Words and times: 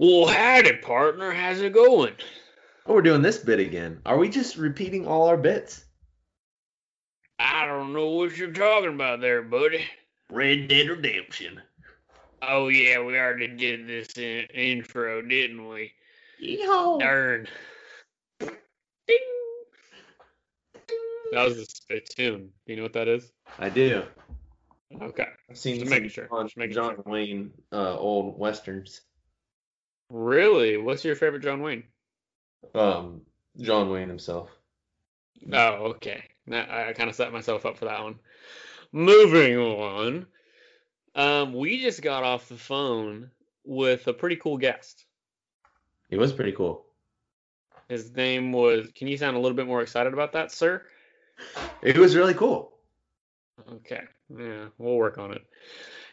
Well, 0.00 0.28
howdy, 0.28 0.76
partner. 0.76 1.32
How's 1.32 1.60
it 1.60 1.72
going? 1.72 2.14
Oh, 2.86 2.94
we're 2.94 3.02
doing 3.02 3.20
this 3.20 3.38
bit 3.38 3.58
again. 3.58 4.00
Are 4.06 4.16
we 4.16 4.28
just 4.28 4.56
repeating 4.56 5.08
all 5.08 5.26
our 5.26 5.36
bits? 5.36 5.86
I 7.40 7.66
don't 7.66 7.92
know 7.92 8.10
what 8.10 8.36
you're 8.36 8.52
talking 8.52 8.94
about 8.94 9.20
there, 9.20 9.42
buddy. 9.42 9.84
Red 10.30 10.68
Dead 10.68 10.88
Redemption. 10.88 11.60
Oh, 12.42 12.68
yeah, 12.68 13.02
we 13.02 13.18
already 13.18 13.48
did 13.48 13.88
this 13.88 14.16
in- 14.16 14.46
intro, 14.54 15.20
didn't 15.20 15.66
we? 15.68 15.90
Yeehaw. 16.40 17.00
Darn. 17.00 17.48
Ding. 18.38 19.18
That 21.32 21.44
was 21.44 21.58
a, 21.58 21.64
spittoon. 21.64 22.50
Do 22.66 22.72
you 22.72 22.76
know 22.76 22.84
what 22.84 22.92
that 22.92 23.08
is? 23.08 23.32
I 23.58 23.68
do. 23.68 24.04
Okay. 25.02 25.26
I've 25.50 25.58
seen 25.58 25.80
Just 25.80 25.86
some 25.86 25.90
making 25.90 26.10
sure. 26.10 26.28
John, 26.28 26.46
Just 26.46 26.56
making 26.56 26.74
John 26.76 26.94
sure. 26.94 27.04
Wayne 27.04 27.50
uh, 27.72 27.98
old 27.98 28.38
westerns. 28.38 29.00
Really? 30.10 30.76
What's 30.76 31.04
your 31.04 31.16
favorite 31.16 31.42
John 31.42 31.62
Wayne? 31.62 31.84
Um, 32.74 33.22
John 33.58 33.90
Wayne 33.90 34.08
himself. 34.08 34.50
Oh, 35.52 35.92
okay. 35.94 36.24
Now, 36.46 36.66
I 36.68 36.92
kind 36.92 37.10
of 37.10 37.16
set 37.16 37.32
myself 37.32 37.66
up 37.66 37.76
for 37.76 37.84
that 37.86 38.02
one. 38.02 38.16
Moving 38.92 39.58
on. 39.58 40.26
Um, 41.14 41.52
we 41.52 41.80
just 41.82 42.02
got 42.02 42.24
off 42.24 42.48
the 42.48 42.56
phone 42.56 43.30
with 43.64 44.06
a 44.06 44.12
pretty 44.12 44.36
cool 44.36 44.56
guest. 44.56 45.04
He 46.08 46.16
was 46.16 46.32
pretty 46.32 46.52
cool. 46.52 46.86
His 47.88 48.14
name 48.14 48.52
was. 48.52 48.88
Can 48.94 49.08
you 49.08 49.18
sound 49.18 49.36
a 49.36 49.40
little 49.40 49.56
bit 49.56 49.66
more 49.66 49.82
excited 49.82 50.12
about 50.12 50.32
that, 50.32 50.52
sir? 50.52 50.82
It 51.82 51.96
was 51.96 52.16
really 52.16 52.34
cool. 52.34 52.72
Okay. 53.72 54.02
Yeah, 54.36 54.66
we'll 54.78 54.96
work 54.96 55.18
on 55.18 55.32
it. 55.32 55.42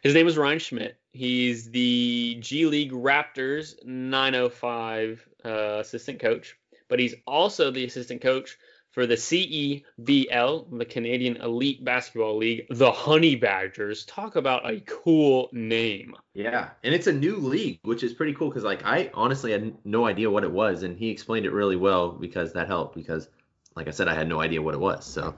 His 0.06 0.14
name 0.14 0.28
is 0.28 0.38
Ryan 0.38 0.60
Schmidt. 0.60 1.00
He's 1.14 1.72
the 1.72 2.38
G 2.40 2.68
League 2.68 2.92
Raptors 2.92 3.84
905 3.84 5.28
uh, 5.44 5.50
assistant 5.80 6.20
coach, 6.20 6.56
but 6.88 7.00
he's 7.00 7.16
also 7.26 7.72
the 7.72 7.84
assistant 7.86 8.22
coach 8.22 8.56
for 8.92 9.08
the 9.08 9.16
CEBL, 9.16 10.78
the 10.78 10.86
Canadian 10.86 11.38
Elite 11.38 11.84
Basketball 11.84 12.38
League, 12.38 12.68
the 12.70 12.92
Honey 12.92 13.36
Badgers. 13.36 14.06
Talk 14.06 14.36
about 14.36 14.70
a 14.70 14.80
cool 14.82 15.50
name. 15.52 16.16
Yeah, 16.36 16.70
and 16.84 16.94
it's 16.94 17.08
a 17.08 17.12
new 17.12 17.38
league, 17.38 17.80
which 17.82 18.04
is 18.04 18.14
pretty 18.14 18.36
cool 18.36 18.50
because 18.50 18.64
like 18.64 18.86
I 18.86 19.10
honestly 19.16 19.54
had 19.54 19.74
no 19.86 20.06
idea 20.06 20.30
what 20.30 20.44
it 20.44 20.52
was, 20.52 20.84
and 20.84 20.96
he 20.96 21.10
explained 21.10 21.48
it 21.48 21.52
really 21.52 21.78
well 21.78 22.12
because 22.12 22.54
that 22.54 22.68
helped. 22.68 22.96
Because, 22.96 23.28
like 23.76 23.88
I 23.88 23.92
said, 23.92 24.08
I 24.08 24.14
had 24.14 24.30
no 24.30 24.40
idea 24.40 24.62
what 24.62 24.76
it 24.76 24.80
was. 24.80 25.04
So 25.04 25.36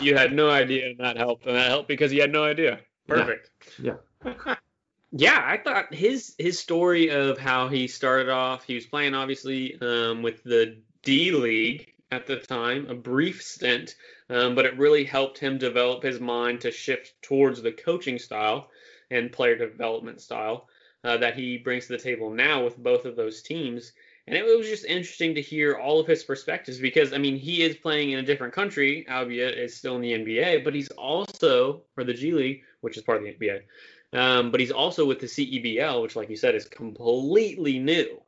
You 0.00 0.16
had 0.16 0.32
no 0.32 0.48
idea, 0.48 0.86
and 0.86 1.00
that 1.00 1.18
helped, 1.18 1.44
and 1.44 1.54
that 1.54 1.68
helped 1.68 1.88
because 1.88 2.14
you 2.14 2.22
had 2.22 2.32
no 2.32 2.44
idea. 2.44 2.80
Perfect. 3.06 3.50
Yeah. 3.78 3.94
yeah, 5.12 5.42
I 5.44 5.58
thought 5.58 5.94
his 5.94 6.34
his 6.38 6.58
story 6.58 7.10
of 7.10 7.38
how 7.38 7.68
he 7.68 7.88
started 7.88 8.28
off, 8.28 8.64
he 8.64 8.74
was 8.74 8.86
playing 8.86 9.14
obviously 9.14 9.78
um, 9.80 10.22
with 10.22 10.42
the 10.42 10.78
D 11.02 11.32
League 11.32 11.92
at 12.10 12.26
the 12.26 12.36
time, 12.36 12.86
a 12.88 12.94
brief 12.94 13.42
stint, 13.42 13.96
um, 14.28 14.54
but 14.54 14.66
it 14.66 14.78
really 14.78 15.04
helped 15.04 15.38
him 15.38 15.58
develop 15.58 16.02
his 16.02 16.20
mind 16.20 16.60
to 16.60 16.70
shift 16.70 17.14
towards 17.22 17.62
the 17.62 17.72
coaching 17.72 18.18
style 18.18 18.70
and 19.10 19.32
player 19.32 19.56
development 19.56 20.20
style 20.20 20.68
uh, 21.04 21.16
that 21.16 21.34
he 21.34 21.58
brings 21.58 21.86
to 21.86 21.92
the 21.92 22.02
table 22.02 22.30
now 22.30 22.62
with 22.64 22.76
both 22.76 23.04
of 23.04 23.16
those 23.16 23.42
teams. 23.42 23.92
And 24.26 24.36
it 24.36 24.44
was 24.44 24.68
just 24.68 24.84
interesting 24.84 25.34
to 25.34 25.42
hear 25.42 25.74
all 25.74 25.98
of 25.98 26.06
his 26.06 26.22
perspectives 26.22 26.78
because, 26.78 27.12
I 27.12 27.18
mean, 27.18 27.36
he 27.36 27.62
is 27.62 27.76
playing 27.76 28.12
in 28.12 28.20
a 28.20 28.22
different 28.22 28.54
country, 28.54 29.04
albeit 29.10 29.58
it's 29.58 29.74
still 29.74 29.96
in 29.96 30.02
the 30.02 30.12
NBA, 30.12 30.62
but 30.62 30.74
he's 30.74 30.90
also, 30.90 31.82
for 31.94 32.04
the 32.04 32.14
G 32.14 32.32
League, 32.32 32.62
which 32.82 32.96
is 32.96 33.02
part 33.02 33.18
of 33.18 33.24
the 33.24 33.32
NBA, 33.32 33.62
um, 34.12 34.50
but 34.50 34.60
he's 34.60 34.70
also 34.70 35.06
with 35.06 35.20
the 35.20 35.26
CEBL, 35.26 36.02
which, 36.02 36.14
like 36.14 36.28
you 36.28 36.36
said, 36.36 36.54
is 36.54 36.66
completely 36.66 37.78
new. 37.78 38.20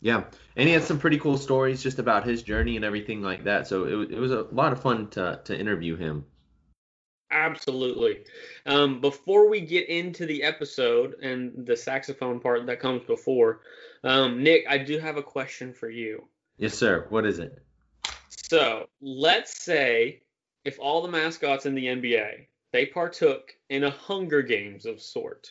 yeah, 0.00 0.24
and 0.56 0.66
he 0.66 0.74
had 0.74 0.84
some 0.84 0.98
pretty 0.98 1.18
cool 1.18 1.36
stories 1.36 1.82
just 1.82 1.98
about 1.98 2.26
his 2.26 2.42
journey 2.42 2.76
and 2.76 2.84
everything 2.84 3.20
like 3.22 3.44
that. 3.44 3.66
So 3.66 3.84
it, 3.84 4.12
it 4.12 4.18
was 4.18 4.32
a 4.32 4.46
lot 4.50 4.72
of 4.72 4.80
fun 4.80 5.08
to 5.10 5.40
to 5.44 5.58
interview 5.58 5.96
him. 5.96 6.24
Absolutely. 7.30 8.24
Um, 8.64 9.00
before 9.00 9.50
we 9.50 9.60
get 9.60 9.88
into 9.88 10.26
the 10.26 10.44
episode 10.44 11.16
and 11.20 11.66
the 11.66 11.76
saxophone 11.76 12.38
part 12.40 12.66
that 12.66 12.80
comes 12.80 13.02
before, 13.04 13.60
um, 14.04 14.42
Nick, 14.42 14.64
I 14.68 14.78
do 14.78 14.98
have 14.98 15.16
a 15.16 15.22
question 15.22 15.72
for 15.72 15.90
you. 15.90 16.28
Yes, 16.56 16.74
sir. 16.74 17.06
What 17.08 17.26
is 17.26 17.40
it? 17.40 17.58
So 18.28 18.88
let's 19.00 19.62
say 19.62 20.22
if 20.64 20.78
all 20.78 21.02
the 21.02 21.08
mascots 21.08 21.66
in 21.66 21.74
the 21.74 21.86
NBA 21.86 22.46
they 22.76 22.84
partook 22.84 23.56
in 23.70 23.84
a 23.84 23.90
Hunger 23.90 24.42
Games 24.42 24.84
of 24.84 25.00
sort, 25.00 25.50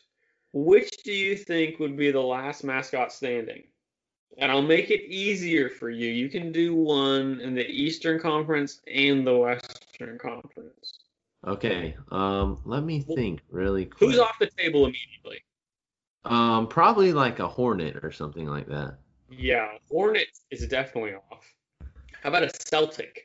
which 0.54 1.02
do 1.04 1.12
you 1.12 1.36
think 1.36 1.80
would 1.80 1.98
be 1.98 2.12
the 2.12 2.22
last 2.22 2.64
mascot 2.64 3.12
standing? 3.12 3.64
And 4.38 4.52
I'll 4.52 4.62
make 4.62 4.92
it 4.92 5.10
easier 5.10 5.68
for 5.70 5.90
you. 5.90 6.08
You 6.08 6.30
can 6.30 6.52
do 6.52 6.76
one 6.76 7.42
in 7.42 7.56
the 7.56 7.68
Eastern 7.68 8.20
Conference 8.20 8.82
and 8.94 9.26
the 9.26 9.36
Western 9.36 10.20
Conference. 10.20 11.00
Okay. 11.48 11.96
Um, 12.12 12.60
let 12.64 12.84
me 12.84 13.00
think 13.00 13.42
really 13.50 13.86
quick. 13.86 14.12
Who's 14.12 14.20
off 14.20 14.38
the 14.40 14.52
table 14.56 14.86
immediately? 14.86 15.42
Um, 16.26 16.68
probably 16.68 17.12
like 17.12 17.40
a 17.40 17.48
hornet 17.48 18.04
or 18.04 18.12
something 18.12 18.46
like 18.46 18.68
that. 18.68 19.00
Yeah, 19.32 19.70
Hornets 19.90 20.42
is 20.52 20.68
definitely 20.68 21.14
off. 21.32 21.52
How 22.22 22.30
about 22.30 22.44
a 22.44 22.52
Celtic? 22.52 23.25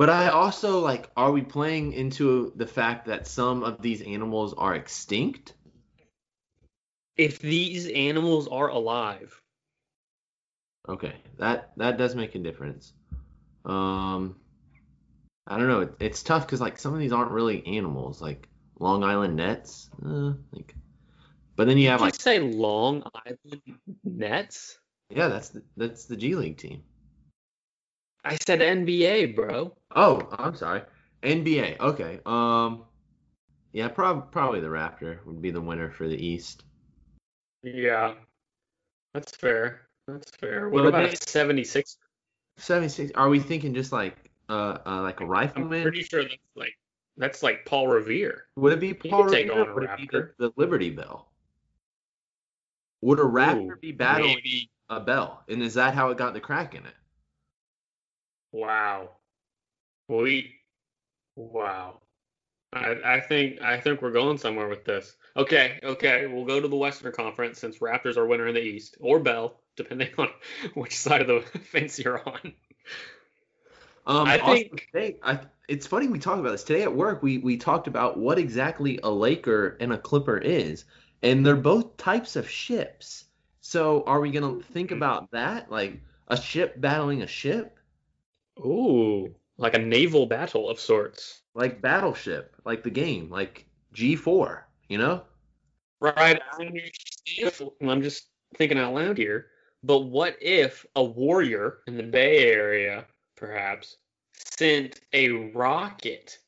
But 0.00 0.08
I 0.08 0.28
also 0.28 0.80
like, 0.80 1.10
are 1.14 1.30
we 1.30 1.42
playing 1.42 1.92
into 1.92 2.54
the 2.56 2.66
fact 2.66 3.04
that 3.08 3.26
some 3.26 3.62
of 3.62 3.82
these 3.82 4.00
animals 4.00 4.54
are 4.54 4.74
extinct? 4.74 5.52
If 7.18 7.38
these 7.38 7.86
animals 7.86 8.48
are 8.48 8.68
alive, 8.68 9.38
Okay, 10.88 11.12
that 11.36 11.72
that 11.76 11.98
does 11.98 12.14
make 12.14 12.34
a 12.34 12.38
difference. 12.38 12.94
Um, 13.66 14.36
I 15.46 15.58
don't 15.58 15.68
know. 15.68 15.80
It, 15.82 15.92
it's 16.00 16.22
tough 16.22 16.46
because 16.46 16.62
like 16.62 16.78
some 16.78 16.94
of 16.94 16.98
these 16.98 17.12
aren't 17.12 17.32
really 17.32 17.62
animals, 17.66 18.22
like 18.22 18.48
Long 18.78 19.04
Island 19.04 19.36
Nets. 19.36 19.90
Uh, 20.02 20.32
like, 20.50 20.74
but 21.56 21.66
then 21.66 21.76
you 21.76 21.84
did 21.84 21.90
have 21.90 22.00
you 22.00 22.06
like, 22.06 22.14
say 22.14 22.38
Long 22.38 23.02
Island 23.14 23.62
Nets? 24.02 24.78
yeah, 25.10 25.28
that's 25.28 25.50
the, 25.50 25.62
that's 25.76 26.06
the 26.06 26.16
G 26.16 26.36
League 26.36 26.56
team. 26.56 26.84
I 28.24 28.36
said 28.46 28.60
NBA, 28.60 29.34
bro. 29.34 29.76
Oh, 29.94 30.28
I'm 30.38 30.54
sorry, 30.54 30.82
NBA. 31.22 31.78
Okay. 31.80 32.20
Um, 32.26 32.84
yeah, 33.72 33.88
prob- 33.88 34.30
probably 34.30 34.60
the 34.60 34.68
Raptor 34.68 35.24
would 35.26 35.40
be 35.40 35.50
the 35.50 35.60
winner 35.60 35.90
for 35.90 36.08
the 36.08 36.16
East. 36.16 36.64
Yeah, 37.62 38.14
that's 39.14 39.34
fair. 39.36 39.82
That's 40.06 40.30
fair. 40.36 40.68
What 40.68 40.86
about 40.86 41.10
they- 41.10 41.16
a 41.16 41.16
76? 41.16 41.96
76. 42.56 43.12
Are 43.14 43.28
we 43.28 43.40
thinking 43.40 43.74
just 43.74 43.92
like 43.92 44.16
uh, 44.48 44.78
uh 44.84 45.00
like 45.02 45.20
a 45.20 45.24
I'm 45.24 45.68
pretty 45.68 46.02
sure 46.02 46.22
that's 46.22 46.36
like 46.56 46.76
that's 47.16 47.42
like 47.42 47.64
Paul 47.64 47.88
Revere. 47.88 48.44
Would 48.56 48.72
it 48.74 48.80
be 48.80 48.92
Paul 48.94 49.24
Revere? 49.24 49.74
Would 49.74 49.84
it 49.84 49.96
be 49.96 50.08
the, 50.10 50.30
the 50.38 50.52
Liberty 50.56 50.90
Bell? 50.90 51.30
Would 53.02 53.18
a 53.18 53.22
Raptor 53.22 53.72
Ooh, 53.72 53.76
be 53.80 53.92
battling 53.92 54.36
maybe. 54.36 54.70
a 54.90 55.00
bell? 55.00 55.42
And 55.48 55.62
is 55.62 55.74
that 55.74 55.94
how 55.94 56.10
it 56.10 56.18
got 56.18 56.34
the 56.34 56.40
crack 56.40 56.74
in 56.74 56.84
it? 56.84 56.94
Wow. 58.52 59.10
We. 60.08 60.54
Wow. 61.36 62.00
I, 62.72 62.96
I 63.04 63.20
think 63.20 63.60
I 63.60 63.80
think 63.80 64.00
we're 64.00 64.12
going 64.12 64.38
somewhere 64.38 64.68
with 64.68 64.84
this. 64.84 65.16
Okay, 65.36 65.78
okay, 65.82 66.26
we'll 66.26 66.44
go 66.44 66.60
to 66.60 66.68
the 66.68 66.76
Western 66.76 67.12
Conference 67.12 67.58
since 67.58 67.78
Raptors 67.78 68.16
are 68.16 68.26
winner 68.26 68.46
in 68.46 68.54
the 68.54 68.62
East, 68.62 68.96
or 69.00 69.18
Bell, 69.18 69.60
depending 69.76 70.10
on 70.18 70.28
which 70.74 70.96
side 70.96 71.22
of 71.22 71.26
the 71.26 71.58
fence 71.72 71.98
you're 71.98 72.26
on. 72.28 72.52
Um, 74.06 74.26
I 74.28 74.38
think- 74.38 74.88
today, 74.92 75.16
I, 75.22 75.40
it's 75.68 75.86
funny 75.86 76.06
we 76.08 76.18
talk 76.18 76.38
about 76.38 76.52
this 76.52 76.64
today 76.64 76.82
at 76.82 76.94
work. 76.94 77.22
We 77.22 77.38
we 77.38 77.56
talked 77.56 77.88
about 77.88 78.18
what 78.18 78.38
exactly 78.38 79.00
a 79.02 79.10
Laker 79.10 79.76
and 79.80 79.92
a 79.92 79.98
Clipper 79.98 80.38
is, 80.38 80.84
and 81.22 81.44
they're 81.44 81.56
both 81.56 81.96
types 81.96 82.36
of 82.36 82.48
ships. 82.48 83.24
So 83.62 84.04
are 84.06 84.20
we 84.20 84.30
gonna 84.30 84.62
think 84.62 84.92
about 84.92 85.30
that, 85.32 85.72
like 85.72 86.00
a 86.28 86.40
ship 86.40 86.80
battling 86.80 87.22
a 87.22 87.26
ship, 87.26 87.78
Ooh, 88.60 89.34
like 89.56 89.74
a 89.74 89.78
naval 89.78 90.26
battle 90.26 90.68
of 90.68 90.78
sorts. 90.78 91.42
like 91.54 91.80
Battleship, 91.80 92.54
like 92.64 92.82
the 92.82 92.90
game, 92.90 93.30
like 93.30 93.66
G4, 93.94 94.62
you 94.88 94.98
know? 94.98 95.22
Right. 96.00 96.40
I 96.52 96.62
understand. 96.62 97.70
I'm 97.82 98.02
just 98.02 98.28
thinking 98.56 98.78
out 98.78 98.94
loud 98.94 99.18
here. 99.18 99.46
But 99.82 100.00
what 100.00 100.36
if 100.40 100.84
a 100.96 101.02
warrior 101.02 101.78
in 101.86 101.96
the 101.96 102.02
Bay 102.02 102.52
Area, 102.52 103.06
perhaps, 103.36 103.96
sent 104.34 105.00
a 105.12 105.30
rocket 105.30 106.38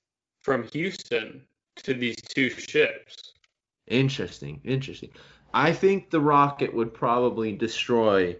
from 0.40 0.64
Houston 0.68 1.46
to 1.76 1.94
these 1.94 2.20
two 2.20 2.50
ships? 2.50 3.32
Interesting, 3.86 4.60
interesting. 4.64 5.10
I 5.54 5.72
think 5.72 6.10
the 6.10 6.20
rocket 6.20 6.72
would 6.74 6.92
probably 6.92 7.52
destroy 7.52 8.36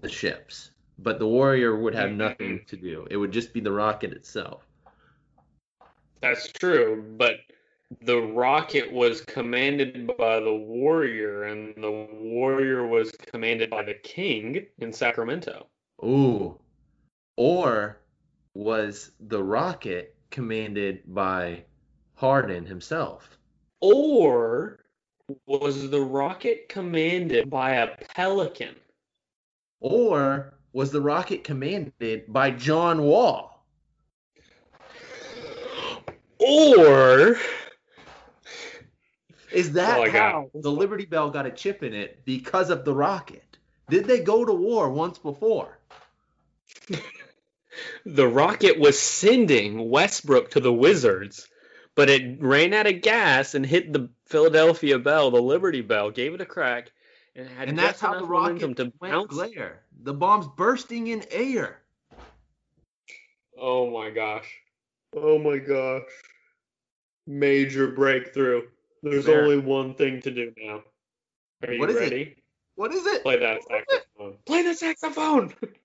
the 0.00 0.08
ships, 0.08 0.71
but 1.02 1.18
the 1.18 1.26
warrior 1.26 1.76
would 1.76 1.94
have 1.94 2.10
mm-hmm. 2.10 2.18
nothing 2.18 2.60
to 2.66 2.76
do. 2.76 3.06
It 3.10 3.16
would 3.16 3.32
just 3.32 3.52
be 3.52 3.60
the 3.60 3.72
rocket 3.72 4.12
itself. 4.12 4.66
That's 6.20 6.52
true, 6.52 7.04
but 7.16 7.36
the 8.00 8.18
rocket 8.18 8.90
was 8.90 9.20
commanded 9.22 10.06
by 10.16 10.40
the 10.40 10.54
warrior, 10.54 11.44
and 11.44 11.74
the 11.76 11.90
warrior 11.90 12.86
was 12.86 13.10
commanded 13.12 13.70
by 13.70 13.82
the 13.82 13.94
king 13.94 14.66
in 14.78 14.92
Sacramento. 14.92 15.66
Ooh. 16.04 16.58
Or 17.36 17.98
was 18.54 19.12
the 19.20 19.42
rocket 19.42 20.14
commanded 20.30 21.02
by 21.06 21.64
Harden 22.14 22.64
himself? 22.66 23.38
Or 23.80 24.84
was 25.46 25.90
the 25.90 26.00
rocket 26.00 26.68
commanded 26.68 27.50
by 27.50 27.72
a 27.72 27.96
pelican? 28.14 28.76
Or 29.80 30.54
was 30.72 30.90
the 30.90 31.00
rocket 31.00 31.44
commanded 31.44 32.24
by 32.32 32.50
John 32.50 33.02
Wall? 33.02 33.64
Or 36.38 37.36
Is 39.52 39.72
that 39.72 40.08
Oh 40.08 40.10
how 40.10 40.50
God. 40.52 40.62
the 40.62 40.70
Liberty 40.70 41.04
Bell 41.04 41.30
got 41.30 41.46
a 41.46 41.50
chip 41.50 41.82
in 41.82 41.92
it 41.92 42.24
because 42.24 42.70
of 42.70 42.84
the 42.84 42.94
rocket? 42.94 43.58
Did 43.88 44.06
they 44.06 44.20
go 44.20 44.44
to 44.44 44.52
war 44.52 44.90
once 44.90 45.18
before? 45.18 45.78
the 48.06 48.26
rocket 48.26 48.78
was 48.78 48.98
sending 48.98 49.90
Westbrook 49.90 50.52
to 50.52 50.60
the 50.60 50.72
Wizards, 50.72 51.48
but 51.94 52.08
it 52.08 52.40
ran 52.40 52.72
out 52.72 52.86
of 52.86 53.02
gas 53.02 53.54
and 53.54 53.64
hit 53.66 53.92
the 53.92 54.08
Philadelphia 54.26 54.98
Bell, 54.98 55.30
the 55.30 55.42
Liberty 55.42 55.82
Bell, 55.82 56.10
gave 56.10 56.34
it 56.34 56.40
a 56.40 56.46
crack, 56.46 56.90
and 57.36 57.48
had 57.48 57.68
And 57.68 57.78
that's 57.78 58.00
how 58.00 58.14
the 58.14 58.26
momentum 58.26 58.70
rocket 58.70 58.76
to 58.76 58.92
went 59.00 59.12
bounce. 59.12 59.26
glare. 59.28 59.82
The 60.02 60.14
bomb's 60.14 60.46
bursting 60.56 61.08
in 61.08 61.24
air. 61.30 61.82
Oh 63.58 63.90
my 63.90 64.10
gosh. 64.10 64.48
Oh 65.14 65.38
my 65.38 65.58
gosh. 65.58 66.02
Major 67.26 67.88
breakthrough. 67.88 68.62
There's 69.02 69.26
There. 69.26 69.42
only 69.42 69.58
one 69.58 69.94
thing 69.94 70.20
to 70.22 70.30
do 70.30 70.52
now. 70.56 70.82
Are 71.66 71.72
you 71.72 71.80
What 71.80 71.90
is 71.90 71.96
it? 71.96 72.00
ready? 72.00 72.36
What 72.74 72.92
is 72.92 73.06
it? 73.06 73.22
Play 73.22 73.38
that 73.38 73.62
saxophone. 73.64 74.36
Play 74.46 74.62
the 74.62 74.74
saxophone. 74.74 75.54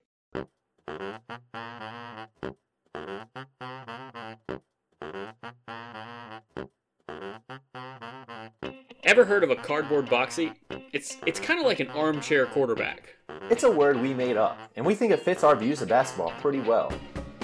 Ever 9.04 9.24
heard 9.24 9.42
of 9.42 9.50
a 9.50 9.56
cardboard 9.56 10.10
box 10.10 10.34
seat? 10.34 10.52
It's 10.92 11.18
it's 11.26 11.38
kind 11.38 11.60
of 11.60 11.66
like 11.66 11.80
an 11.80 11.88
armchair 11.88 12.46
quarterback. 12.46 13.16
It's 13.50 13.62
a 13.62 13.70
word 13.70 14.00
we 14.00 14.14
made 14.14 14.38
up, 14.38 14.58
and 14.74 14.86
we 14.86 14.94
think 14.94 15.12
it 15.12 15.20
fits 15.20 15.44
our 15.44 15.54
views 15.54 15.82
of 15.82 15.88
basketball 15.88 16.32
pretty 16.40 16.60
well. 16.60 16.90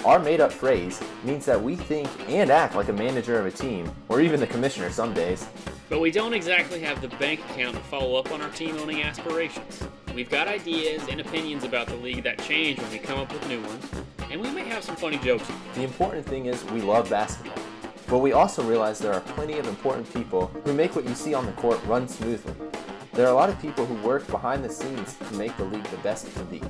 Our 0.05 0.19
made 0.19 0.41
up 0.41 0.50
phrase 0.50 1.00
means 1.25 1.44
that 1.44 1.62
we 1.62 1.76
think 1.76 2.08
and 2.29 2.50
act 2.50 2.75
like 2.75 2.88
a 2.88 2.93
manager 2.93 3.38
of 3.38 3.44
a 3.44 3.50
team, 3.50 3.91
or 4.08 4.23
even 4.23 4.41
the 4.41 4.46
commissioner 4.46 4.91
some 4.91 5.12
days. 5.12 5.46
But 5.91 6.00
we 6.00 6.11
don't 6.11 6.32
exactly 6.32 6.81
have 6.81 7.02
the 7.02 7.08
bank 7.17 7.41
account 7.50 7.76
to 7.76 7.82
follow 7.82 8.17
up 8.17 8.32
on 8.32 8.41
our 8.41 8.50
team 8.50 8.79
owning 8.79 9.02
aspirations. 9.02 9.82
We've 10.14 10.31
got 10.31 10.49
ideas 10.49 11.02
and 11.11 11.20
opinions 11.20 11.64
about 11.64 11.88
the 11.88 11.97
league 11.97 12.23
that 12.25 12.38
change 12.43 12.81
when 12.81 12.90
we 12.90 12.99
come 12.99 13.19
up 13.19 13.31
with 13.31 13.47
new 13.47 13.61
ones, 13.61 13.87
and 14.31 14.40
we 14.40 14.50
may 14.50 14.64
have 14.64 14.85
some 14.85 14.97
funny 14.97 15.19
jokes. 15.19 15.50
The 15.75 15.82
important 15.82 16.25
thing 16.25 16.47
is 16.47 16.64
we 16.67 16.81
love 16.81 17.11
basketball. 17.11 17.62
But 18.08 18.19
we 18.19 18.32
also 18.32 18.62
realize 18.62 18.99
there 18.99 19.14
are 19.14 19.20
plenty 19.20 19.58
of 19.58 19.67
important 19.67 20.12
people 20.12 20.47
who 20.64 20.73
make 20.73 20.94
what 20.94 21.06
you 21.06 21.14
see 21.14 21.35
on 21.35 21.47
the 21.47 21.52
court 21.52 21.82
run 21.87 22.06
smoothly. 22.06 22.55
There 23.14 23.28
are 23.28 23.31
a 23.31 23.34
lot 23.34 23.49
of 23.49 23.62
people 23.62 23.87
who 23.87 23.94
work 24.05 24.26
behind 24.26 24.64
the 24.64 24.69
scenes 24.69 25.14
to 25.14 25.34
make 25.34 25.56
the 25.56 25.62
league 25.62 25.84
the 25.84 25.96
best 25.99 26.26
it 26.26 26.34
can 26.34 26.46
be. 26.46 26.61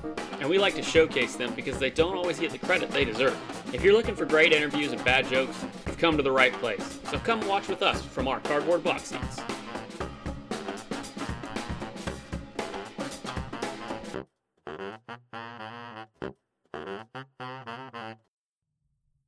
And 0.40 0.50
we 0.50 0.58
like 0.58 0.74
to 0.74 0.82
showcase 0.82 1.36
them 1.36 1.54
because 1.54 1.78
they 1.78 1.88
don't 1.88 2.18
always 2.18 2.38
get 2.38 2.52
the 2.52 2.58
credit 2.58 2.90
they 2.90 3.06
deserve. 3.06 3.34
If 3.72 3.82
you're 3.82 3.94
looking 3.94 4.14
for 4.14 4.26
great 4.26 4.52
interviews 4.52 4.92
and 4.92 5.02
bad 5.06 5.26
jokes, 5.26 5.56
you've 5.86 5.96
come 5.96 6.18
to 6.18 6.22
the 6.22 6.30
right 6.30 6.52
place. 6.52 7.00
So 7.10 7.18
come 7.18 7.40
watch 7.48 7.68
with 7.68 7.80
us 7.80 8.04
from 8.04 8.28
our 8.28 8.40
cardboard 8.40 8.84
box 8.84 9.04
seats. 9.04 9.40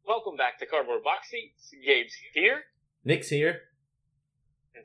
Welcome 0.07 0.37
back 0.37 0.59
to 0.59 0.67
Cardboard 0.67 1.03
Box 1.03 1.31
Seats. 1.31 1.73
Gabe's 1.83 2.15
here. 2.35 2.65
Nick's 3.07 3.31
here. 3.31 3.63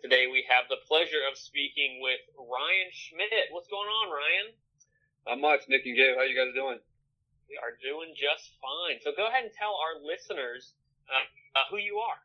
Today 0.01 0.25
we 0.25 0.41
have 0.49 0.65
the 0.65 0.81
pleasure 0.89 1.21
of 1.29 1.37
speaking 1.37 2.01
with 2.01 2.25
Ryan 2.33 2.89
Schmidt. 2.89 3.53
What's 3.53 3.69
going 3.69 3.85
on, 3.85 4.09
Ryan? 4.09 4.47
Not 5.29 5.37
much, 5.37 5.69
Nick 5.69 5.85
and 5.85 5.93
Gabe. 5.93 6.17
How 6.17 6.25
you 6.25 6.33
guys 6.33 6.57
doing? 6.57 6.81
We 7.45 7.61
are 7.61 7.77
doing 7.77 8.17
just 8.17 8.49
fine. 8.57 8.97
So 9.05 9.13
go 9.13 9.29
ahead 9.29 9.45
and 9.45 9.53
tell 9.53 9.77
our 9.77 10.01
listeners 10.01 10.73
uh, 11.05 11.21
uh, 11.53 11.69
who 11.69 11.77
you 11.77 12.01
are. 12.01 12.17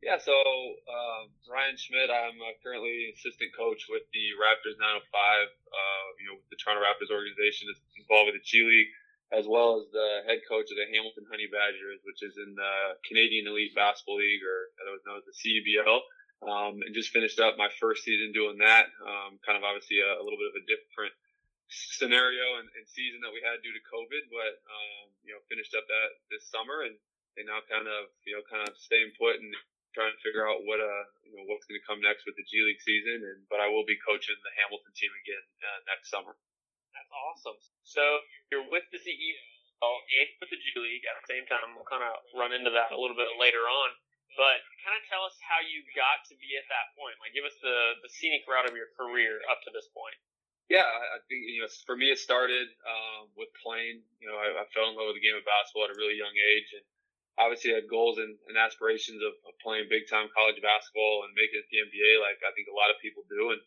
Yeah, 0.00 0.16
so 0.24 0.32
uh, 0.32 1.28
Ryan 1.52 1.76
Schmidt. 1.76 2.08
I'm 2.08 2.40
uh, 2.40 2.56
currently 2.64 3.12
assistant 3.12 3.52
coach 3.52 3.92
with 3.92 4.08
the 4.16 4.32
Raptors 4.40 4.80
905. 4.80 5.04
Uh, 5.04 6.06
you 6.16 6.32
know, 6.32 6.40
with 6.40 6.48
the 6.48 6.56
Toronto 6.64 6.80
Raptors 6.80 7.12
organization 7.12 7.68
that's 7.68 7.84
involved 7.92 8.32
with 8.32 8.40
the 8.40 8.46
G 8.48 8.64
League, 8.64 8.88
as 9.36 9.44
well 9.44 9.84
as 9.84 9.92
the 9.92 10.24
head 10.24 10.40
coach 10.48 10.72
of 10.72 10.80
the 10.80 10.88
Hamilton 10.88 11.28
Honey 11.28 11.52
Badgers, 11.52 12.00
which 12.08 12.24
is 12.24 12.40
in 12.40 12.56
the 12.56 12.96
Canadian 13.04 13.52
Elite 13.52 13.76
Basketball 13.76 14.16
League, 14.16 14.40
or 14.40 14.72
otherwise 14.80 15.04
known 15.04 15.20
as 15.20 15.28
the 15.28 15.36
CEBL. 15.36 16.00
Um, 16.42 16.82
and 16.82 16.90
just 16.90 17.14
finished 17.14 17.38
up 17.38 17.54
my 17.54 17.70
first 17.78 18.02
season 18.02 18.34
doing 18.34 18.58
that. 18.58 18.90
Um, 19.06 19.38
kind 19.46 19.54
of 19.54 19.62
obviously 19.62 20.02
a, 20.02 20.18
a 20.18 20.22
little 20.26 20.38
bit 20.42 20.50
of 20.50 20.58
a 20.58 20.66
different 20.66 21.14
scenario 21.70 22.58
and, 22.58 22.66
and 22.74 22.84
season 22.84 23.22
that 23.22 23.30
we 23.30 23.38
had 23.40 23.62
due 23.62 23.70
to 23.70 23.82
COVID, 23.86 24.26
but 24.26 24.58
um, 24.66 25.06
you 25.22 25.30
know, 25.30 25.40
finished 25.46 25.72
up 25.78 25.86
that 25.86 26.18
this 26.34 26.44
summer 26.50 26.82
and 26.82 26.98
and 27.40 27.48
now 27.48 27.64
kind 27.64 27.88
of 27.88 28.12
you 28.28 28.36
know 28.36 28.44
kind 28.44 28.66
of 28.66 28.76
staying 28.76 29.14
put 29.16 29.40
and 29.40 29.48
trying 29.96 30.12
to 30.12 30.20
figure 30.24 30.44
out 30.48 30.64
what 30.64 30.80
uh 30.80 31.04
you 31.28 31.36
know 31.36 31.44
what's 31.48 31.64
going 31.68 31.76
to 31.76 31.84
come 31.84 32.00
next 32.00 32.24
with 32.28 32.36
the 32.36 32.44
G 32.44 32.60
League 32.64 32.80
season. 32.82 33.24
And 33.24 33.40
but 33.48 33.60
I 33.60 33.68
will 33.68 33.88
be 33.88 33.96
coaching 34.00 34.36
the 34.44 34.52
Hamilton 34.60 34.92
team 34.96 35.12
again 35.24 35.44
uh, 35.64 35.80
next 35.88 36.12
summer. 36.12 36.36
That's 36.92 37.12
awesome. 37.12 37.58
So 37.84 38.02
you're 38.52 38.68
with 38.68 38.84
the 38.92 39.00
CEO 39.00 39.32
and 39.80 40.28
with 40.40 40.50
the 40.52 40.60
G 40.60 40.76
League 40.76 41.04
at 41.08 41.16
the 41.24 41.26
same 41.28 41.48
time. 41.48 41.72
We'll 41.76 41.88
kind 41.88 42.04
of 42.04 42.20
run 42.36 42.52
into 42.52 42.72
that 42.72 42.92
a 42.92 42.98
little 42.98 43.16
bit 43.16 43.32
later 43.40 43.64
on. 43.64 43.90
But 44.36 44.64
kind 44.80 44.96
of 44.96 45.04
tell 45.06 45.22
us 45.28 45.36
how 45.44 45.60
you 45.60 45.84
got 45.92 46.24
to 46.32 46.34
be 46.40 46.56
at 46.56 46.66
that 46.72 46.96
point. 46.96 47.14
Like, 47.20 47.36
give 47.36 47.44
us 47.44 47.54
the, 47.60 48.00
the 48.00 48.10
scenic 48.10 48.48
route 48.48 48.64
of 48.64 48.74
your 48.74 48.88
career 48.96 49.38
up 49.52 49.60
to 49.68 49.70
this 49.70 49.86
point. 49.92 50.16
Yeah, 50.72 50.88
I 50.88 51.20
think 51.28 51.44
you 51.52 51.60
know 51.60 51.68
for 51.84 51.98
me 51.98 52.08
it 52.08 52.16
started 52.16 52.64
um, 52.86 53.28
with 53.36 53.52
playing. 53.60 54.00
You 54.24 54.32
know, 54.32 54.40
I, 54.40 54.62
I 54.62 54.64
fell 54.72 54.88
in 54.88 54.96
love 54.96 55.12
with 55.12 55.20
the 55.20 55.26
game 55.26 55.36
of 55.36 55.44
basketball 55.44 55.90
at 55.90 55.92
a 55.92 56.00
really 56.00 56.16
young 56.16 56.32
age, 56.32 56.70
and 56.72 56.84
obviously 57.36 57.76
had 57.76 57.90
goals 57.92 58.16
and, 58.16 58.36
and 58.48 58.56
aspirations 58.56 59.20
of, 59.20 59.36
of 59.44 59.52
playing 59.60 59.92
big 59.92 60.08
time 60.08 60.32
college 60.32 60.56
basketball 60.64 61.28
and 61.28 61.36
making 61.36 61.60
it 61.60 61.68
the 61.68 61.84
NBA, 61.84 62.24
like 62.24 62.40
I 62.40 62.56
think 62.56 62.72
a 62.72 62.76
lot 62.76 62.88
of 62.88 63.02
people 63.04 63.24
do. 63.28 63.52
And 63.52 63.62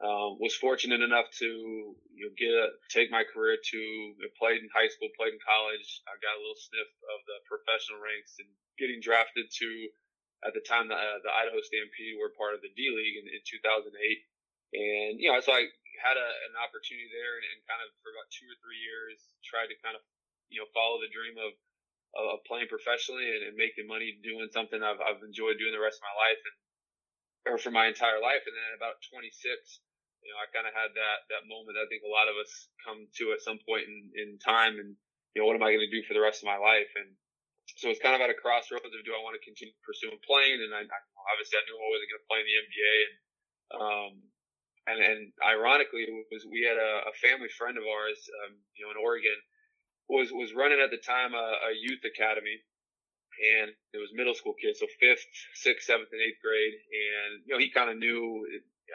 um, 0.00 0.40
was 0.40 0.56
fortunate 0.56 1.04
enough 1.04 1.28
to 1.44 1.48
you 1.48 2.22
know 2.24 2.32
get 2.36 2.52
a, 2.52 2.72
take 2.88 3.12
my 3.12 3.20
career 3.24 3.60
to 3.60 3.80
you 3.80 4.16
know, 4.16 4.32
played 4.40 4.64
in 4.64 4.72
high 4.72 4.88
school, 4.88 5.12
played 5.16 5.36
in 5.36 5.42
college. 5.44 6.04
I 6.08 6.16
got 6.20 6.36
a 6.36 6.42
little 6.44 6.56
sniff 6.56 6.90
of 7.08 7.20
the 7.28 7.36
professional 7.44 8.00
ranks 8.00 8.36
and 8.40 8.48
getting 8.80 9.04
drafted 9.04 9.48
to 9.48 9.68
at 10.44 10.56
the 10.56 10.64
time 10.64 10.88
the, 10.88 10.96
uh, 10.96 11.18
the 11.20 11.32
Idaho 11.32 11.60
Stampede 11.60 12.16
were 12.16 12.32
part 12.32 12.56
of 12.56 12.64
the 12.64 12.72
D 12.72 12.88
League 12.88 13.20
in, 13.20 13.26
in 13.28 13.40
2008. 13.44 13.92
And, 14.72 15.20
you 15.20 15.28
know, 15.28 15.40
so 15.42 15.52
I 15.52 15.68
had 16.00 16.16
a, 16.16 16.28
an 16.48 16.54
opportunity 16.56 17.10
there 17.12 17.36
and, 17.36 17.44
and 17.44 17.60
kind 17.68 17.82
of 17.84 17.92
for 18.00 18.14
about 18.14 18.30
two 18.32 18.48
or 18.48 18.56
three 18.64 18.80
years 18.80 19.20
tried 19.44 19.68
to 19.68 19.76
kind 19.84 19.98
of, 19.98 20.02
you 20.48 20.62
know, 20.62 20.68
follow 20.72 21.02
the 21.02 21.12
dream 21.12 21.36
of, 21.36 21.52
of 22.16 22.40
playing 22.48 22.72
professionally 22.72 23.28
and, 23.28 23.52
and 23.52 23.54
making 23.60 23.84
money 23.90 24.16
doing 24.24 24.48
something 24.50 24.80
I've, 24.80 25.02
I've 25.02 25.20
enjoyed 25.20 25.60
doing 25.60 25.76
the 25.76 25.82
rest 25.82 26.00
of 26.00 26.08
my 26.08 26.16
life 26.16 26.40
and, 26.40 26.56
or 27.52 27.56
for 27.60 27.72
my 27.74 27.90
entire 27.90 28.22
life. 28.22 28.42
And 28.48 28.54
then 28.56 28.66
at 28.72 28.80
about 28.80 29.02
26, 29.12 29.28
you 30.24 30.30
know, 30.32 30.40
I 30.40 30.48
kind 30.54 30.64
of 30.64 30.72
had 30.72 30.96
that, 30.96 31.18
that 31.28 31.48
moment 31.50 31.76
I 31.76 31.84
think 31.92 32.00
a 32.06 32.12
lot 32.12 32.32
of 32.32 32.40
us 32.40 32.70
come 32.80 33.04
to 33.20 33.36
at 33.36 33.44
some 33.44 33.60
point 33.68 33.84
in, 33.84 33.96
in 34.16 34.28
time 34.40 34.80
and, 34.80 34.96
you 35.36 35.42
know, 35.42 35.46
what 35.46 35.58
am 35.58 35.66
I 35.66 35.74
going 35.74 35.84
to 35.84 35.92
do 35.92 36.06
for 36.08 36.16
the 36.16 36.24
rest 36.24 36.40
of 36.40 36.48
my 36.48 36.58
life? 36.58 36.90
And 36.96 37.12
so 37.78 37.92
it's 37.92 38.02
kind 38.02 38.16
of 38.16 38.22
at 38.24 38.32
a 38.32 38.38
crossroads 38.38 38.90
of 38.90 39.02
do 39.04 39.14
I 39.14 39.22
want 39.22 39.38
to 39.38 39.42
continue 39.44 39.76
pursuing 39.84 40.18
playing? 40.26 40.64
And 40.64 40.72
I, 40.74 40.82
I 40.82 40.98
obviously 41.30 41.60
I 41.60 41.64
knew 41.68 41.76
I 41.76 41.90
wasn't 41.92 42.10
going 42.10 42.22
to 42.24 42.30
play 42.30 42.40
in 42.42 42.48
the 42.48 42.58
NBA 42.58 42.96
and, 43.04 43.14
um, 43.70 44.12
and, 44.90 44.98
and 44.98 45.20
ironically, 45.44 46.08
it 46.08 46.26
was 46.32 46.42
we 46.48 46.66
had 46.66 46.80
a, 46.80 46.92
a 47.06 47.14
family 47.20 47.52
friend 47.52 47.78
of 47.78 47.84
ours, 47.84 48.18
um, 48.42 48.58
you 48.74 48.82
know, 48.82 48.90
in 48.90 48.98
Oregon, 48.98 49.36
was 50.08 50.32
was 50.32 50.56
running 50.56 50.80
at 50.80 50.90
the 50.90 50.98
time 50.98 51.34
a, 51.34 51.46
a 51.70 51.72
youth 51.76 52.02
academy, 52.02 52.58
and 53.60 53.70
it 53.92 54.00
was 54.00 54.10
middle 54.16 54.34
school 54.34 54.56
kids, 54.58 54.80
so 54.80 54.88
fifth, 54.98 55.22
sixth, 55.54 55.86
seventh, 55.86 56.10
and 56.10 56.22
eighth 56.24 56.40
grade, 56.42 56.74
and 56.74 57.46
you 57.46 57.52
know 57.54 57.60
he 57.60 57.70
kind 57.70 57.90
of 57.92 58.00
knew 58.00 58.42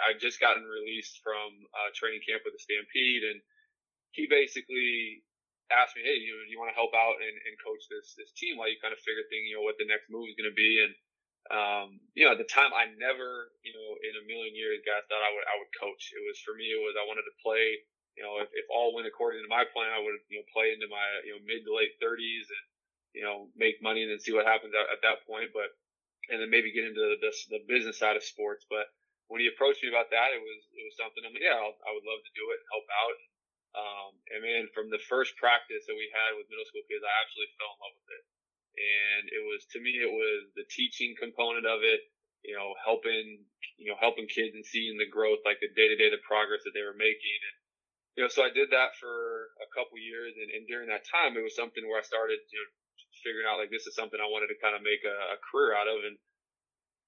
I'd 0.09 0.19
just 0.19 0.41
gotten 0.41 0.67
released 0.67 1.21
from 1.23 1.53
uh, 1.71 1.89
training 1.95 2.25
camp 2.27 2.43
with 2.43 2.57
the 2.57 2.63
Stampede, 2.65 3.23
and 3.23 3.39
he 4.11 4.27
basically 4.27 5.23
asked 5.73 5.97
me, 5.97 6.05
hey, 6.05 6.17
you 6.21 6.35
you 6.49 6.57
want 6.61 6.69
to 6.69 6.77
help 6.77 6.93
out 6.93 7.17
and, 7.21 7.35
and 7.35 7.55
coach 7.61 7.83
this 7.89 8.13
this 8.17 8.31
team 8.35 8.57
while 8.57 8.69
you 8.69 8.77
kind 8.81 8.93
of 8.93 9.01
figure 9.01 9.25
thing, 9.29 9.45
you 9.45 9.57
know, 9.57 9.65
what 9.65 9.77
the 9.81 9.89
next 9.89 10.09
move 10.09 10.29
is 10.29 10.37
going 10.37 10.49
to 10.49 10.57
be, 10.57 10.81
and 10.83 10.93
um, 11.53 12.01
you 12.17 12.25
know, 12.25 12.33
at 12.33 12.41
the 12.41 12.49
time, 12.49 12.73
I 12.73 12.89
never, 12.97 13.53
you 13.61 13.69
know, 13.69 13.89
in 14.01 14.17
a 14.17 14.25
million 14.25 14.57
years, 14.57 14.81
guys, 14.81 15.05
thought 15.05 15.21
I 15.21 15.29
would, 15.29 15.45
I 15.45 15.55
would 15.61 15.69
coach. 15.77 16.09
It 16.09 16.23
was 16.25 16.41
for 16.41 16.57
me, 16.57 16.73
it 16.73 16.81
was 16.81 16.97
I 16.97 17.05
wanted 17.05 17.27
to 17.29 17.37
play. 17.45 17.85
You 18.17 18.23
know, 18.25 18.39
if, 18.41 18.49
if 18.55 18.65
all 18.71 18.95
went 18.95 19.05
according 19.05 19.43
to 19.43 19.51
my 19.51 19.67
plan, 19.75 19.91
I 19.91 20.01
would, 20.01 20.17
you 20.31 20.39
know, 20.41 20.47
play 20.55 20.73
into 20.73 20.89
my, 20.89 21.05
you 21.27 21.35
know, 21.35 21.41
mid 21.45 21.67
to 21.67 21.75
late 21.75 21.93
30s 21.99 22.47
and, 22.47 22.65
you 23.11 23.23
know, 23.27 23.51
make 23.59 23.83
money 23.83 24.01
and 24.01 24.09
then 24.09 24.23
see 24.23 24.31
what 24.31 24.47
happens 24.47 24.71
at, 24.71 24.87
at 24.87 25.03
that 25.03 25.27
point. 25.27 25.51
But 25.51 25.69
and 26.33 26.41
then 26.41 26.49
maybe 26.49 26.73
get 26.73 26.87
into 26.87 27.01
the, 27.21 27.29
the 27.53 27.61
business 27.69 28.01
side 28.01 28.17
of 28.17 28.25
sports. 28.25 28.65
But 28.65 28.89
when 29.29 29.41
he 29.41 29.51
approached 29.51 29.85
me 29.85 29.93
about 29.93 30.09
that, 30.09 30.33
it 30.33 30.41
was 30.41 30.61
it 30.73 30.81
was 30.81 30.97
something. 30.97 31.21
I'm 31.21 31.35
like, 31.35 31.45
yeah, 31.45 31.59
I'll, 31.59 31.77
I 31.85 31.93
would 31.93 32.07
love 32.07 32.21
to 32.25 32.33
do 32.37 32.45
it 32.53 32.57
and 32.61 32.73
help 32.73 32.87
out. 32.89 33.17
Um, 33.75 34.15
and 34.31 34.39
man, 34.39 34.71
from 34.71 34.87
the 34.87 35.03
first 35.11 35.35
practice 35.35 35.83
that 35.85 35.99
we 35.99 36.07
had 36.15 36.39
with 36.39 36.47
middle 36.47 36.65
school 36.65 36.87
kids, 36.87 37.03
I 37.03 37.11
absolutely 37.19 37.55
fell 37.59 37.75
in 37.75 37.79
love 37.83 37.95
with 37.99 38.11
it. 38.15 38.25
And 38.75 39.23
it 39.31 39.43
was 39.43 39.61
to 39.75 39.79
me, 39.83 39.99
it 39.99 40.11
was 40.11 40.51
the 40.55 40.67
teaching 40.67 41.15
component 41.19 41.67
of 41.67 41.83
it. 41.83 42.01
You 42.45 42.53
know, 42.53 42.77
helping 42.77 43.41
you 43.81 43.89
know 43.89 43.97
helping 43.97 44.29
kids 44.29 44.53
and 44.53 44.63
seeing 44.63 45.01
the 45.01 45.09
growth, 45.09 45.41
like 45.43 45.59
the 45.59 45.71
day 45.73 45.89
to 45.89 45.97
day, 45.97 46.13
the 46.13 46.21
progress 46.23 46.61
that 46.63 46.77
they 46.77 46.85
were 46.85 46.95
making, 46.95 47.39
and 47.41 47.55
you 48.15 48.23
know, 48.23 48.31
so 48.31 48.47
I 48.47 48.51
did 48.51 48.71
that 48.71 48.95
for 48.95 49.51
a 49.59 49.67
couple 49.75 49.99
years, 49.99 50.31
and, 50.39 50.47
and 50.47 50.63
during 50.71 50.87
that 50.87 51.03
time, 51.03 51.35
it 51.35 51.43
was 51.43 51.51
something 51.51 51.83
where 51.83 51.99
I 51.99 52.05
started, 52.07 52.39
you 52.47 52.59
know, 52.63 52.69
figuring 53.19 53.43
out 53.43 53.59
like 53.59 53.67
this 53.73 53.83
is 53.91 53.95
something 53.95 54.21
I 54.23 54.31
wanted 54.31 54.55
to 54.55 54.63
kind 54.63 54.71
of 54.71 54.87
make 54.87 55.03
a, 55.03 55.35
a 55.35 55.37
career 55.51 55.75
out 55.75 55.91
of, 55.91 55.99
and 56.07 56.15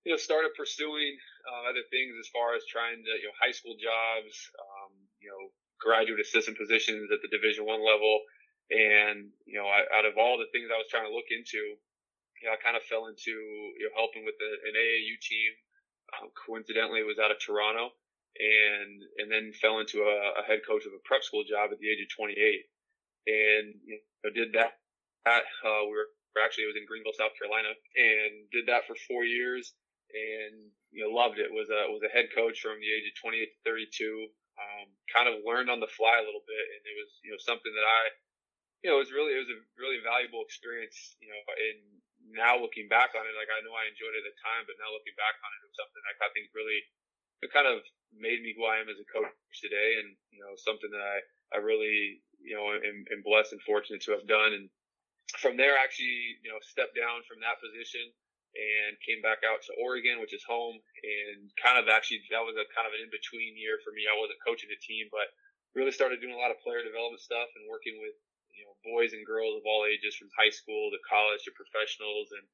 you 0.03 0.11
know, 0.11 0.19
started 0.19 0.51
pursuing 0.59 1.15
uh, 1.47 1.71
other 1.71 1.83
things 1.91 2.11
as 2.19 2.27
far 2.31 2.59
as 2.59 2.63
trying 2.67 2.99
to, 2.99 3.11
you 3.23 3.27
know, 3.31 3.35
high 3.39 3.55
school 3.55 3.79
jobs, 3.79 4.35
um, 4.59 4.91
you 5.23 5.31
know, 5.31 5.51
graduate 5.79 6.19
assistant 6.19 6.57
positions 6.57 7.09
at 7.11 7.21
the 7.21 7.31
Division 7.31 7.65
One 7.65 7.81
level, 7.81 8.21
and 8.69 9.31
you 9.45 9.57
know, 9.57 9.67
I, 9.67 9.85
out 9.93 10.05
of 10.05 10.17
all 10.17 10.37
the 10.37 10.49
things 10.51 10.69
I 10.69 10.77
was 10.77 10.89
trying 10.89 11.07
to 11.07 11.15
look 11.15 11.29
into, 11.31 11.77
you 12.41 12.45
know, 12.45 12.53
I 12.53 12.59
kind 12.59 12.75
of 12.77 12.83
fell 12.85 13.07
into 13.07 13.33
you 13.33 13.85
know 13.87 13.93
helping 13.95 14.25
with 14.25 14.37
an 14.41 14.75
AAU 14.75 15.15
team. 15.21 15.51
Um, 16.07 16.31
coincidentally, 16.33 17.03
was 17.03 17.19
out 17.19 17.35
of 17.35 17.39
Toronto 17.43 17.91
and 18.37 19.01
and 19.17 19.27
then 19.31 19.53
fell 19.57 19.81
into 19.81 20.05
a, 20.05 20.41
a, 20.41 20.43
head 20.45 20.61
coach 20.65 20.85
of 20.85 20.93
a 20.93 21.01
prep 21.05 21.23
school 21.23 21.43
job 21.43 21.73
at 21.73 21.79
the 21.81 21.89
age 21.89 22.01
of 22.01 22.09
28, 22.13 22.37
and 22.37 23.65
you 23.85 23.97
know, 24.23 24.31
did 24.33 24.53
that. 24.53 24.77
That 25.25 25.43
uh, 25.65 25.83
we 25.89 25.97
were 25.97 26.07
actually 26.39 26.69
it 26.69 26.73
was 26.73 26.79
in 26.79 26.87
Greenville, 26.87 27.17
South 27.17 27.35
Carolina, 27.35 27.73
and 27.73 28.47
did 28.53 28.69
that 28.69 28.85
for 28.85 28.95
four 29.09 29.25
years, 29.25 29.73
and 30.13 30.69
you 30.93 31.03
know 31.03 31.11
loved 31.11 31.41
it. 31.41 31.49
Was 31.49 31.69
a 31.73 31.89
was 31.89 32.05
a 32.05 32.13
head 32.13 32.29
coach 32.31 32.61
from 32.61 32.79
the 32.79 32.91
age 32.93 33.09
of 33.09 33.17
28 33.19 33.49
to 33.49 33.59
32. 33.65 34.29
Um, 34.57 34.89
kind 35.13 35.29
of 35.29 35.45
learned 35.45 35.69
on 35.69 35.77
the 35.77 35.89
fly 35.89 36.17
a 36.17 36.25
little 36.25 36.41
bit, 36.45 36.65
and 36.73 36.81
it 36.81 36.95
was 36.97 37.11
you 37.21 37.29
know 37.29 37.37
something 37.37 37.69
that 37.69 37.85
I, 37.85 38.01
you 38.81 38.89
know, 38.89 38.97
it 38.97 39.05
was 39.05 39.13
really 39.13 39.37
it 39.37 39.45
was 39.45 39.53
a 39.53 39.61
really 39.77 40.01
valuable 40.01 40.41
experience. 40.41 40.97
You 41.21 41.29
know, 41.29 41.41
and 41.45 41.79
now 42.33 42.57
looking 42.57 42.89
back 42.89 43.13
on 43.13 43.23
it, 43.23 43.37
like 43.37 43.53
I 43.53 43.61
know 43.61 43.77
I 43.77 43.85
enjoyed 43.85 44.17
it 44.17 44.25
at 44.25 44.33
the 44.33 44.37
time, 44.41 44.65
but 44.65 44.81
now 44.81 44.89
looking 44.89 45.13
back 45.13 45.37
on 45.45 45.49
it, 45.53 45.61
it 45.61 45.69
was 45.69 45.77
something 45.77 46.01
that 46.01 46.17
I 46.25 46.29
think 46.33 46.49
really 46.57 46.81
it 47.45 47.53
kind 47.53 47.69
of 47.69 47.85
made 48.09 48.41
me 48.41 48.57
who 48.57 48.65
I 48.65 48.81
am 48.81 48.89
as 48.89 48.97
a 48.97 49.07
coach 49.07 49.29
today, 49.61 50.01
and 50.01 50.17
you 50.33 50.41
know 50.41 50.57
something 50.57 50.89
that 50.89 51.05
I 51.05 51.17
I 51.53 51.57
really 51.61 52.25
you 52.41 52.57
know 52.57 52.73
am, 52.73 53.05
am 53.13 53.21
blessed 53.21 53.53
and 53.53 53.61
fortunate 53.61 54.01
to 54.09 54.17
have 54.17 54.25
done. 54.25 54.57
And 54.57 54.73
from 55.37 55.53
there, 55.53 55.77
actually 55.77 56.41
you 56.41 56.49
know 56.49 56.57
stepped 56.65 56.97
down 56.97 57.21
from 57.29 57.45
that 57.45 57.61
position 57.61 58.09
and 58.57 58.97
came 59.05 59.21
back 59.21 59.45
out 59.45 59.61
to 59.61 59.77
Oregon, 59.77 60.17
which 60.17 60.33
is 60.33 60.41
home, 60.43 60.75
and 60.75 61.47
kind 61.61 61.77
of 61.77 61.85
actually 61.87 62.25
that 62.33 62.41
was 62.41 62.57
a 62.57 62.65
kind 62.73 62.89
of 62.89 62.93
an 62.97 63.05
in 63.05 63.11
between 63.13 63.53
year 63.53 63.77
for 63.85 63.93
me. 63.93 64.09
I 64.09 64.17
wasn't 64.17 64.41
coaching 64.41 64.73
a 64.73 64.79
team, 64.81 65.07
but 65.13 65.29
really 65.77 65.93
started 65.93 66.17
doing 66.17 66.33
a 66.33 66.41
lot 66.41 66.49
of 66.49 66.61
player 66.65 66.81
development 66.81 67.21
stuff 67.21 67.47
and 67.53 67.69
working 67.69 68.01
with 68.01 68.17
you 68.57 68.65
know 68.65 68.73
boys 68.81 69.13
and 69.13 69.21
girls 69.23 69.53
of 69.55 69.63
all 69.69 69.85
ages 69.85 70.17
from 70.17 70.33
high 70.33 70.51
school 70.51 70.89
to 70.89 70.99
college 71.05 71.45
to 71.45 71.53
professionals 71.53 72.33
and 72.33 72.45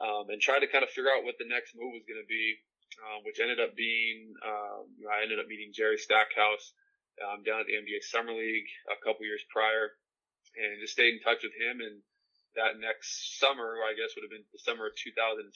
um, 0.00 0.24
and 0.32 0.40
tried 0.40 0.64
to 0.64 0.70
kind 0.72 0.82
of 0.82 0.90
figure 0.90 1.12
out 1.12 1.22
what 1.22 1.38
the 1.38 1.46
next 1.46 1.76
move 1.76 1.92
was 1.94 2.08
going 2.08 2.18
to 2.18 2.26
be 2.26 2.58
um, 3.02 3.26
which 3.26 3.42
ended 3.42 3.58
up 3.58 3.74
being 3.74 4.34
um, 4.44 4.86
I 5.10 5.22
ended 5.22 5.42
up 5.42 5.50
meeting 5.50 5.74
Jerry 5.74 5.98
Stackhouse 5.98 6.74
um, 7.22 7.42
down 7.42 7.62
at 7.62 7.66
the 7.66 7.78
NBA 7.78 8.02
Summer 8.06 8.34
League 8.34 8.70
a 8.90 8.98
couple 9.02 9.26
years 9.26 9.42
prior, 9.50 9.94
and 10.58 10.78
just 10.80 10.94
stayed 10.94 11.18
in 11.18 11.22
touch 11.22 11.42
with 11.42 11.54
him. 11.54 11.82
And 11.82 12.02
that 12.56 12.78
next 12.78 13.38
summer, 13.38 13.82
I 13.82 13.94
guess 13.94 14.14
would 14.14 14.26
have 14.26 14.34
been 14.34 14.46
the 14.54 14.62
summer 14.62 14.86
of 14.86 14.94
2017. 14.96 15.50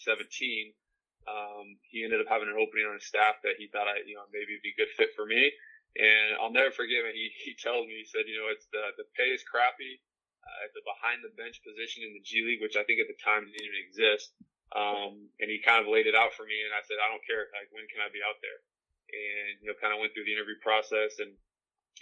Um, 1.29 1.77
he 1.85 2.03
ended 2.03 2.25
up 2.25 2.31
having 2.31 2.49
an 2.49 2.57
opening 2.57 2.89
on 2.89 2.97
his 2.97 3.07
staff 3.07 3.41
that 3.45 3.61
he 3.61 3.69
thought 3.69 3.91
I, 3.91 4.01
you 4.09 4.17
know, 4.17 4.25
maybe 4.33 4.57
would 4.57 4.65
be 4.65 4.73
a 4.73 4.81
good 4.81 4.93
fit 4.97 5.13
for 5.13 5.29
me. 5.29 5.53
And 5.99 6.41
I'll 6.41 6.55
never 6.55 6.73
forget 6.73 7.05
him. 7.05 7.13
He, 7.13 7.29
he 7.47 7.53
tells 7.59 7.85
me, 7.85 8.01
he 8.01 8.09
said, 8.09 8.25
you 8.29 8.39
know, 8.41 8.49
it's 8.49 8.67
the, 8.73 8.97
the 8.97 9.07
pay 9.17 9.31
is 9.31 9.45
crappy. 9.45 10.01
Uh, 10.49 10.71
a 10.71 10.81
behind 10.81 11.21
the 11.21 11.35
bench 11.37 11.61
position 11.61 12.09
in 12.09 12.17
the 12.17 12.25
G 12.25 12.41
League, 12.41 12.65
which 12.65 12.79
I 12.79 12.87
think 12.89 13.05
at 13.05 13.11
the 13.11 13.21
time 13.21 13.45
didn't 13.45 13.69
even 13.69 13.85
exist. 13.85 14.33
Um, 14.73 15.29
and 15.41 15.49
he 15.49 15.61
kind 15.61 15.81
of 15.81 15.93
laid 15.93 16.09
it 16.09 16.17
out 16.17 16.33
for 16.33 16.45
me, 16.45 16.57
and 16.65 16.73
I 16.73 16.85
said, 16.85 17.01
I 17.01 17.09
don't 17.09 17.25
care. 17.25 17.49
Like, 17.53 17.73
when 17.73 17.89
can 17.89 18.05
I 18.05 18.13
be 18.13 18.21
out 18.21 18.37
there? 18.41 18.61
And 19.09 19.61
you 19.65 19.69
know, 19.69 19.77
kind 19.81 19.93
of 19.93 20.01
went 20.01 20.13
through 20.13 20.29
the 20.29 20.37
interview 20.37 20.61
process, 20.61 21.21
and 21.21 21.33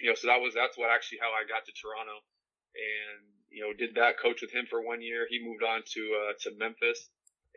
you 0.02 0.10
know, 0.10 0.18
so 0.18 0.26
that 0.26 0.42
was 0.42 0.54
that's 0.54 0.74
what 0.74 0.90
actually 0.90 1.22
how 1.22 1.30
I 1.30 1.46
got 1.46 1.62
to 1.66 1.74
Toronto, 1.74 2.18
and 2.74 3.22
you 3.50 3.62
know, 3.62 3.72
did 3.72 3.94
that 3.94 4.18
coach 4.18 4.42
with 4.42 4.52
him 4.52 4.66
for 4.68 4.82
one 4.82 5.02
year. 5.02 5.26
He 5.28 5.42
moved 5.42 5.62
on 5.62 5.82
to 5.82 6.02
uh, 6.14 6.32
to 6.42 6.56
Memphis, 6.58 7.08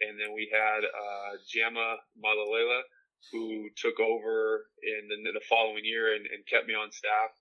and 0.02 0.20
then 0.20 0.34
we 0.34 0.50
had 0.52 0.86
uh, 0.86 1.32
Jama 1.48 1.98
Mahlalela, 2.16 2.82
who 3.32 3.70
took 3.76 4.00
over 4.00 4.70
in 4.82 5.10
the, 5.10 5.18
the 5.32 5.46
following 5.50 5.84
year 5.84 6.16
and, 6.16 6.26
and 6.26 6.46
kept 6.48 6.68
me 6.68 6.74
on 6.74 6.92
staff. 6.92 7.36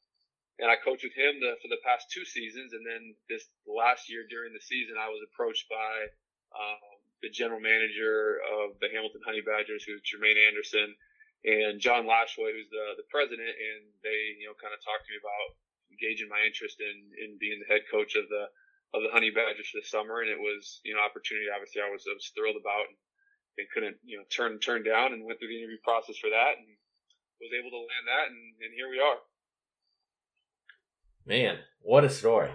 And 0.58 0.66
I 0.66 0.74
coached 0.74 1.06
with 1.06 1.14
him 1.14 1.38
the, 1.38 1.54
for 1.62 1.70
the 1.70 1.78
past 1.86 2.10
two 2.10 2.26
seasons, 2.26 2.74
and 2.74 2.82
then 2.82 3.14
this 3.30 3.46
last 3.62 4.10
year 4.10 4.26
during 4.26 4.50
the 4.50 4.64
season, 4.64 4.98
I 4.98 5.06
was 5.06 5.22
approached 5.22 5.70
by 5.70 6.10
um, 6.50 6.98
the 7.22 7.30
general 7.30 7.62
manager 7.62 8.42
of 8.58 8.74
the 8.82 8.90
Hamilton 8.90 9.22
Honey 9.22 9.42
Badgers, 9.42 9.86
who's 9.86 10.02
Jermaine 10.02 10.34
Anderson, 10.34 10.98
and 11.46 11.78
John 11.78 12.10
Lashway, 12.10 12.50
who's 12.50 12.66
the 12.74 12.98
the 12.98 13.06
president, 13.06 13.54
and 13.54 13.86
they 14.02 14.34
you 14.42 14.50
know 14.50 14.56
kind 14.58 14.74
of 14.74 14.82
talked 14.82 15.06
to 15.06 15.14
me 15.14 15.22
about 15.22 15.54
engaging 15.98 16.30
my 16.30 16.38
interest 16.46 16.78
in 16.78 17.10
in 17.18 17.36
being 17.42 17.58
the 17.58 17.66
head 17.66 17.82
coach 17.90 18.14
of 18.14 18.30
the 18.30 18.46
of 18.94 19.02
the 19.04 19.12
Honey 19.12 19.30
Badgers 19.30 19.68
this 19.74 19.90
summer, 19.90 20.22
and 20.22 20.30
it 20.30 20.38
was 20.38 20.80
you 20.86 20.94
know 20.94 21.02
opportunity. 21.02 21.50
Obviously, 21.50 21.82
I 21.82 21.90
was 21.90 22.06
I 22.06 22.14
was 22.14 22.30
thrilled 22.32 22.56
about, 22.56 22.88
and, 22.88 22.96
and 23.58 23.66
couldn't 23.74 23.98
you 24.06 24.16
know 24.16 24.24
turn 24.30 24.58
turn 24.62 24.86
down, 24.86 25.12
and 25.12 25.26
went 25.26 25.38
through 25.38 25.52
the 25.52 25.58
interview 25.58 25.82
process 25.84 26.16
for 26.16 26.30
that, 26.30 26.56
and 26.56 26.68
was 27.42 27.52
able 27.52 27.70
to 27.74 27.82
land 27.82 28.06
that, 28.08 28.26
and, 28.30 28.40
and 28.62 28.72
here 28.74 28.88
we 28.88 29.02
are. 29.02 29.20
Man, 31.26 31.60
what 31.82 32.06
a 32.06 32.10
story! 32.10 32.50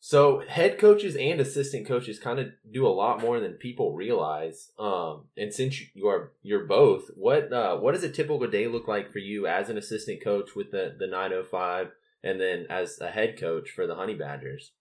So 0.00 0.42
head 0.46 0.78
coaches 0.78 1.16
and 1.16 1.40
assistant 1.40 1.86
coaches 1.86 2.20
kind 2.20 2.38
of 2.38 2.52
do 2.70 2.86
a 2.86 2.88
lot 2.88 3.20
more 3.20 3.40
than 3.40 3.54
people 3.54 3.94
realize. 3.94 4.70
Um, 4.78 5.24
and 5.36 5.52
since 5.52 5.80
you 5.92 6.06
are 6.06 6.32
you're 6.42 6.66
both, 6.66 7.10
what 7.16 7.52
uh, 7.52 7.76
what 7.78 7.92
does 7.94 8.04
a 8.04 8.10
typical 8.10 8.46
day 8.46 8.68
look 8.68 8.86
like 8.86 9.12
for 9.12 9.18
you 9.18 9.46
as 9.46 9.68
an 9.68 9.76
assistant 9.76 10.22
coach 10.22 10.54
with 10.54 10.70
the 10.70 10.94
the 10.98 11.08
905, 11.08 11.90
and 12.22 12.40
then 12.40 12.66
as 12.70 12.98
a 13.00 13.10
head 13.10 13.38
coach 13.38 13.70
for 13.70 13.86
the 13.86 13.94
Honey 13.94 14.14
Badgers? 14.14 14.72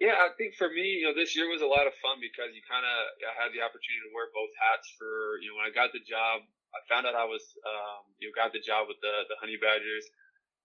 Yeah, 0.00 0.16
I 0.16 0.32
think 0.40 0.56
for 0.56 0.72
me, 0.72 1.04
you 1.04 1.04
know, 1.04 1.12
this 1.12 1.36
year 1.36 1.44
was 1.52 1.60
a 1.60 1.68
lot 1.68 1.84
of 1.84 1.92
fun 2.00 2.24
because 2.24 2.56
you 2.56 2.64
kind 2.64 2.88
of 2.88 2.96
had 3.36 3.52
the 3.52 3.60
opportunity 3.60 4.00
to 4.08 4.16
wear 4.16 4.32
both 4.32 4.48
hats. 4.56 4.88
For 4.96 5.36
you 5.44 5.52
know, 5.52 5.60
when 5.60 5.68
I 5.68 5.72
got 5.76 5.92
the 5.92 6.00
job, 6.00 6.40
I 6.72 6.80
found 6.88 7.04
out 7.04 7.12
I 7.12 7.28
was 7.28 7.44
um, 7.60 8.08
you 8.16 8.32
know 8.32 8.34
got 8.34 8.56
the 8.56 8.64
job 8.64 8.88
with 8.88 8.96
the 9.04 9.28
the 9.28 9.36
Honey 9.36 9.60
Badgers 9.60 10.08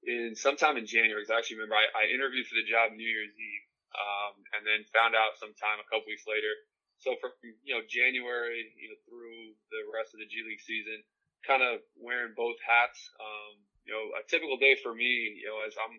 in 0.08 0.40
sometime 0.40 0.80
in 0.80 0.88
January. 0.88 1.20
Cause 1.20 1.36
I 1.36 1.44
actually 1.44 1.60
remember 1.60 1.76
I, 1.76 2.08
I 2.08 2.16
interviewed 2.16 2.48
for 2.48 2.56
the 2.56 2.64
job 2.64 2.96
New 2.96 3.04
Year's 3.04 3.36
Eve, 3.36 3.66
um, 3.92 4.34
and 4.56 4.62
then 4.64 4.88
found 4.96 5.20
out 5.20 5.36
sometime 5.36 5.84
a 5.84 5.88
couple 5.92 6.08
weeks 6.08 6.24
later. 6.24 6.56
So 7.04 7.20
from 7.20 7.36
you 7.68 7.76
know 7.76 7.84
January, 7.92 8.72
you 8.80 8.88
know 8.88 9.00
through 9.04 9.52
the 9.68 9.84
rest 9.92 10.16
of 10.16 10.24
the 10.24 10.32
G 10.32 10.48
League 10.48 10.64
season, 10.64 11.04
kind 11.44 11.60
of 11.60 11.84
wearing 12.00 12.32
both 12.40 12.56
hats. 12.64 13.04
Um, 13.20 13.65
you 13.86 13.94
know, 13.94 14.04
a 14.18 14.22
typical 14.26 14.58
day 14.58 14.76
for 14.82 14.94
me, 14.94 15.38
you 15.38 15.48
know, 15.48 15.62
as 15.66 15.78
I'm 15.78 15.94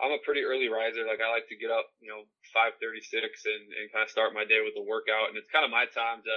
I'm 0.00 0.14
a 0.16 0.24
pretty 0.24 0.42
early 0.42 0.68
riser. 0.68 1.04
Like 1.04 1.20
I 1.20 1.28
like 1.32 1.48
to 1.52 1.58
get 1.58 1.72
up, 1.72 1.88
you 2.00 2.08
know, 2.08 2.24
5:36 2.52 3.12
and 3.48 3.64
and 3.72 3.92
kind 3.92 4.04
of 4.04 4.12
start 4.12 4.36
my 4.36 4.44
day 4.44 4.60
with 4.60 4.76
a 4.76 4.84
workout, 4.84 5.32
and 5.32 5.36
it's 5.36 5.50
kind 5.52 5.64
of 5.64 5.72
my 5.72 5.86
time 5.90 6.24
to 6.24 6.36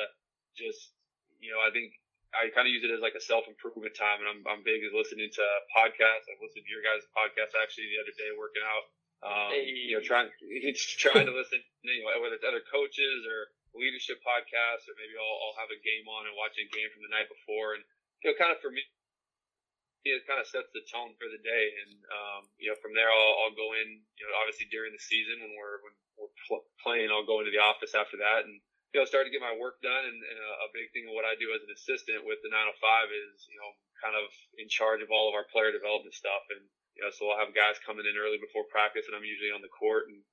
just, 0.56 0.96
you 1.40 1.52
know, 1.52 1.60
I 1.60 1.72
think 1.72 1.92
I 2.36 2.52
kind 2.52 2.68
of 2.68 2.72
use 2.75 2.84
it 2.84 2.92
as 2.92 3.00
like 3.00 3.16
a 3.16 3.24
self 3.24 3.48
improvement 3.48 3.96
time, 3.96 4.20
and 4.20 4.28
I'm 4.28 4.42
I'm 4.48 4.62
big 4.64 4.84
as 4.84 4.92
listening 4.92 5.32
to 5.32 5.46
podcasts. 5.72 6.28
I've 6.28 6.44
listened 6.44 6.68
to 6.68 6.72
your 6.72 6.84
guys' 6.84 7.08
podcast 7.16 7.56
actually 7.56 7.92
the 7.92 8.02
other 8.04 8.16
day 8.16 8.30
working 8.36 8.66
out. 8.66 8.86
Um, 9.24 9.50
hey. 9.56 9.66
You 9.66 9.98
know, 9.98 10.04
trying 10.04 10.28
trying 11.04 11.28
to 11.28 11.36
listen, 11.36 11.64
you 11.82 12.04
know, 12.04 12.12
whether 12.20 12.36
it's 12.36 12.48
other 12.48 12.64
coaches 12.68 13.24
or 13.25 13.50
leadership 13.75 14.20
podcasts, 14.24 14.88
or 14.88 14.96
maybe 15.00 15.16
I'll, 15.16 15.38
I'll 15.48 15.60
have 15.64 15.72
a 15.72 15.80
game 15.84 16.08
on 16.08 16.28
and 16.28 16.36
watch 16.36 16.56
a 16.60 16.68
game 16.70 16.92
from 16.92 17.04
the 17.08 17.12
night 17.12 17.28
before, 17.32 17.80
and 17.80 17.84
you 18.24 18.32
know, 18.32 18.36
kind 18.38 18.52
of 18.52 18.60
for 18.60 18.70
me, 18.70 18.84
it 20.05 20.29
kind 20.29 20.38
of 20.38 20.45
sets 20.45 20.69
the 20.71 20.85
tone 20.85 21.17
for 21.17 21.25
the 21.25 21.41
day. 21.41 21.65
And 21.85 21.97
um, 22.13 22.41
you 22.62 22.69
know, 22.69 22.77
from 22.77 22.93
there, 22.93 23.09
I'll, 23.09 23.35
I'll 23.45 23.57
go 23.57 23.74
in. 23.74 24.05
You 24.17 24.24
know, 24.29 24.38
obviously 24.38 24.69
during 24.69 24.93
the 24.93 25.01
season 25.01 25.41
when 25.41 25.53
we're 25.57 25.81
when 25.81 25.93
we're 26.21 26.35
pl- 26.45 26.69
playing, 26.85 27.09
I'll 27.09 27.27
go 27.27 27.41
into 27.41 27.51
the 27.51 27.63
office 27.63 27.97
after 27.97 28.21
that 28.21 28.45
and 28.45 28.62
you 28.95 29.03
know, 29.03 29.12
start 29.12 29.27
to 29.27 29.33
get 29.35 29.43
my 29.43 29.51
work 29.51 29.83
done. 29.83 30.07
And, 30.07 30.19
and 30.24 30.39
a, 30.39 30.51
a, 30.63 30.69
big 30.71 30.88
thing 30.95 31.03
of 31.03 31.19
what 31.19 31.27
I 31.27 31.35
do 31.35 31.51
as 31.51 31.59
an 31.67 31.75
assistant 31.75 32.24
with 32.24 32.39
the 32.47 32.47
905 32.47 33.12
is, 33.12 33.43
you 33.51 33.59
know, 33.59 33.75
kind 34.00 34.15
of 34.15 34.31
in 34.55 34.71
charge 34.71 35.03
of 35.03 35.12
all 35.12 35.27
of 35.27 35.35
our 35.35 35.43
player 35.51 35.75
development 35.75 36.15
stuff. 36.15 36.47
And, 36.55 36.63
you 36.95 37.03
know, 37.03 37.12
so 37.12 37.27
I'll 37.27 37.43
have 37.43 37.51
guys 37.51 37.75
coming 37.83 38.07
in 38.07 38.15
early 38.15 38.39
before 38.39 38.63
practice 38.71 39.03
and 39.12 39.19
I'm 39.19 39.27
usually 39.27 39.51
on 39.51 39.59
the 39.59 39.67
court 39.67 40.07
and 40.07 40.24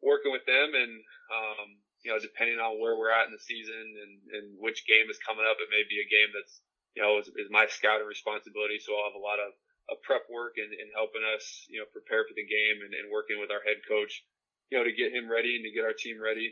working 0.00 0.32
with 0.32 0.48
them. 0.48 0.72
And, 0.72 0.96
um, 1.28 1.76
you 2.08 2.08
know, 2.08 2.16
depending 2.16 2.56
on 2.56 2.80
where 2.80 2.96
we're 2.96 3.12
at 3.12 3.28
in 3.28 3.36
the 3.36 3.44
season 3.44 3.84
and, 3.84 4.12
and 4.32 4.46
which 4.56 4.88
game 4.88 5.12
is 5.12 5.20
coming 5.20 5.44
up, 5.44 5.60
it 5.60 5.68
may 5.68 5.84
be 5.84 6.00
a 6.00 6.08
game 6.08 6.32
that's, 6.32 6.64
you 6.96 7.02
know, 7.04 7.20
is, 7.20 7.28
is 7.36 7.52
my 7.52 7.68
scouting 7.68 8.08
responsibility. 8.08 8.80
So 8.80 8.96
I'll 8.96 9.12
have 9.12 9.20
a 9.20 9.22
lot 9.22 9.38
of, 9.38 9.52
of 9.92 10.02
prep 10.02 10.26
work 10.32 10.56
and, 10.56 10.72
and 10.72 10.88
helping 10.96 11.22
us, 11.22 11.68
you 11.68 11.78
know, 11.78 11.86
prepare 11.92 12.24
for 12.24 12.34
the 12.34 12.48
game 12.48 12.82
and, 12.82 12.96
and 12.96 13.12
working 13.12 13.38
with 13.38 13.52
our 13.52 13.62
head 13.62 13.84
coach, 13.84 14.24
you 14.72 14.78
know, 14.80 14.84
to 14.88 14.92
get 14.96 15.12
him 15.12 15.30
ready 15.30 15.60
and 15.60 15.64
to 15.68 15.72
get 15.76 15.84
our 15.84 15.94
team 15.94 16.18
ready 16.18 16.48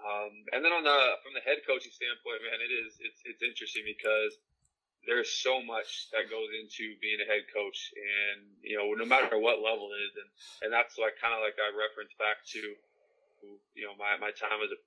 Um, 0.00 0.32
and 0.52 0.64
then 0.64 0.72
on 0.72 0.84
the 0.84 1.00
from 1.22 1.34
the 1.36 1.44
head 1.44 1.62
coaching 1.66 1.92
standpoint, 1.92 2.42
man, 2.44 2.60
it 2.64 2.72
is 2.72 2.98
it's 3.00 3.20
it's 3.26 3.42
interesting 3.44 3.84
because 3.86 4.34
there's 5.06 5.30
so 5.32 5.62
much 5.62 6.10
that 6.12 6.30
goes 6.30 6.50
into 6.56 6.96
being 7.00 7.20
a 7.22 7.28
head 7.28 7.46
coach, 7.52 7.92
and 7.96 8.46
you 8.64 8.76
know 8.78 8.92
no 8.96 9.06
matter 9.06 9.38
what 9.38 9.62
level 9.62 9.92
it 9.94 10.02
is, 10.10 10.14
and 10.18 10.30
and 10.66 10.70
that's 10.72 10.98
like 10.98 11.16
kind 11.20 11.34
of 11.36 11.40
like 11.44 11.56
I 11.60 11.70
reference 11.76 12.12
back 12.18 12.42
to 12.58 12.62
you 13.74 13.84
know 13.86 13.94
my 13.98 14.16
my 14.18 14.32
time 14.34 14.60
as 14.64 14.72
a 14.72 14.80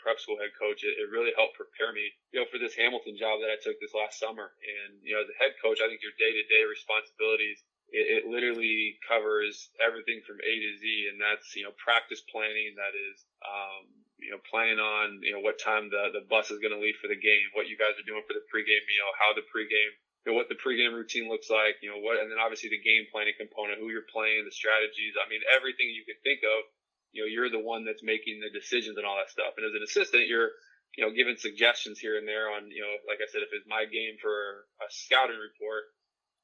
prep 0.00 0.18
school 0.18 0.40
head 0.40 0.56
coach. 0.56 0.82
It, 0.82 0.96
it 0.96 1.12
really 1.12 1.32
helped 1.36 1.60
prepare 1.60 1.92
me, 1.92 2.10
you 2.32 2.40
know, 2.40 2.48
for 2.48 2.58
this 2.58 2.74
Hamilton 2.74 3.14
job 3.14 3.40
that 3.44 3.52
I 3.52 3.60
took 3.60 3.76
this 3.78 3.94
last 3.94 4.18
summer. 4.18 4.52
And 4.60 5.00
you 5.04 5.14
know, 5.14 5.22
as 5.22 5.30
a 5.30 5.36
head 5.36 5.54
coach, 5.60 5.78
I 5.80 5.86
think 5.86 6.02
your 6.02 6.16
day 6.16 6.32
to 6.32 6.44
day 6.48 6.64
responsibilities 6.66 7.60
it, 7.90 8.22
it 8.22 8.24
literally 8.26 8.98
covers 9.06 9.70
everything 9.82 10.22
from 10.22 10.38
A 10.38 10.52
to 10.52 10.70
Z, 10.78 10.84
and 11.10 11.18
that's 11.18 11.54
you 11.58 11.66
know 11.66 11.74
practice 11.78 12.22
planning. 12.30 12.78
That 12.78 12.94
is, 12.94 13.16
um, 13.42 13.82
you 14.18 14.30
know, 14.30 14.40
planning 14.46 14.78
on 14.78 15.20
you 15.22 15.34
know 15.34 15.42
what 15.42 15.58
time 15.58 15.90
the 15.90 16.14
the 16.14 16.26
bus 16.30 16.50
is 16.54 16.62
going 16.62 16.74
to 16.74 16.82
leave 16.82 16.98
for 17.02 17.10
the 17.10 17.18
game, 17.18 17.50
what 17.54 17.66
you 17.66 17.74
guys 17.74 17.98
are 17.98 18.06
doing 18.06 18.22
for 18.26 18.34
the 18.34 18.46
pregame 18.46 18.86
meal, 18.86 19.10
how 19.18 19.34
the 19.34 19.46
pregame, 19.50 19.92
you 20.26 20.26
know, 20.30 20.36
what 20.38 20.46
the 20.46 20.58
pregame 20.58 20.94
routine 20.94 21.26
looks 21.26 21.50
like, 21.50 21.82
you 21.82 21.90
know, 21.90 21.98
what, 21.98 22.22
and 22.22 22.30
then 22.30 22.38
obviously 22.38 22.70
the 22.70 22.82
game 22.82 23.10
planning 23.10 23.34
component, 23.34 23.82
who 23.82 23.90
you're 23.90 24.08
playing, 24.08 24.46
the 24.46 24.54
strategies. 24.54 25.18
I 25.18 25.26
mean, 25.26 25.42
everything 25.50 25.90
you 25.90 26.06
can 26.06 26.18
think 26.22 26.46
of. 26.46 26.70
You 27.12 27.22
know, 27.22 27.28
you're 27.30 27.50
the 27.50 27.62
one 27.62 27.84
that's 27.84 28.02
making 28.02 28.40
the 28.40 28.50
decisions 28.52 28.96
and 28.96 29.06
all 29.06 29.18
that 29.18 29.30
stuff. 29.30 29.54
And 29.56 29.66
as 29.66 29.74
an 29.74 29.82
assistant, 29.82 30.30
you're 30.30 30.54
you 30.98 31.06
know, 31.06 31.14
giving 31.14 31.38
suggestions 31.38 32.02
here 32.02 32.18
and 32.18 32.26
there 32.26 32.50
on, 32.50 32.66
you 32.66 32.82
know, 32.82 32.90
like 33.06 33.22
I 33.22 33.28
said, 33.30 33.46
if 33.46 33.54
it's 33.54 33.68
my 33.70 33.86
game 33.86 34.18
for 34.18 34.66
a 34.82 34.88
scouting 34.90 35.38
report, 35.38 35.86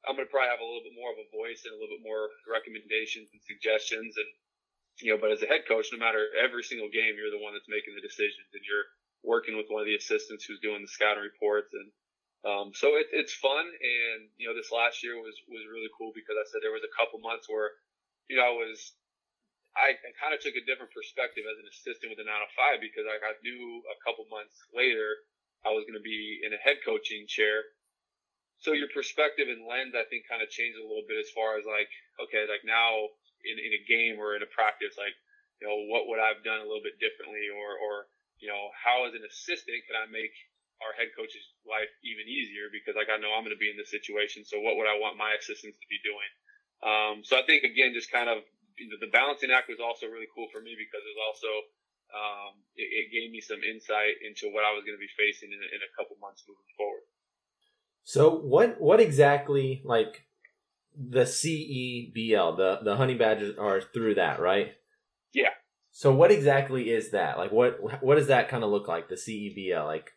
I'm 0.06 0.14
going 0.14 0.26
to 0.26 0.30
probably 0.30 0.54
have 0.54 0.62
a 0.62 0.68
little 0.68 0.86
bit 0.86 0.94
more 0.94 1.10
of 1.10 1.18
a 1.18 1.34
voice 1.34 1.66
and 1.66 1.74
a 1.74 1.78
little 1.82 1.98
bit 1.98 2.06
more 2.06 2.30
recommendations 2.46 3.26
and 3.34 3.42
suggestions. 3.42 4.14
And, 4.14 4.30
you 5.02 5.10
know, 5.10 5.18
but 5.18 5.34
as 5.34 5.42
a 5.42 5.50
head 5.50 5.66
coach, 5.66 5.90
no 5.90 5.98
matter 5.98 6.30
every 6.38 6.62
single 6.62 6.86
game, 6.86 7.18
you're 7.18 7.34
the 7.34 7.42
one 7.42 7.58
that's 7.58 7.66
making 7.66 7.98
the 7.98 8.06
decisions 8.06 8.46
and 8.54 8.62
you're 8.62 8.86
working 9.26 9.58
with 9.58 9.66
one 9.66 9.82
of 9.82 9.90
the 9.90 9.98
assistants 9.98 10.46
who's 10.46 10.62
doing 10.62 10.78
the 10.78 10.94
scouting 10.94 11.26
reports. 11.26 11.74
And, 11.74 11.90
um, 12.46 12.66
so 12.70 12.94
it, 12.94 13.10
it's 13.10 13.34
fun. 13.34 13.66
And, 13.66 14.30
you 14.38 14.46
know, 14.46 14.54
this 14.54 14.70
last 14.70 15.02
year 15.02 15.18
was, 15.18 15.34
was 15.50 15.66
really 15.66 15.90
cool 15.98 16.14
because 16.14 16.38
I 16.38 16.46
said 16.46 16.62
there 16.62 16.70
was 16.70 16.86
a 16.86 16.94
couple 16.94 17.18
months 17.18 17.50
where, 17.50 17.74
you 18.30 18.38
know, 18.38 18.46
I 18.46 18.54
was, 18.54 18.94
I, 19.76 19.94
kind 20.16 20.32
of 20.32 20.40
took 20.40 20.56
a 20.56 20.64
different 20.64 20.90
perspective 20.90 21.44
as 21.44 21.60
an 21.60 21.68
assistant 21.68 22.08
with 22.08 22.18
the 22.18 22.24
905 22.24 22.80
because 22.80 23.04
I, 23.04 23.20
I 23.20 23.36
knew 23.44 23.84
a 23.92 23.96
couple 24.00 24.24
months 24.32 24.56
later 24.72 25.20
I 25.62 25.76
was 25.76 25.84
going 25.84 26.00
to 26.00 26.04
be 26.04 26.40
in 26.40 26.56
a 26.56 26.60
head 26.60 26.80
coaching 26.80 27.28
chair 27.28 27.76
so 28.60 28.72
your 28.72 28.88
perspective 28.88 29.48
and 29.52 29.68
lens, 29.68 29.92
I 29.92 30.08
think, 30.08 30.24
kind 30.28 30.40
of 30.40 30.48
changed 30.48 30.80
a 30.80 30.86
little 30.86 31.04
bit 31.04 31.20
as 31.20 31.28
far 31.36 31.60
as 31.60 31.68
like, 31.68 31.88
okay, 32.20 32.48
like 32.48 32.64
now 32.64 33.12
in, 33.44 33.56
in 33.60 33.72
a 33.76 33.82
game 33.84 34.16
or 34.16 34.32
in 34.34 34.42
a 34.42 34.48
practice, 34.48 34.96
like, 34.96 35.12
you 35.60 35.68
know, 35.68 35.76
what 35.92 36.08
would 36.08 36.20
I've 36.20 36.44
done 36.44 36.64
a 36.64 36.68
little 36.68 36.84
bit 36.84 37.00
differently 37.00 37.52
or, 37.52 37.76
or, 37.76 38.08
you 38.40 38.48
know, 38.48 38.72
how 38.76 39.04
as 39.08 39.16
an 39.16 39.24
assistant 39.24 39.84
can 39.88 39.96
I 39.96 40.08
make 40.08 40.32
our 40.84 40.92
head 40.92 41.08
coach's 41.16 41.44
life 41.64 41.88
even 42.04 42.28
easier 42.28 42.68
because 42.68 42.92
like 42.92 43.08
I 43.08 43.16
know 43.16 43.32
I'm 43.32 43.44
going 43.44 43.56
to 43.56 43.60
be 43.60 43.72
in 43.72 43.80
this 43.80 43.92
situation. 43.92 44.44
So 44.44 44.60
what 44.60 44.76
would 44.76 44.88
I 44.88 45.00
want 45.00 45.16
my 45.16 45.32
assistants 45.36 45.80
to 45.80 45.88
be 45.88 46.00
doing? 46.04 46.30
Um, 46.84 47.24
so 47.24 47.40
I 47.40 47.44
think 47.48 47.64
again, 47.64 47.96
just 47.96 48.12
kind 48.12 48.28
of 48.28 48.44
you 48.78 48.88
know, 48.88 49.00
the 49.00 49.12
balancing 49.12 49.50
act 49.50 49.68
was 49.68 49.80
also 49.80 50.06
really 50.06 50.28
cool 50.32 50.48
for 50.52 50.60
me 50.60 50.76
because 50.76 51.02
it 51.02 51.12
was 51.16 51.22
also, 51.32 51.52
um, 52.12 52.52
it, 52.76 52.86
it 52.86 53.06
gave 53.12 53.32
me 53.32 53.40
some 53.40 53.60
insight 53.64 54.20
into 54.22 54.52
what 54.52 54.64
I 54.64 54.72
was 54.76 54.84
going 54.84 54.96
to 54.96 55.02
be 55.02 55.10
facing 55.16 55.52
in, 55.52 55.60
in 55.60 55.80
a 55.80 55.92
couple 55.96 56.16
months 56.20 56.44
moving 56.44 56.70
forward. 56.76 57.04
So 58.06 58.38
what 58.38 58.80
what 58.80 59.00
exactly 59.00 59.82
like 59.84 60.22
the 60.94 61.26
CEBL, 61.26 62.56
the 62.56 62.78
the 62.84 62.96
honey 62.96 63.14
badgers 63.18 63.58
are 63.58 63.80
through 63.80 64.14
that, 64.14 64.38
right? 64.38 64.78
Yeah. 65.34 65.50
So 65.90 66.14
what 66.14 66.30
exactly 66.30 66.90
is 66.90 67.10
that? 67.10 67.36
Like 67.36 67.50
what 67.50 67.82
what 68.02 68.14
does 68.14 68.28
that 68.28 68.48
kind 68.48 68.62
of 68.62 68.70
look 68.70 68.86
like? 68.86 69.08
The 69.08 69.16
CEBL, 69.16 69.84
like. 69.84 70.12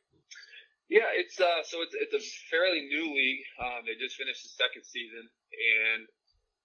Yeah, 0.90 1.10
it's 1.14 1.40
uh 1.40 1.62
so 1.64 1.82
it's 1.82 1.96
it's 1.98 2.14
a 2.14 2.24
fairly 2.50 2.86
new 2.86 3.14
league. 3.14 3.42
Um, 3.62 3.86
they 3.86 3.94
just 3.98 4.18
finished 4.18 4.44
the 4.44 4.50
second 4.50 4.86
season, 4.86 5.26
and 5.26 6.08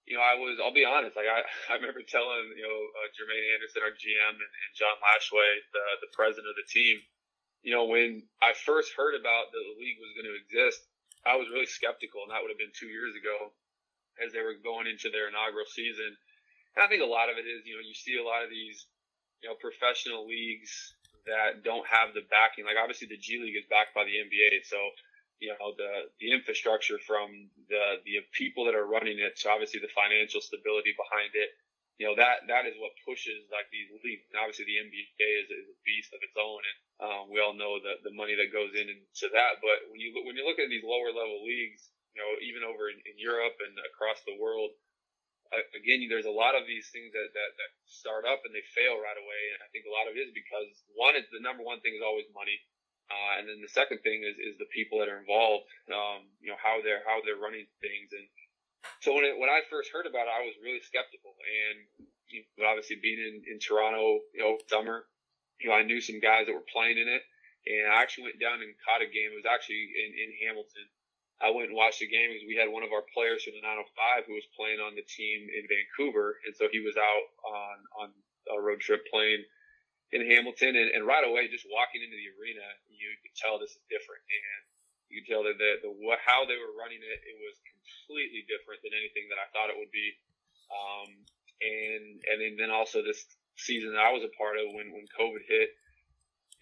you 0.05 0.15
know 0.17 0.23
I 0.23 0.37
was 0.37 0.61
I'll 0.61 0.75
be 0.75 0.85
honest, 0.85 1.17
like 1.17 1.29
I 1.29 1.41
I 1.73 1.81
remember 1.81 2.01
telling 2.05 2.53
you 2.55 2.65
know 2.65 2.79
uh, 3.01 3.07
Jermaine 3.13 3.53
Anderson, 3.57 3.85
our 3.85 3.93
GM, 3.93 4.35
and, 4.37 4.41
and 4.41 4.71
John 4.77 4.97
Lashway, 5.01 5.51
the 5.73 6.07
the 6.07 6.11
president 6.13 6.49
of 6.49 6.57
the 6.57 6.67
team, 6.69 7.01
you 7.61 7.73
know 7.73 7.85
when 7.85 8.25
I 8.41 8.53
first 8.53 8.93
heard 8.95 9.17
about 9.17 9.51
that 9.51 9.63
the 9.65 9.77
league 9.77 10.01
was 10.01 10.13
going 10.13 10.29
to 10.29 10.37
exist 10.37 10.85
I 11.25 11.41
was 11.41 11.49
really 11.49 11.65
skeptical, 11.65 12.21
and 12.21 12.29
that 12.29 12.45
would 12.45 12.53
have 12.53 12.61
been 12.61 12.73
two 12.77 12.93
years 12.93 13.17
ago 13.17 13.49
as 14.21 14.29
they 14.31 14.45
were 14.45 14.53
going 14.53 14.85
into 14.85 15.09
their 15.09 15.27
inaugural 15.27 15.65
season. 15.65 16.13
And 16.77 16.79
I 16.79 16.87
think 16.87 17.01
a 17.01 17.09
lot 17.09 17.33
of 17.33 17.41
it 17.41 17.49
is, 17.49 17.65
you 17.65 17.73
know, 17.73 17.81
you 17.81 17.97
see 17.97 18.21
a 18.21 18.23
lot 18.23 18.45
of 18.45 18.53
these, 18.53 18.85
you 19.41 19.49
know, 19.49 19.57
professional 19.57 20.29
leagues 20.29 20.93
that 21.25 21.65
don't 21.65 21.83
have 21.89 22.13
the 22.13 22.21
backing. 22.29 22.69
Like 22.69 22.77
obviously 22.77 23.09
the 23.09 23.17
G 23.17 23.41
League 23.41 23.57
is 23.57 23.65
backed 23.65 23.97
by 23.97 24.05
the 24.05 24.21
NBA, 24.21 24.69
so 24.69 24.77
you 25.39 25.51
know 25.51 25.75
the 25.75 26.11
the 26.19 26.31
infrastructure 26.31 26.99
from 27.03 27.51
the 27.67 28.01
the 28.07 28.23
people 28.31 28.65
that 28.65 28.75
are 28.77 28.87
running 28.87 29.19
it, 29.19 29.35
so 29.35 29.51
obviously 29.51 29.79
the 29.83 29.91
financial 29.91 30.39
stability 30.39 30.95
behind 30.95 31.35
it. 31.35 31.51
You 31.99 32.11
know 32.11 32.15
that 32.19 32.47
that 32.51 32.67
is 32.67 32.75
what 32.79 32.91
pushes 33.07 33.47
like 33.51 33.71
these 33.71 33.87
leagues. 34.03 34.27
And 34.31 34.39
obviously 34.39 34.67
the 34.67 34.79
NBA 34.83 35.29
is, 35.43 35.47
is 35.47 35.67
a 35.71 35.77
beast 35.87 36.11
of 36.11 36.19
its 36.23 36.35
own, 36.35 36.59
and 36.59 36.77
um, 37.03 37.23
we 37.31 37.39
all 37.39 37.55
know 37.55 37.79
the 37.79 37.99
the 38.03 38.15
money 38.15 38.35
that 38.35 38.51
goes 38.51 38.75
in 38.75 38.87
into 38.87 39.27
that. 39.31 39.63
But 39.63 39.91
when 39.91 39.99
you 39.99 40.11
look, 40.15 40.27
when 40.27 40.35
you 40.35 40.43
look 40.43 40.59
at 40.59 40.67
these 40.67 40.83
lower 40.83 41.11
level 41.11 41.43
leagues, 41.43 41.87
you 42.15 42.19
know, 42.19 42.31
even 42.43 42.67
over 42.67 42.91
in, 42.91 42.99
in 43.07 43.15
Europe 43.19 43.55
and 43.63 43.75
across 43.87 44.19
the 44.27 44.35
world, 44.35 44.75
again, 45.53 46.03
there's 46.09 46.27
a 46.27 46.33
lot 46.33 46.57
of 46.57 46.67
these 46.67 46.89
things 46.89 47.13
that, 47.13 47.29
that 47.31 47.51
that 47.55 47.71
start 47.87 48.25
up 48.25 48.43
and 48.43 48.51
they 48.51 48.65
fail 48.75 48.97
right 48.99 49.19
away. 49.19 49.41
And 49.55 49.59
I 49.63 49.69
think 49.71 49.85
a 49.85 49.93
lot 49.93 50.09
of 50.09 50.17
it 50.17 50.27
is 50.27 50.33
because 50.35 50.67
one 50.95 51.15
is 51.15 51.27
the 51.31 51.43
number 51.43 51.63
one 51.63 51.79
thing 51.79 51.95
is 51.95 52.03
always 52.03 52.27
money. 52.33 52.57
Uh, 53.05 53.37
and 53.37 53.45
then 53.45 53.61
the 53.61 53.69
second 53.69 54.01
thing 54.01 54.25
is, 54.25 54.33
is 54.41 54.57
the 54.57 54.69
people 54.73 54.97
that 54.97 55.11
are 55.11 55.21
involved, 55.21 55.69
um, 55.93 56.25
you 56.41 56.49
know, 56.49 56.57
how 56.57 56.81
they're, 56.81 57.05
how 57.05 57.21
they're 57.21 57.37
running 57.37 57.69
things. 57.77 58.09
And 58.09 58.25
so 59.01 59.13
when 59.13 59.25
it, 59.25 59.37
when 59.37 59.49
I 59.49 59.61
first 59.69 59.93
heard 59.93 60.09
about 60.09 60.25
it, 60.25 60.33
I 60.33 60.41
was 60.41 60.57
really 60.57 60.81
skeptical. 60.81 61.37
And 61.37 62.09
you 62.29 62.41
know, 62.57 62.65
obviously 62.69 62.97
being 62.97 63.21
in, 63.21 63.45
in 63.45 63.57
Toronto, 63.61 64.25
you 64.33 64.41
know, 64.41 64.57
summer, 64.65 65.05
you 65.61 65.69
know, 65.69 65.77
I 65.77 65.85
knew 65.85 66.01
some 66.01 66.19
guys 66.19 66.49
that 66.49 66.57
were 66.57 66.73
playing 66.73 66.97
in 66.97 67.07
it, 67.07 67.23
and 67.69 67.93
I 67.93 68.01
actually 68.01 68.29
went 68.33 68.41
down 68.41 68.59
and 68.61 68.75
caught 68.83 69.05
a 69.05 69.09
game. 69.09 69.31
It 69.31 69.39
was 69.39 69.49
actually 69.49 69.87
in, 69.93 70.09
in 70.13 70.29
Hamilton. 70.45 70.85
I 71.43 71.51
went 71.51 71.67
and 71.69 71.75
watched 71.75 71.99
the 71.99 72.07
game 72.07 72.31
because 72.31 72.47
we 72.47 72.55
had 72.55 72.71
one 72.71 72.83
of 72.83 72.95
our 72.95 73.03
players 73.11 73.43
from 73.43 73.59
the 73.59 73.63
905 73.63 74.23
who 74.25 74.39
was 74.39 74.47
playing 74.55 74.79
on 74.79 74.95
the 74.95 75.03
team 75.03 75.47
in 75.51 75.67
Vancouver, 75.67 76.39
and 76.47 76.55
so 76.55 76.71
he 76.71 76.79
was 76.79 76.95
out 76.95 77.25
on 77.43 77.75
on 78.01 78.07
a 78.55 78.59
road 78.61 78.79
trip 78.79 79.03
playing 79.11 79.43
in 80.15 80.23
Hamilton, 80.23 80.79
and, 80.79 80.89
and 80.95 81.03
right 81.03 81.27
away, 81.27 81.51
just 81.51 81.67
walking 81.67 81.99
into 81.99 82.15
the 82.15 82.31
arena, 82.39 82.63
you 82.87 83.11
could 83.19 83.35
tell 83.35 83.59
this 83.59 83.75
is 83.75 83.83
different, 83.91 84.23
and 84.23 84.59
you 85.11 85.19
could 85.19 85.27
tell 85.27 85.43
that 85.43 85.59
the, 85.59 85.83
the 85.83 85.91
how 86.23 86.47
they 86.47 86.55
were 86.55 86.71
running 86.79 87.03
it, 87.03 87.19
it 87.19 87.37
was 87.43 87.59
completely 87.67 88.47
different 88.47 88.79
than 88.79 88.95
anything 88.95 89.27
that 89.27 89.43
I 89.43 89.51
thought 89.51 89.67
it 89.67 89.75
would 89.75 89.91
be. 89.91 90.15
Um, 90.71 91.09
and 91.59 92.23
and 92.31 92.39
then 92.55 92.71
also 92.71 93.03
this 93.03 93.27
season 93.59 93.91
that 93.95 94.03
I 94.03 94.15
was 94.15 94.23
a 94.23 94.33
part 94.39 94.55
of 94.55 94.71
when 94.71 94.95
when 94.95 95.03
COVID 95.15 95.43
hit, 95.45 95.75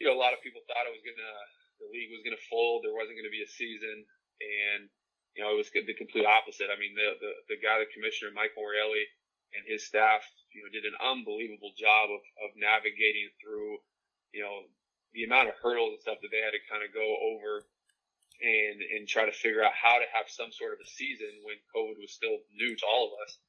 you 0.01 0.09
know, 0.09 0.17
a 0.17 0.21
lot 0.21 0.33
of 0.33 0.41
people 0.41 0.65
thought 0.65 0.89
it 0.89 0.93
was 0.93 1.05
gonna 1.05 1.37
the 1.77 1.87
league 1.93 2.09
was 2.09 2.25
gonna 2.25 2.41
fold. 2.49 2.81
There 2.81 2.97
wasn't 2.97 3.21
gonna 3.21 3.33
be 3.33 3.45
a 3.45 3.49
season, 3.49 4.05
and 4.41 4.89
you 5.37 5.41
know, 5.41 5.53
it 5.53 5.59
was 5.61 5.69
the 5.73 5.97
complete 5.97 6.25
opposite. 6.25 6.69
I 6.69 6.77
mean, 6.77 6.93
the 6.93 7.17
the, 7.21 7.31
the 7.53 7.59
guy, 7.61 7.81
the 7.81 7.89
commissioner, 7.89 8.33
Mike 8.33 8.53
Morreale, 8.53 9.05
and 9.57 9.63
his 9.65 9.85
staff, 9.85 10.21
you 10.53 10.63
know, 10.63 10.71
did 10.71 10.85
an 10.85 10.97
unbelievable 11.01 11.73
job 11.77 12.09
of 12.13 12.23
of 12.45 12.55
navigating 12.55 13.29
through, 13.41 13.77
you 14.33 14.41
know, 14.41 14.65
the 15.13 15.25
amount 15.25 15.49
of 15.49 15.59
hurdles 15.61 15.97
and 15.97 16.01
stuff 16.01 16.21
that 16.21 16.31
they 16.31 16.41
had 16.41 16.55
to 16.55 16.69
kind 16.69 16.85
of 16.85 16.93
go 16.93 17.05
over. 17.05 17.65
And, 18.43 18.81
and 18.81 19.07
try 19.07 19.23
to 19.23 19.31
figure 19.31 19.63
out 19.63 19.71
how 19.71 20.03
to 20.03 20.07
have 20.11 20.27
some 20.27 20.51
sort 20.51 20.73
of 20.73 20.79
a 20.83 20.89
season 20.89 21.31
when 21.47 21.55
COVID 21.71 21.95
was 21.95 22.11
still 22.11 22.43
new 22.51 22.75
to 22.75 22.85
all 22.85 23.07
of 23.07 23.15
us 23.23 23.39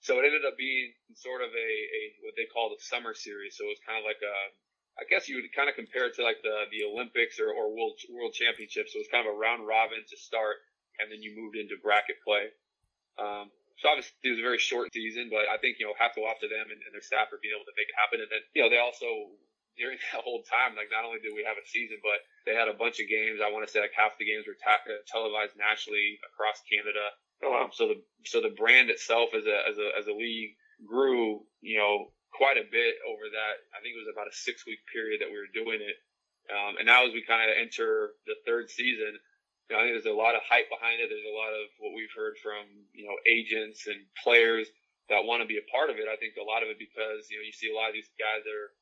so 0.00 0.16
it 0.16 0.24
ended 0.24 0.48
up 0.48 0.56
being 0.56 0.96
sort 1.12 1.44
of 1.44 1.52
a, 1.52 1.70
a 1.92 2.02
what 2.24 2.32
they 2.36 2.48
call 2.48 2.72
the 2.72 2.80
summer 2.80 3.12
series. 3.12 3.56
So 3.56 3.68
it 3.68 3.76
was 3.76 3.84
kind 3.84 4.00
of 4.00 4.08
like 4.08 4.20
a, 4.24 4.36
I 4.96 5.04
guess 5.12 5.28
you 5.28 5.36
would 5.36 5.52
kind 5.52 5.68
of 5.68 5.76
compare 5.76 6.08
it 6.08 6.16
to 6.16 6.24
like 6.24 6.40
the 6.40 6.72
the 6.72 6.88
Olympics 6.88 7.36
or, 7.36 7.52
or 7.52 7.68
World 7.68 8.00
World 8.08 8.32
Championships. 8.32 8.92
So 8.92 8.98
it 8.98 9.04
was 9.04 9.12
kind 9.12 9.28
of 9.28 9.36
a 9.36 9.36
round 9.36 9.68
robin 9.68 10.00
to 10.00 10.16
start, 10.16 10.56
and 10.98 11.12
then 11.12 11.20
you 11.20 11.36
moved 11.36 11.56
into 11.56 11.76
bracket 11.84 12.16
play. 12.24 12.48
Um, 13.20 13.52
so 13.80 13.88
obviously 13.88 14.12
it 14.22 14.36
was 14.36 14.44
a 14.44 14.46
very 14.46 14.60
short 14.60 14.92
season, 14.92 15.32
but 15.32 15.48
I 15.48 15.56
think 15.56 15.80
you 15.80 15.88
know 15.88 15.96
have 15.96 16.12
to 16.20 16.24
off 16.28 16.40
to 16.44 16.48
them 16.52 16.68
and, 16.68 16.80
and 16.84 16.92
their 16.92 17.04
staff 17.04 17.32
for 17.32 17.40
being 17.40 17.56
able 17.56 17.64
to 17.64 17.76
make 17.80 17.88
it 17.88 17.96
happen. 17.96 18.20
And 18.20 18.28
then 18.28 18.44
you 18.52 18.60
know 18.60 18.68
they 18.68 18.76
also 18.76 19.32
during 19.80 19.96
that 20.12 20.20
whole 20.20 20.44
time, 20.44 20.76
like 20.76 20.92
not 20.92 21.08
only 21.08 21.24
did 21.24 21.32
we 21.32 21.48
have 21.48 21.56
a 21.56 21.64
season, 21.64 21.96
but 22.04 22.20
they 22.44 22.52
had 22.52 22.68
a 22.68 22.76
bunch 22.76 23.00
of 23.00 23.08
games. 23.08 23.40
I 23.40 23.48
want 23.48 23.64
to 23.64 23.70
say 23.72 23.80
like 23.80 23.96
half 23.96 24.20
the 24.20 24.28
games 24.28 24.44
were 24.44 24.60
ta- 24.60 24.84
uh, 24.84 25.00
televised 25.08 25.56
nationally 25.56 26.20
across 26.28 26.60
Canada. 26.68 27.16
Oh, 27.40 27.56
wow. 27.56 27.64
Um, 27.64 27.70
so 27.72 27.88
the 27.88 27.98
so 28.28 28.44
the 28.44 28.52
brand 28.52 28.92
itself 28.92 29.32
as 29.32 29.48
a 29.48 29.56
as 29.64 29.80
a 29.80 29.88
as 29.96 30.06
a 30.06 30.14
league 30.14 30.52
grew, 30.84 31.48
you 31.64 31.80
know, 31.80 32.12
quite 32.36 32.60
a 32.60 32.68
bit 32.68 33.00
over 33.08 33.32
that. 33.32 33.54
I 33.72 33.80
think 33.80 33.96
it 33.96 34.02
was 34.04 34.12
about 34.12 34.28
a 34.28 34.36
six 34.36 34.68
week 34.68 34.84
period 34.92 35.24
that 35.24 35.32
we 35.32 35.40
were 35.40 35.52
doing 35.56 35.80
it. 35.80 35.96
Um, 36.50 36.76
and 36.76 36.86
now 36.86 37.06
as 37.06 37.14
we 37.16 37.22
kind 37.22 37.48
of 37.48 37.56
enter 37.56 38.16
the 38.26 38.34
third 38.44 38.68
season, 38.68 39.16
you 39.70 39.78
know, 39.78 39.80
I 39.80 39.86
think 39.86 39.94
there's 39.94 40.10
a 40.10 40.18
lot 40.18 40.34
of 40.34 40.42
hype 40.42 40.66
behind 40.66 40.98
it. 40.98 41.06
There's 41.06 41.30
a 41.30 41.38
lot 41.38 41.54
of 41.54 41.70
what 41.78 41.94
we've 41.94 42.10
heard 42.10 42.34
from 42.42 42.66
you 42.90 43.06
know 43.06 43.14
agents 43.22 43.86
and 43.86 44.02
players 44.18 44.66
that 45.06 45.22
want 45.22 45.46
to 45.46 45.48
be 45.48 45.62
a 45.62 45.70
part 45.70 45.94
of 45.94 46.02
it. 46.02 46.10
I 46.10 46.18
think 46.18 46.34
a 46.34 46.42
lot 46.42 46.66
of 46.66 46.68
it 46.74 46.78
because 46.82 47.30
you 47.30 47.38
know 47.38 47.46
you 47.46 47.54
see 47.54 47.70
a 47.70 47.78
lot 47.78 47.86
of 47.86 47.94
these 47.94 48.10
guys 48.18 48.42
that 48.42 48.50
are 48.50 48.74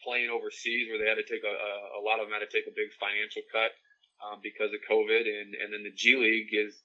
playing 0.00 0.32
overseas 0.32 0.88
where 0.88 0.96
they 0.96 1.08
had 1.08 1.20
to 1.20 1.28
take 1.28 1.44
a, 1.44 1.52
a, 1.52 2.00
a 2.00 2.02
lot 2.02 2.20
of 2.20 2.26
them 2.26 2.36
had 2.36 2.44
to 2.44 2.48
take 2.48 2.64
a 2.64 2.72
big 2.72 2.88
financial 2.96 3.44
cut 3.52 3.76
um, 4.24 4.40
because 4.40 4.72
of 4.72 4.80
COVID, 4.88 5.28
and 5.28 5.52
and 5.60 5.68
then 5.68 5.84
the 5.84 5.92
G 5.92 6.16
League 6.16 6.56
is 6.56 6.80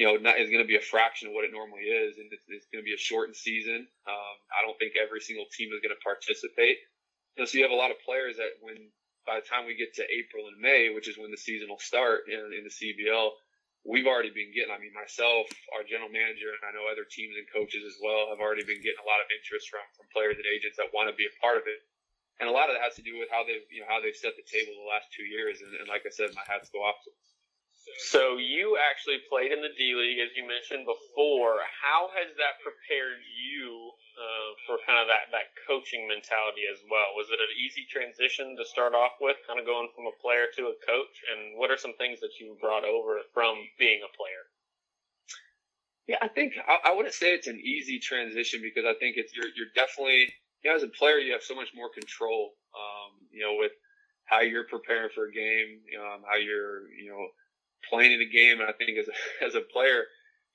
you 0.00 0.08
know 0.08 0.16
not, 0.16 0.40
is 0.40 0.48
going 0.48 0.64
to 0.64 0.68
be 0.68 0.80
a 0.80 0.84
fraction 0.84 1.28
of 1.28 1.36
what 1.36 1.44
it 1.44 1.52
normally 1.52 1.84
is, 1.84 2.16
and 2.16 2.32
it's, 2.32 2.48
it's 2.48 2.68
going 2.72 2.80
to 2.80 2.88
be 2.88 2.96
a 2.96 3.00
shortened 3.00 3.36
season. 3.36 3.84
Um, 4.08 4.36
I 4.56 4.64
don't 4.64 4.80
think 4.80 4.96
every 4.96 5.20
single 5.20 5.48
team 5.52 5.68
is 5.76 5.84
going 5.84 5.92
to 5.92 6.00
participate. 6.00 6.80
You 7.36 7.44
know, 7.44 7.46
so 7.46 7.60
you 7.60 7.64
have 7.68 7.76
a 7.76 7.78
lot 7.78 7.92
of 7.92 8.00
players 8.00 8.40
that 8.40 8.56
when 8.64 8.88
by 9.26 9.38
the 9.38 9.46
time 9.46 9.66
we 9.68 9.76
get 9.76 9.94
to 10.00 10.04
April 10.08 10.48
and 10.48 10.58
May, 10.58 10.90
which 10.90 11.08
is 11.08 11.18
when 11.18 11.30
the 11.30 11.40
season 11.40 11.68
will 11.68 11.82
start 11.82 12.26
in, 12.26 12.40
in 12.56 12.62
the 12.64 12.72
CBL, 12.72 13.30
we've 13.84 14.08
already 14.08 14.32
been 14.32 14.50
getting. 14.52 14.72
I 14.72 14.80
mean, 14.80 14.92
myself, 14.96 15.48
our 15.76 15.84
general 15.84 16.10
manager, 16.12 16.50
and 16.52 16.64
I 16.64 16.72
know 16.72 16.88
other 16.88 17.04
teams 17.04 17.36
and 17.36 17.46
coaches 17.48 17.84
as 17.84 17.96
well 18.00 18.32
have 18.32 18.40
already 18.40 18.64
been 18.64 18.80
getting 18.80 19.02
a 19.02 19.08
lot 19.08 19.22
of 19.22 19.28
interest 19.32 19.68
from 19.68 19.84
from 19.96 20.08
players 20.10 20.40
and 20.40 20.48
agents 20.48 20.80
that 20.80 20.92
want 20.92 21.12
to 21.12 21.16
be 21.16 21.28
a 21.28 21.34
part 21.38 21.60
of 21.60 21.68
it 21.68 21.80
and 22.40 22.48
a 22.48 22.56
lot 22.56 22.72
of 22.72 22.74
that 22.74 22.82
has 22.82 22.96
to 22.96 23.04
do 23.04 23.20
with 23.20 23.28
how 23.28 23.44
they've 23.44 23.62
you 23.68 23.84
know 23.84 23.88
how 23.92 24.00
they've 24.00 24.16
set 24.16 24.32
the 24.34 24.48
table 24.48 24.72
the 24.72 24.88
last 24.88 25.12
two 25.12 25.28
years. 25.28 25.60
And, 25.60 25.76
and 25.76 25.86
like 25.86 26.08
I 26.08 26.10
said, 26.10 26.32
my 26.32 26.42
hats 26.48 26.72
go 26.72 26.80
off 26.80 26.96
to 27.04 27.12
them. 27.12 27.20
So 28.08 28.40
you 28.40 28.80
actually 28.80 29.20
played 29.28 29.52
in 29.52 29.60
the 29.60 29.72
D 29.76 29.92
League, 29.92 30.20
as 30.24 30.32
you 30.32 30.48
mentioned 30.48 30.88
before. 30.88 31.60
How 31.68 32.08
has 32.16 32.32
that 32.40 32.60
prepared 32.64 33.20
you 33.20 33.92
uh, 34.20 34.50
for 34.68 34.76
kind 34.84 35.00
of 35.00 35.08
that, 35.08 35.32
that 35.32 35.56
coaching 35.64 36.04
mentality 36.04 36.68
as 36.68 36.84
well? 36.92 37.16
Was 37.16 37.32
it 37.32 37.40
an 37.40 37.52
easy 37.56 37.88
transition 37.88 38.52
to 38.60 38.64
start 38.68 38.92
off 38.92 39.16
with, 39.16 39.40
kind 39.48 39.56
of 39.56 39.64
going 39.64 39.88
from 39.96 40.04
a 40.04 40.14
player 40.20 40.52
to 40.60 40.68
a 40.68 40.76
coach? 40.84 41.14
And 41.32 41.56
what 41.56 41.72
are 41.72 41.80
some 41.80 41.96
things 41.96 42.20
that 42.20 42.36
you 42.36 42.60
brought 42.60 42.84
over 42.84 43.24
from 43.32 43.56
being 43.80 44.04
a 44.04 44.12
player? 44.12 44.44
Yeah, 46.06 46.20
I 46.20 46.28
think 46.28 46.54
I, 46.60 46.90
I 46.90 46.94
wouldn't 46.94 47.14
say 47.14 47.32
it's 47.32 47.48
an 47.48 47.60
easy 47.64 47.98
transition 47.98 48.60
because 48.60 48.84
I 48.84 48.98
think 48.98 49.16
it's 49.16 49.32
you're 49.32 49.48
you're 49.56 49.72
definitely 49.74 50.28
you 50.62 50.70
know, 50.70 50.76
as 50.76 50.82
a 50.82 50.88
player, 50.88 51.18
you 51.18 51.32
have 51.32 51.42
so 51.42 51.54
much 51.54 51.72
more 51.74 51.88
control, 51.88 52.52
um, 52.76 53.16
you 53.32 53.40
know, 53.40 53.54
with 53.56 53.72
how 54.24 54.40
you're 54.40 54.66
preparing 54.68 55.08
for 55.14 55.26
a 55.26 55.32
game, 55.32 55.80
um, 55.98 56.22
how 56.28 56.36
you're, 56.36 56.90
you 56.92 57.10
know, 57.10 57.26
playing 57.88 58.12
in 58.12 58.20
a 58.20 58.30
game. 58.30 58.60
And 58.60 58.68
I 58.68 58.72
think 58.72 58.98
as 58.98 59.08
a, 59.08 59.16
as 59.44 59.54
a 59.54 59.64
player, 59.72 60.04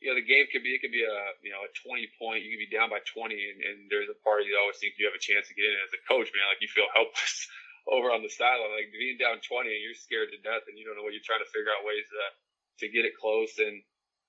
you 0.03 0.11
know, 0.11 0.17
the 0.17 0.25
game 0.25 0.45
could 0.51 0.63
be, 0.63 0.75
it 0.75 0.81
could 0.83 0.93
be 0.93 1.05
a, 1.05 1.19
you 1.41 1.51
know, 1.51 1.63
a 1.63 1.71
20 1.87 2.05
point, 2.19 2.43
you 2.43 2.55
could 2.55 2.65
be 2.67 2.73
down 2.73 2.91
by 2.91 2.99
20 3.07 3.31
and, 3.31 3.59
and 3.63 3.77
there's 3.87 4.11
a 4.11 4.17
part 4.21 4.43
you 4.43 4.51
that 4.53 4.61
always 4.61 4.79
think 4.79 4.99
you 4.99 5.07
have 5.07 5.15
a 5.15 5.23
chance 5.23 5.47
to 5.47 5.55
get 5.55 5.67
in 5.67 5.77
as 5.81 5.95
a 5.95 6.01
coach, 6.05 6.27
man. 6.35 6.45
Like 6.51 6.61
you 6.61 6.71
feel 6.71 6.89
helpless 6.93 7.47
over 7.93 8.11
on 8.11 8.21
the 8.21 8.31
sideline, 8.31 8.75
like 8.75 8.91
being 8.91 9.17
down 9.17 9.39
20 9.39 9.71
and 9.71 9.83
you're 9.83 9.97
scared 9.97 10.29
to 10.35 10.39
death 10.43 10.67
and 10.67 10.75
you 10.75 10.83
don't 10.83 10.99
know 10.99 11.05
what 11.05 11.15
you're 11.15 11.25
trying 11.25 11.43
to 11.43 11.51
figure 11.53 11.71
out 11.71 11.87
ways 11.87 12.05
to, 12.11 12.23
to 12.83 12.91
get 12.91 13.07
it 13.07 13.15
close. 13.15 13.55
And, 13.57 13.81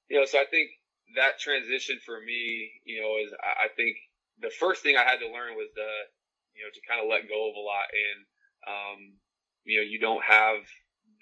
you 0.08 0.16
know, 0.22 0.26
so 0.26 0.38
I 0.38 0.46
think 0.46 0.70
that 1.18 1.38
transition 1.38 1.98
for 2.02 2.18
me, 2.22 2.70
you 2.86 3.02
know, 3.02 3.18
is 3.22 3.34
I, 3.38 3.66
I 3.66 3.68
think 3.74 3.98
the 4.40 4.50
first 4.50 4.82
thing 4.82 4.96
I 4.96 5.06
had 5.06 5.22
to 5.22 5.30
learn 5.30 5.54
was 5.58 5.70
the, 5.74 5.90
you 6.54 6.64
know, 6.64 6.70
to 6.72 6.80
kind 6.88 7.02
of 7.02 7.10
let 7.10 7.28
go 7.28 7.50
of 7.50 7.54
a 7.54 7.64
lot. 7.64 7.88
And, 7.92 8.18
um, 8.66 8.98
you 9.64 9.78
know, 9.78 9.86
you 9.86 9.98
don't 9.98 10.24
have 10.24 10.62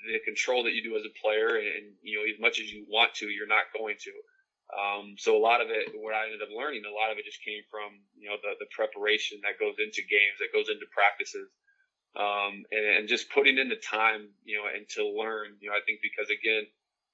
the 0.07 0.21
control 0.25 0.65
that 0.65 0.75
you 0.75 0.83
do 0.83 0.97
as 0.97 1.05
a 1.05 1.19
player. 1.21 1.57
And, 1.57 1.97
you 2.03 2.19
know, 2.19 2.25
as 2.25 2.41
much 2.41 2.61
as 2.61 2.71
you 2.73 2.87
want 2.89 3.15
to, 3.21 3.27
you're 3.27 3.51
not 3.51 3.73
going 3.77 3.97
to. 4.05 4.13
Um, 4.73 5.15
so 5.19 5.37
a 5.37 5.43
lot 5.43 5.61
of 5.61 5.69
it, 5.69 5.93
what 5.95 6.15
I 6.15 6.25
ended 6.25 6.43
up 6.43 6.49
learning, 6.55 6.83
a 6.89 6.95
lot 6.95 7.13
of 7.13 7.19
it 7.19 7.25
just 7.25 7.45
came 7.45 7.63
from, 7.71 8.01
you 8.17 8.29
know, 8.29 8.37
the, 8.41 8.57
the 8.59 8.71
preparation 8.73 9.41
that 9.45 9.61
goes 9.61 9.77
into 9.79 10.03
games, 10.09 10.41
that 10.41 10.57
goes 10.57 10.69
into 10.73 10.87
practices. 10.91 11.51
Um, 12.17 12.65
and, 12.71 12.85
and 12.97 13.09
just 13.09 13.31
putting 13.31 13.59
in 13.59 13.69
the 13.69 13.77
time, 13.77 14.31
you 14.45 14.57
know, 14.57 14.71
and 14.71 14.89
to 14.97 15.03
learn, 15.05 15.59
you 15.61 15.69
know, 15.69 15.77
I 15.77 15.83
think 15.85 16.01
because 16.01 16.31
again, 16.31 16.65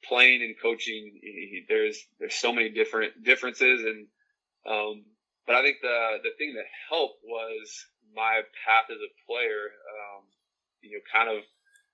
playing 0.04 0.42
and 0.42 0.54
coaching, 0.60 1.18
there's, 1.68 1.98
there's 2.20 2.36
so 2.36 2.52
many 2.52 2.70
different 2.70 3.24
differences 3.24 3.82
and, 3.82 4.06
um, 4.68 5.04
but 5.46 5.56
I 5.56 5.62
think 5.62 5.78
the 5.82 6.20
the 6.22 6.30
thing 6.38 6.54
that 6.54 6.68
helped 6.88 7.24
was 7.24 7.66
my 8.14 8.42
path 8.62 8.86
as 8.86 9.02
a 9.02 9.10
player. 9.26 9.72
Um, 9.82 10.22
you 10.82 10.92
know, 10.92 11.02
kind 11.12 11.28
of 11.28 11.44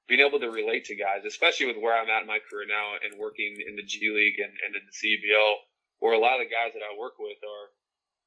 being 0.08 0.22
able 0.22 0.38
to 0.38 0.50
relate 0.50 0.86
to 0.86 0.94
guys, 0.94 1.26
especially 1.26 1.66
with 1.66 1.82
where 1.82 1.94
I'm 1.94 2.10
at 2.10 2.22
in 2.22 2.30
my 2.30 2.38
career 2.38 2.66
now 2.66 2.94
and 3.02 3.18
working 3.18 3.58
in 3.58 3.74
the 3.74 3.82
G 3.82 4.06
League 4.14 4.38
and, 4.38 4.54
and 4.54 4.72
in 4.78 4.84
the 4.86 4.94
CBL, 4.94 5.54
where 5.98 6.14
a 6.14 6.22
lot 6.22 6.38
of 6.38 6.46
the 6.46 6.52
guys 6.52 6.74
that 6.74 6.86
I 6.86 6.94
work 6.94 7.18
with 7.18 7.38
are 7.42 7.66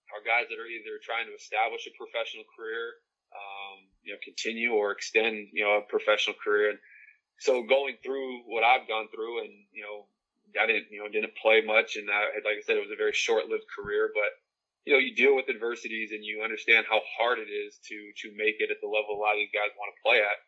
are 0.10 0.26
guys 0.26 0.50
that 0.50 0.58
are 0.58 0.66
either 0.66 0.98
trying 1.06 1.30
to 1.30 1.38
establish 1.38 1.86
a 1.86 1.94
professional 1.94 2.42
career, 2.58 2.98
um, 3.30 3.78
you 4.02 4.10
know, 4.10 4.20
continue 4.26 4.74
or 4.74 4.90
extend, 4.90 5.54
you 5.54 5.62
know, 5.62 5.78
a 5.80 5.86
professional 5.86 6.34
career. 6.42 6.74
And 6.74 6.82
so 7.38 7.62
going 7.62 8.02
through 8.02 8.50
what 8.50 8.66
I've 8.66 8.90
gone 8.90 9.08
through, 9.14 9.46
and 9.46 9.54
you 9.72 9.86
know, 9.86 10.10
I 10.58 10.66
didn't, 10.66 10.90
you 10.90 11.00
know, 11.00 11.08
didn't 11.08 11.38
play 11.38 11.62
much, 11.62 11.96
and 11.96 12.10
I, 12.10 12.42
like 12.42 12.58
I 12.60 12.66
said, 12.66 12.76
it 12.76 12.84
was 12.84 12.92
a 12.92 13.00
very 13.00 13.14
short-lived 13.14 13.70
career, 13.70 14.10
but 14.12 14.34
you 14.90 14.98
know, 14.98 15.00
you 15.00 15.14
deal 15.14 15.38
with 15.38 15.46
adversities 15.54 16.10
and 16.12 16.26
you 16.26 16.42
understand 16.42 16.90
how 16.90 17.00
hard 17.20 17.38
it 17.38 17.52
is 17.52 17.78
to 17.88 17.98
to 18.26 18.34
make 18.36 18.58
it 18.58 18.74
at 18.74 18.82
the 18.82 18.90
level 18.90 19.16
a 19.16 19.22
lot 19.22 19.38
of 19.38 19.42
these 19.44 19.54
guys 19.54 19.70
want 19.78 19.94
to 19.94 20.02
play 20.02 20.20
at. 20.20 20.40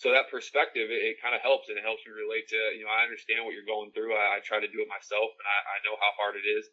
So 0.00 0.10
that 0.10 0.32
perspective, 0.32 0.88
it, 0.90 1.14
it 1.14 1.22
kind 1.22 1.36
of 1.36 1.44
helps 1.44 1.68
and 1.68 1.76
it 1.78 1.86
helps 1.86 2.02
me 2.02 2.12
relate 2.16 2.48
to, 2.50 2.60
you 2.74 2.82
know, 2.82 2.92
I 2.92 3.06
understand 3.06 3.44
what 3.44 3.54
you're 3.54 3.68
going 3.68 3.92
through. 3.92 4.16
I, 4.16 4.38
I 4.38 4.44
try 4.44 4.58
to 4.58 4.70
do 4.70 4.82
it 4.82 4.90
myself 4.90 5.30
and 5.36 5.46
I, 5.46 5.58
I 5.76 5.76
know 5.84 5.94
how 6.00 6.12
hard 6.18 6.34
it 6.40 6.46
is. 6.48 6.64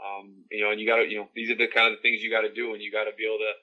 Um, 0.00 0.48
you 0.48 0.64
know, 0.64 0.72
and 0.72 0.80
you 0.80 0.88
gotta, 0.88 1.04
you 1.04 1.20
know, 1.20 1.28
these 1.36 1.52
are 1.52 1.58
the 1.60 1.68
kind 1.68 1.92
of 1.92 2.00
things 2.00 2.24
you 2.24 2.32
gotta 2.32 2.52
do 2.52 2.72
and 2.72 2.80
you 2.80 2.88
gotta 2.88 3.12
be 3.12 3.28
able 3.28 3.42
to, 3.44 3.54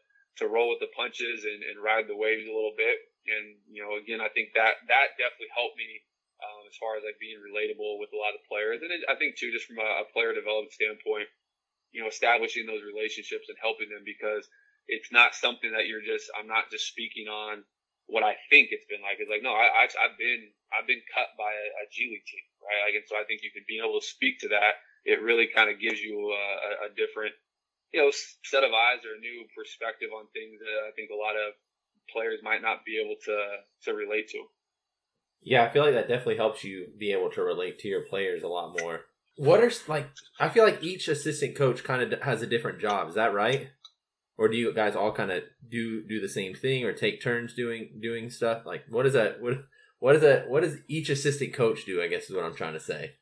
to 0.43 0.51
roll 0.51 0.69
with 0.69 0.83
the 0.83 0.93
punches 0.93 1.49
and, 1.49 1.65
and 1.65 1.81
ride 1.81 2.05
the 2.05 2.19
waves 2.19 2.45
a 2.45 2.53
little 2.53 2.77
bit. 2.77 2.93
And, 3.25 3.57
you 3.65 3.81
know, 3.81 3.97
again, 3.97 4.21
I 4.21 4.29
think 4.29 4.53
that, 4.53 4.77
that 4.85 5.17
definitely 5.17 5.49
helped 5.49 5.81
me, 5.81 6.05
um, 6.45 6.69
as 6.69 6.77
far 6.77 6.93
as 6.93 7.01
like 7.01 7.17
being 7.17 7.41
relatable 7.41 7.97
with 7.97 8.13
a 8.13 8.21
lot 8.21 8.37
of 8.37 8.45
players. 8.45 8.85
And 8.85 8.93
it, 8.93 9.01
I 9.09 9.17
think 9.17 9.33
too, 9.33 9.49
just 9.49 9.65
from 9.65 9.81
a, 9.81 10.05
a 10.05 10.09
player 10.13 10.37
development 10.37 10.77
standpoint, 10.77 11.25
you 11.89 12.05
know, 12.05 12.11
establishing 12.11 12.69
those 12.69 12.85
relationships 12.85 13.49
and 13.49 13.57
helping 13.57 13.89
them 13.89 14.05
because 14.05 14.45
it's 14.85 15.09
not 15.09 15.33
something 15.33 15.73
that 15.73 15.89
you're 15.89 16.05
just, 16.05 16.29
I'm 16.37 16.45
not 16.45 16.69
just 16.69 16.85
speaking 16.85 17.25
on 17.25 17.65
what 18.07 18.23
I 18.23 18.39
think 18.49 18.71
it's 18.71 18.87
been 18.87 19.03
like. 19.03 19.19
It's 19.19 19.29
like, 19.29 19.43
no, 19.43 19.51
I, 19.51 19.83
I, 19.83 19.85
have 19.87 20.17
been, 20.17 20.47
I've 20.71 20.87
been 20.87 21.03
cut 21.11 21.35
by 21.35 21.51
a, 21.51 21.67
a 21.83 21.85
G 21.91 22.07
League 22.07 22.27
team, 22.27 22.45
right? 22.63 22.87
Like, 22.87 22.95
and 22.95 23.07
so 23.07 23.19
I 23.19 23.27
think 23.27 23.43
you 23.43 23.51
can 23.51 23.67
be 23.67 23.83
able 23.83 23.99
to 23.99 24.05
speak 24.05 24.39
to 24.43 24.49
that. 24.55 24.79
It 25.03 25.23
really 25.23 25.47
kind 25.51 25.67
of 25.67 25.79
gives 25.79 25.99
you 25.99 26.15
a, 26.31 26.87
a 26.87 26.89
different, 26.95 27.35
you 27.91 27.99
know, 27.99 28.11
set 28.43 28.63
of 28.63 28.71
eyes 28.71 29.03
or 29.03 29.15
a 29.15 29.23
new 29.23 29.47
perspective 29.55 30.11
on 30.15 30.27
things 30.31 30.59
that 30.59 30.87
I 30.87 30.91
think 30.95 31.11
a 31.11 31.19
lot 31.19 31.35
of 31.35 31.55
players 32.11 32.39
might 32.43 32.63
not 32.63 32.87
be 32.87 32.99
able 32.99 33.19
to, 33.27 33.37
to 33.87 33.89
relate 33.91 34.31
to. 34.35 34.43
Yeah, 35.43 35.63
I 35.63 35.69
feel 35.69 35.83
like 35.83 35.93
that 35.93 36.07
definitely 36.07 36.37
helps 36.37 36.63
you 36.63 36.87
be 36.97 37.11
able 37.11 37.29
to 37.31 37.43
relate 37.43 37.79
to 37.79 37.87
your 37.87 38.03
players 38.07 38.43
a 38.43 38.47
lot 38.47 38.75
more. 38.79 39.01
What 39.37 39.63
are 39.63 39.71
like? 39.87 40.09
I 40.39 40.49
feel 40.49 40.63
like 40.63 40.83
each 40.83 41.07
assistant 41.07 41.55
coach 41.55 41.83
kind 41.83 42.01
of 42.01 42.21
has 42.21 42.41
a 42.41 42.47
different 42.47 42.79
job. 42.79 43.09
Is 43.09 43.15
that 43.15 43.35
right? 43.35 43.69
Or 44.37 44.47
do 44.47 44.57
you 44.57 44.71
guys 44.73 44.95
all 44.95 45.11
kind 45.11 45.31
of 45.31 45.43
do 45.67 46.03
do 46.03 46.21
the 46.21 46.29
same 46.29 46.53
thing, 46.53 46.85
or 46.85 46.93
take 46.93 47.21
turns 47.21 47.53
doing 47.53 47.99
doing 48.01 48.29
stuff? 48.29 48.65
Like, 48.65 48.83
what 48.89 49.05
is 49.05 49.13
that? 49.13 49.41
What 49.41 49.65
what 49.99 50.15
is 50.15 50.21
that? 50.21 50.49
What 50.49 50.63
does 50.63 50.77
each 50.87 51.09
assistant 51.09 51.53
coach 51.53 51.85
do? 51.85 52.01
I 52.01 52.07
guess 52.07 52.29
is 52.29 52.35
what 52.35 52.45
I'm 52.45 52.55
trying 52.55 52.73
to 52.73 52.79
say. 52.79 53.13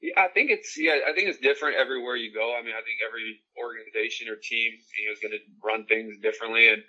Yeah, 0.00 0.16
I 0.16 0.28
think 0.32 0.48
it's 0.50 0.78
yeah, 0.78 1.04
I 1.06 1.12
think 1.12 1.28
it's 1.28 1.44
different 1.44 1.76
everywhere 1.76 2.16
you 2.16 2.32
go. 2.32 2.56
I 2.56 2.64
mean, 2.64 2.72
I 2.72 2.80
think 2.80 3.04
every 3.04 3.44
organization 3.60 4.32
or 4.32 4.36
team 4.40 4.72
you 4.96 5.06
know 5.06 5.12
is 5.12 5.20
going 5.20 5.36
to 5.36 5.44
run 5.60 5.84
things 5.84 6.16
differently, 6.24 6.72
and 6.72 6.80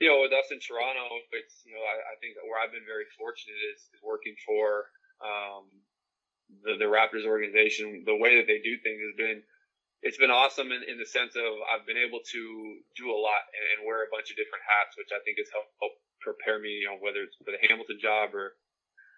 you 0.00 0.06
know, 0.06 0.22
with 0.22 0.32
us 0.32 0.46
in 0.54 0.62
Toronto, 0.62 1.10
it's 1.34 1.66
you 1.66 1.74
know, 1.74 1.82
I, 1.82 1.98
I 1.98 2.14
think 2.22 2.38
where 2.46 2.62
I've 2.62 2.72
been 2.72 2.86
very 2.86 3.10
fortunate 3.18 3.58
is, 3.74 3.82
is 3.90 4.00
working 4.00 4.38
for 4.46 4.86
um, 5.18 5.66
the, 6.62 6.78
the 6.78 6.86
Raptors 6.86 7.26
organization, 7.26 8.06
the 8.06 8.14
way 8.14 8.38
that 8.38 8.46
they 8.46 8.62
do 8.62 8.78
things 8.78 9.02
has 9.02 9.16
been, 9.18 9.42
it's 10.02 10.18
been 10.18 10.30
awesome 10.30 10.70
in, 10.70 10.86
in 10.86 10.98
the 10.98 11.08
sense 11.08 11.34
of 11.34 11.50
I've 11.66 11.86
been 11.86 11.98
able 11.98 12.22
to 12.22 12.42
do 12.94 13.10
a 13.10 13.18
lot 13.18 13.42
and, 13.50 13.64
and 13.74 13.78
wear 13.82 14.06
a 14.06 14.12
bunch 14.14 14.30
of 14.30 14.38
different 14.38 14.62
hats, 14.62 14.94
which 14.94 15.10
I 15.10 15.18
think 15.26 15.42
has 15.42 15.50
helped, 15.50 15.74
helped 15.82 15.98
prepare 16.22 16.62
me, 16.62 16.86
you 16.86 16.86
know, 16.86 17.02
whether 17.02 17.26
it's 17.26 17.34
for 17.34 17.50
the 17.50 17.58
Hamilton 17.66 17.98
job 17.98 18.30
or, 18.34 18.54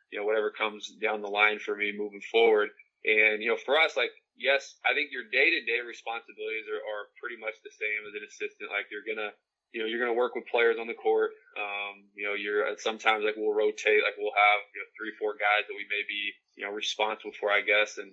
you 0.08 0.16
know, 0.16 0.24
whatever 0.24 0.48
comes 0.48 0.88
down 0.96 1.20
the 1.20 1.30
line 1.32 1.60
for 1.60 1.76
me 1.76 1.92
moving 1.92 2.24
forward. 2.32 2.72
And, 3.04 3.44
you 3.44 3.52
know, 3.52 3.60
for 3.60 3.76
us, 3.76 3.96
like, 3.96 4.12
yes, 4.36 4.80
I 4.84 4.96
think 4.96 5.12
your 5.12 5.28
day 5.28 5.52
to 5.52 5.60
day 5.68 5.84
responsibilities 5.84 6.68
are, 6.68 6.80
are 6.80 7.12
pretty 7.20 7.36
much 7.36 7.60
the 7.60 7.72
same 7.72 8.00
as 8.08 8.16
an 8.16 8.24
assistant. 8.24 8.72
Like, 8.72 8.88
you're 8.88 9.04
going 9.04 9.20
to, 9.20 9.32
you 9.76 9.84
know, 9.84 9.86
you're 9.88 10.00
going 10.00 10.12
to 10.12 10.18
work 10.18 10.32
with 10.32 10.48
players 10.48 10.80
on 10.80 10.88
the 10.88 10.96
court. 10.96 11.36
Um, 11.60 12.08
you 12.16 12.24
know, 12.24 12.34
you're 12.34 12.72
uh, 12.72 12.80
sometimes 12.80 13.24
like 13.24 13.36
we'll 13.36 13.56
rotate, 13.56 14.04
like 14.04 14.16
we'll 14.18 14.34
have 14.34 14.60
you 14.74 14.80
know 14.82 14.88
three, 14.98 15.12
four 15.16 15.38
guys 15.38 15.64
that 15.68 15.78
we 15.78 15.86
may 15.86 16.02
be 16.08 16.34
you 16.58 16.66
know 16.66 16.74
responsible 16.74 17.32
for, 17.38 17.54
I 17.54 17.62
guess, 17.62 17.96
and 17.96 18.12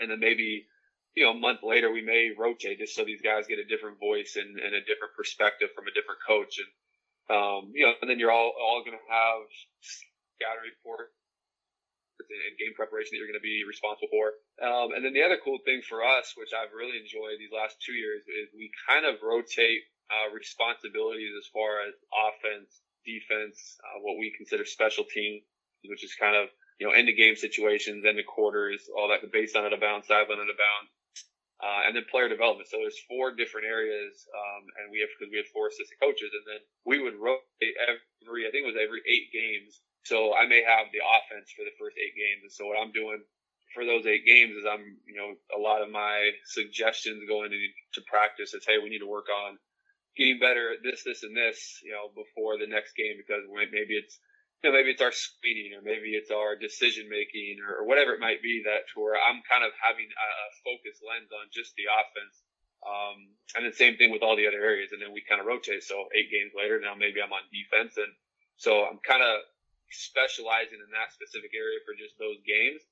and 0.00 0.10
then 0.10 0.18
maybe 0.18 0.66
you 1.18 1.26
know 1.26 1.34
a 1.34 1.42
month 1.42 1.66
later 1.66 1.90
we 1.90 2.06
may 2.06 2.30
rotate 2.38 2.78
just 2.78 2.94
so 2.94 3.02
these 3.02 3.20
guys 3.20 3.50
get 3.50 3.58
a 3.58 3.66
different 3.66 3.98
voice 3.98 4.38
and, 4.38 4.54
and 4.62 4.70
a 4.70 4.86
different 4.86 5.18
perspective 5.18 5.74
from 5.74 5.90
a 5.90 5.94
different 5.98 6.22
coach, 6.22 6.62
and 6.62 6.70
um, 7.26 7.74
you 7.74 7.82
know, 7.82 7.98
and 7.98 8.06
then 8.06 8.22
you're 8.22 8.30
all 8.30 8.54
all 8.54 8.86
going 8.86 8.94
to 8.94 9.10
have 9.10 9.42
scouting 9.82 10.70
report 10.70 11.10
and 12.22 12.58
game 12.58 12.74
preparation 12.74 13.14
that 13.14 13.18
you're 13.18 13.30
going 13.30 13.38
to 13.38 13.44
be 13.44 13.62
responsible 13.66 14.10
for. 14.10 14.34
Um, 14.58 14.94
and 14.94 15.02
then 15.06 15.14
the 15.14 15.22
other 15.22 15.38
cool 15.38 15.58
thing 15.62 15.82
for 15.86 16.02
us, 16.02 16.34
which 16.34 16.50
I've 16.50 16.74
really 16.74 16.98
enjoyed 16.98 17.38
these 17.38 17.54
last 17.54 17.78
two 17.78 17.94
years, 17.94 18.26
is 18.26 18.50
we 18.54 18.70
kind 18.90 19.06
of 19.06 19.22
rotate 19.22 19.86
uh, 20.10 20.34
responsibilities 20.34 21.30
as 21.38 21.46
far 21.54 21.86
as 21.86 21.94
offense, 22.10 22.82
defense, 23.06 23.78
uh, 23.86 24.02
what 24.02 24.18
we 24.18 24.34
consider 24.34 24.66
special 24.66 25.06
teams, 25.06 25.46
which 25.86 26.02
is 26.02 26.14
kind 26.18 26.34
of, 26.34 26.50
you 26.82 26.86
know, 26.86 26.92
end 26.92 27.08
of 27.08 27.16
game 27.16 27.38
situations, 27.38 28.04
end 28.04 28.18
of 28.18 28.26
quarters, 28.26 28.90
all 28.98 29.08
that, 29.08 29.22
the 29.22 29.30
baseline 29.30 29.66
out 29.66 29.72
of 29.72 29.80
bounds, 29.80 30.10
sideline 30.10 30.42
out 30.42 30.50
of 30.50 30.58
bounds. 30.58 30.90
Uh, 31.58 31.86
and 31.86 31.96
then 31.96 32.06
player 32.10 32.28
development. 32.28 32.68
So 32.70 32.78
there's 32.78 32.98
four 33.10 33.34
different 33.34 33.66
areas, 33.66 34.26
um, 34.30 34.62
and 34.78 34.84
we 34.94 35.02
have 35.02 35.10
because 35.14 35.30
we 35.30 35.42
have 35.42 35.50
four 35.50 35.68
assistant 35.68 35.98
coaches, 35.98 36.30
and 36.30 36.46
then 36.46 36.62
we 36.86 37.02
would 37.02 37.18
rotate 37.18 37.74
every 37.82 38.46
I 38.46 38.50
think 38.50 38.66
it 38.66 38.72
was 38.72 38.80
every 38.80 39.02
eight 39.06 39.34
games. 39.34 39.82
So 40.06 40.32
I 40.32 40.46
may 40.46 40.62
have 40.62 40.88
the 40.94 41.02
offense 41.02 41.50
for 41.52 41.66
the 41.66 41.74
first 41.76 41.98
eight 41.98 42.14
games, 42.14 42.46
and 42.46 42.52
so 42.54 42.70
what 42.70 42.78
I'm 42.78 42.94
doing 42.94 43.20
for 43.74 43.84
those 43.84 44.06
eight 44.06 44.24
games 44.24 44.56
is 44.56 44.64
I'm 44.64 44.96
you 45.06 45.16
know 45.18 45.34
a 45.54 45.60
lot 45.60 45.82
of 45.82 45.90
my 45.90 46.30
suggestions 46.46 47.28
going 47.28 47.52
into 47.52 48.00
practice 48.06 48.54
is 48.54 48.64
hey 48.66 48.78
we 48.78 48.88
need 48.88 49.04
to 49.04 49.10
work 49.10 49.28
on 49.28 49.58
getting 50.16 50.38
better 50.38 50.72
at 50.72 50.82
this 50.82 51.04
this 51.04 51.22
and 51.22 51.36
this 51.36 51.80
you 51.84 51.92
know 51.92 52.08
before 52.14 52.58
the 52.58 52.66
next 52.66 52.96
game 52.96 53.16
because 53.18 53.44
maybe 53.50 53.94
it's 53.94 54.18
you 54.62 54.70
know, 54.70 54.74
maybe 54.74 54.90
it's 54.90 55.04
our 55.04 55.14
screening 55.14 55.78
or 55.78 55.82
maybe 55.82 56.18
it's 56.18 56.34
our 56.34 56.58
decision 56.58 57.06
making 57.06 57.62
or, 57.62 57.82
or, 57.82 57.84
whatever 57.86 58.10
it 58.10 58.18
might 58.18 58.42
be 58.42 58.66
that 58.66 58.90
where 58.98 59.14
I'm 59.14 59.38
kind 59.46 59.62
of 59.62 59.70
having 59.78 60.10
a, 60.10 60.28
a 60.28 60.46
focused 60.66 61.02
lens 61.06 61.30
on 61.30 61.46
just 61.54 61.78
the 61.78 61.86
offense. 61.86 62.42
Um, 62.82 63.34
and 63.54 63.66
the 63.66 63.74
same 63.74 63.98
thing 63.98 64.10
with 64.10 64.22
all 64.22 64.34
the 64.34 64.50
other 64.50 64.62
areas. 64.62 64.90
And 64.90 65.02
then 65.02 65.14
we 65.14 65.22
kind 65.22 65.38
of 65.38 65.46
rotate. 65.46 65.86
So 65.86 66.10
eight 66.14 66.30
games 66.30 66.54
later, 66.58 66.82
now 66.82 66.98
maybe 66.98 67.22
I'm 67.22 67.34
on 67.34 67.46
defense. 67.54 67.98
And 67.98 68.10
so 68.58 68.82
I'm 68.82 68.98
kind 69.02 69.22
of 69.22 69.46
specializing 69.90 70.82
in 70.82 70.90
that 70.90 71.14
specific 71.14 71.54
area 71.54 71.78
for 71.86 71.94
just 71.94 72.18
those 72.18 72.38
games. 72.42 72.82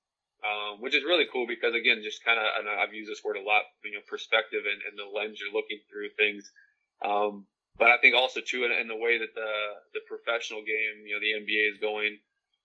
Um, 0.44 0.84
which 0.84 0.94
is 0.94 1.02
really 1.02 1.26
cool 1.32 1.48
because 1.48 1.74
again, 1.74 2.04
just 2.04 2.22
kind 2.22 2.36
of, 2.36 2.44
and 2.60 2.68
I've 2.68 2.92
used 2.92 3.10
this 3.10 3.24
word 3.24 3.40
a 3.40 3.42
lot, 3.42 3.64
you 3.82 3.96
know, 3.96 4.04
perspective 4.06 4.68
and, 4.68 4.84
and 4.84 4.94
the 4.94 5.08
lens 5.08 5.40
you're 5.40 5.50
looking 5.50 5.80
through 5.88 6.12
things. 6.14 6.52
Um, 7.00 7.48
but 7.78 7.88
I 7.88 7.98
think 8.00 8.14
also 8.14 8.40
too, 8.40 8.64
in, 8.64 8.72
in 8.72 8.88
the 8.88 8.96
way 8.96 9.18
that 9.18 9.34
the 9.34 9.52
the 9.94 10.00
professional 10.08 10.60
game, 10.64 11.04
you 11.04 11.14
know, 11.14 11.20
the 11.20 11.36
NBA 11.36 11.72
is 11.72 11.78
going 11.78 12.18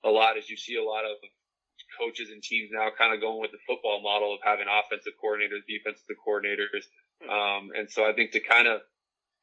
a 0.04 0.10
lot, 0.10 0.38
as 0.38 0.50
you 0.50 0.58
see 0.58 0.76
a 0.76 0.84
lot 0.84 1.06
of 1.06 1.18
coaches 2.00 2.30
and 2.32 2.42
teams 2.42 2.70
now 2.72 2.88
kind 2.96 3.14
of 3.14 3.20
going 3.20 3.42
with 3.42 3.52
the 3.52 3.62
football 3.68 4.02
model 4.02 4.34
of 4.34 4.40
having 4.44 4.66
offensive 4.68 5.14
coordinators, 5.20 5.68
defensive 5.68 6.08
coordinators, 6.24 6.88
um, 7.28 7.70
and 7.76 7.90
so 7.90 8.08
I 8.08 8.14
think 8.14 8.32
to 8.32 8.40
kind 8.40 8.68
of 8.68 8.82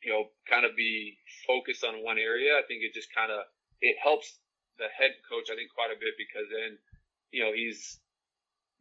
you 0.03 0.13
know 0.13 0.33
kind 0.49 0.65
of 0.65 0.77
be 0.77 1.19
focused 1.47 1.85
on 1.85 2.05
one 2.05 2.19
area, 2.19 2.57
I 2.57 2.65
think 2.67 2.83
it 2.83 2.95
just 2.95 3.13
kind 3.15 3.31
of 3.31 3.45
it 3.81 3.97
helps 4.03 4.39
the 4.79 4.89
head 4.89 5.13
coach 5.29 5.51
I 5.51 5.57
think 5.57 5.71
quite 5.75 5.91
a 5.91 5.99
bit 6.01 6.15
because 6.17 6.49
then 6.49 6.79
you 7.31 7.45
know 7.45 7.53
he's 7.53 8.01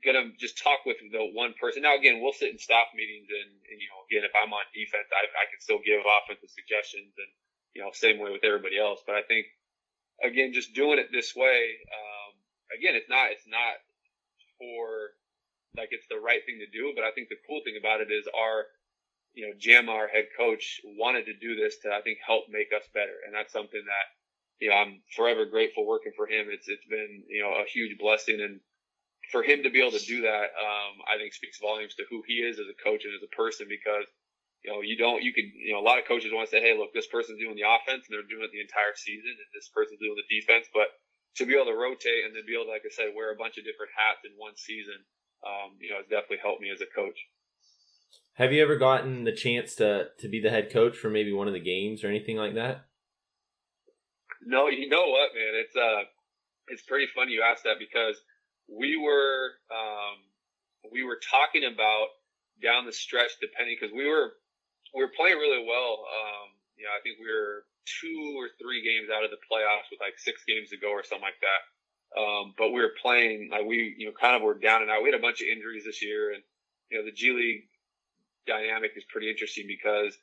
gonna 0.05 0.31
just 0.39 0.57
talk 0.61 0.85
with 0.85 0.97
the 0.99 1.31
one 1.33 1.53
person. 1.59 1.83
Now 1.83 1.95
again, 1.97 2.21
we'll 2.21 2.33
sit 2.33 2.51
in 2.51 2.59
staff 2.59 2.87
meetings 2.95 3.27
and, 3.29 3.51
and 3.71 3.77
you 3.81 3.89
know, 3.89 4.01
again, 4.09 4.25
if 4.25 4.33
I'm 4.37 4.53
on 4.53 4.65
defense, 4.73 5.09
I, 5.13 5.25
I 5.25 5.45
can 5.49 5.59
still 5.59 5.79
give 5.83 6.01
offensive 6.05 6.49
suggestions 6.51 7.13
and 7.17 7.31
you 7.75 7.81
know, 7.83 7.91
same 7.93 8.19
way 8.19 8.31
with 8.31 8.43
everybody 8.45 8.77
else. 8.79 9.01
But 9.05 9.15
I 9.15 9.23
think 9.27 9.47
again, 10.23 10.53
just 10.53 10.73
doing 10.73 10.99
it 10.99 11.09
this 11.11 11.35
way, 11.35 11.77
um, 11.91 12.31
again, 12.77 12.95
it's 12.95 13.09
not 13.09 13.31
it's 13.31 13.47
not 13.47 13.77
for 14.59 15.15
like 15.77 15.89
it's 15.91 16.07
the 16.09 16.19
right 16.21 16.41
thing 16.45 16.59
to 16.61 16.69
do. 16.69 16.93
But 16.95 17.05
I 17.05 17.11
think 17.11 17.29
the 17.29 17.41
cool 17.47 17.61
thing 17.65 17.77
about 17.79 18.01
it 18.01 18.11
is 18.11 18.27
our 18.33 18.65
you 19.35 19.47
know, 19.47 19.53
Jam, 19.59 19.89
our 19.89 20.07
head 20.07 20.25
coach, 20.37 20.81
wanted 20.97 21.25
to 21.27 21.35
do 21.37 21.55
this 21.55 21.77
to 21.83 21.93
I 21.93 22.01
think 22.01 22.19
help 22.25 22.45
make 22.49 22.69
us 22.75 22.87
better, 22.93 23.21
and 23.25 23.35
that's 23.35 23.53
something 23.53 23.81
that 23.85 24.07
you 24.59 24.69
know 24.69 24.75
I'm 24.77 25.01
forever 25.15 25.45
grateful 25.45 25.85
working 25.85 26.13
for 26.17 26.27
him. 26.27 26.47
It's 26.49 26.67
it's 26.67 26.85
been 26.85 27.23
you 27.29 27.43
know 27.43 27.53
a 27.53 27.65
huge 27.69 27.97
blessing 27.99 28.41
and 28.41 28.59
for 29.31 29.43
him 29.43 29.63
to 29.63 29.69
be 29.69 29.81
able 29.83 29.97
to 29.97 30.05
do 30.05 30.23
that, 30.23 30.55
um, 30.55 31.03
I 31.03 31.19
think 31.19 31.33
speaks 31.33 31.59
volumes 31.59 31.95
to 31.95 32.07
who 32.09 32.23
he 32.27 32.39
is 32.39 32.59
as 32.59 32.67
a 32.71 32.77
coach 32.79 33.03
and 33.03 33.11
as 33.11 33.23
a 33.23 33.35
person 33.35 33.67
because, 33.67 34.07
you 34.63 34.71
know, 34.71 34.79
you 34.79 34.95
don't, 34.95 35.23
you 35.23 35.35
could, 35.35 35.51
you 35.51 35.75
know, 35.75 35.83
a 35.83 35.85
lot 35.85 35.99
of 35.99 36.07
coaches 36.07 36.31
want 36.31 36.47
to 36.47 36.51
say, 36.51 36.63
hey, 36.63 36.77
look, 36.77 36.95
this 36.95 37.11
person's 37.11 37.39
doing 37.39 37.59
the 37.59 37.67
offense 37.67 38.07
and 38.07 38.11
they're 38.15 38.27
doing 38.27 38.47
it 38.47 38.55
the 38.55 38.63
entire 38.63 38.95
season 38.95 39.35
and 39.35 39.49
this 39.51 39.67
person's 39.67 39.99
doing 39.99 40.15
the 40.15 40.27
defense. 40.31 40.71
But 40.71 40.95
to 41.37 41.45
be 41.45 41.59
able 41.59 41.69
to 41.71 41.77
rotate 41.77 42.23
and 42.23 42.31
then 42.31 42.47
be 42.47 42.55
able 42.55 42.71
to, 42.71 42.73
like 42.73 42.87
I 42.87 42.91
said, 42.91 43.11
wear 43.11 43.35
a 43.35 43.39
bunch 43.39 43.59
of 43.59 43.67
different 43.67 43.91
hats 43.93 44.23
in 44.23 44.31
one 44.39 44.55
season, 44.55 44.97
um, 45.43 45.75
you 45.83 45.91
know, 45.91 45.99
has 45.99 46.07
definitely 46.07 46.41
helped 46.41 46.63
me 46.63 46.71
as 46.71 46.79
a 46.79 46.89
coach. 46.89 47.19
Have 48.39 48.53
you 48.53 48.63
ever 48.63 48.79
gotten 48.79 49.27
the 49.27 49.35
chance 49.35 49.75
to, 49.81 50.13
to 50.23 50.27
be 50.29 50.39
the 50.39 50.53
head 50.53 50.71
coach 50.71 50.95
for 50.95 51.09
maybe 51.09 51.33
one 51.33 51.51
of 51.51 51.57
the 51.57 51.63
games 51.63 52.03
or 52.03 52.07
anything 52.07 52.37
like 52.37 52.55
that? 52.55 52.87
No, 54.45 54.69
you 54.71 54.87
know 54.87 55.09
what, 55.09 55.35
man? 55.35 55.53
It's, 55.57 55.75
uh, 55.75 56.07
it's 56.69 56.83
pretty 56.83 57.07
funny 57.13 57.33
you 57.33 57.43
asked 57.43 57.63
that 57.63 57.81
because 57.81 58.21
we 58.67 58.97
were 58.97 59.55
um, 59.71 60.17
we 60.91 61.03
were 61.03 61.19
talking 61.23 61.63
about 61.63 62.07
down 62.61 62.85
the 62.85 62.93
stretch, 62.93 63.31
depending 63.41 63.75
because 63.79 63.93
we 63.95 64.07
were 64.07 64.33
we 64.95 65.03
were 65.03 65.13
playing 65.15 65.37
really 65.37 65.63
well. 65.65 66.03
Um, 66.07 66.47
you 66.75 66.85
know, 66.85 66.93
I 66.93 67.01
think 67.01 67.17
we 67.19 67.27
were 67.31 67.65
two 67.87 68.35
or 68.37 68.51
three 68.59 68.83
games 68.83 69.09
out 69.09 69.23
of 69.23 69.31
the 69.31 69.41
playoffs 69.47 69.87
with 69.89 70.03
like 70.03 70.19
six 70.19 70.43
games 70.43 70.69
to 70.69 70.77
go 70.77 70.91
or 70.91 71.03
something 71.03 71.25
like 71.25 71.39
that. 71.41 71.61
Um, 72.15 72.53
but 72.57 72.71
we 72.71 72.79
were 72.81 72.95
playing 73.01 73.49
like 73.51 73.65
we 73.65 73.95
you 73.97 74.07
know 74.07 74.15
kind 74.15 74.35
of 74.35 74.43
were 74.43 74.57
down 74.59 74.81
and 74.81 74.91
out. 74.91 75.03
We 75.03 75.11
had 75.11 75.19
a 75.19 75.23
bunch 75.23 75.41
of 75.41 75.47
injuries 75.47 75.85
this 75.85 76.03
year, 76.03 76.33
and 76.33 76.43
you 76.91 76.99
know 76.99 77.05
the 77.05 77.15
G 77.15 77.31
League 77.31 77.67
dynamic 78.47 78.91
is 78.95 79.03
pretty 79.11 79.29
interesting 79.29 79.67
because 79.67 80.15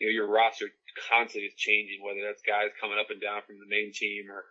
you 0.00 0.08
know 0.08 0.12
your 0.12 0.28
roster 0.28 0.68
constantly 1.08 1.48
is 1.48 1.56
changing, 1.56 2.00
whether 2.04 2.24
that's 2.24 2.42
guys 2.44 2.72
coming 2.80 2.98
up 2.98 3.12
and 3.12 3.20
down 3.20 3.44
from 3.46 3.60
the 3.60 3.68
main 3.68 3.92
team 3.92 4.28
or 4.32 4.44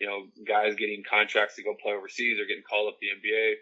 you 0.00 0.06
know, 0.06 0.26
guys 0.46 0.74
getting 0.74 1.02
contracts 1.08 1.56
to 1.56 1.62
go 1.62 1.74
play 1.80 1.92
overseas 1.92 2.40
or 2.40 2.46
getting 2.46 2.66
called 2.66 2.92
up 2.92 2.98
the 3.00 3.12
NBA, 3.12 3.54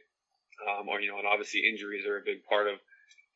um, 0.66 0.88
or 0.88 1.00
you 1.00 1.10
know, 1.10 1.18
and 1.18 1.26
obviously 1.26 1.66
injuries 1.66 2.06
are 2.06 2.18
a 2.18 2.24
big 2.24 2.44
part 2.44 2.66
of 2.66 2.78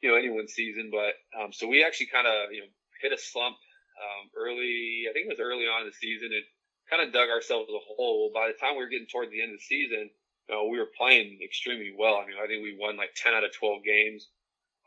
you 0.00 0.11
know 0.11 0.16
anyone's 0.16 0.52
season. 0.52 0.90
But 0.92 1.14
um, 1.37 1.52
so 1.52 1.66
we 1.66 1.85
actually 1.85 2.09
kind 2.12 2.26
of 2.26 2.52
you 2.52 2.61
know 2.61 2.70
hit 3.00 3.12
a 3.12 3.18
slump 3.18 3.57
um, 4.00 4.30
early. 4.37 5.07
I 5.09 5.12
think 5.12 5.26
it 5.26 5.35
was 5.35 5.42
early 5.42 5.64
on 5.64 5.83
in 5.83 5.88
the 5.88 6.00
season, 6.00 6.33
and 6.33 6.44
kind 6.88 7.02
of 7.02 7.12
dug 7.12 7.28
ourselves 7.28 7.70
a 7.70 7.80
hole. 7.96 8.30
By 8.35 8.48
the 8.48 8.59
time 8.59 8.76
we 8.76 8.85
were 8.85 8.92
getting 8.92 9.09
toward 9.09 9.30
the 9.30 9.42
end 9.42 9.52
of 9.52 9.59
the 9.59 9.68
season, 9.68 10.11
you 10.48 10.52
know, 10.52 10.68
we 10.68 10.78
were 10.78 10.92
playing 10.92 11.40
extremely 11.40 11.92
well. 11.96 12.20
I 12.20 12.26
mean, 12.28 12.37
I 12.37 12.46
think 12.46 12.61
we 12.61 12.76
won 12.76 12.96
like 12.96 13.16
10 13.16 13.33
out 13.33 13.44
of 13.44 13.52
12 13.57 13.85
games. 13.85 14.28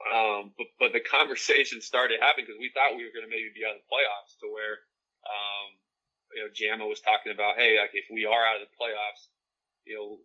Um, 0.05 0.53
but, 0.57 0.69
but 0.77 0.91
the 0.93 1.01
conversation 1.17 1.81
started 1.81 2.21
happening 2.21 2.45
because 2.45 2.61
we 2.61 2.69
thought 2.73 2.93
we 2.93 3.05
were 3.05 3.13
going 3.13 3.25
to 3.25 3.33
maybe 3.33 3.49
be 3.53 3.65
out 3.65 3.73
of 3.73 3.81
the 3.81 3.89
playoffs 3.89 4.37
to 4.41 4.47
where, 4.53 4.85
um, 5.25 5.67
you 6.37 6.45
know, 6.45 6.53
Jama 6.53 6.85
was 6.85 7.01
talking 7.01 7.33
about, 7.33 7.57
hey, 7.57 7.81
like 7.81 7.97
if 7.97 8.05
we 8.13 8.29
are 8.29 8.45
out 8.45 8.61
of 8.61 8.69
the 8.69 8.77
playoffs, 8.77 9.25
you 9.89 9.97
know, 9.97 10.21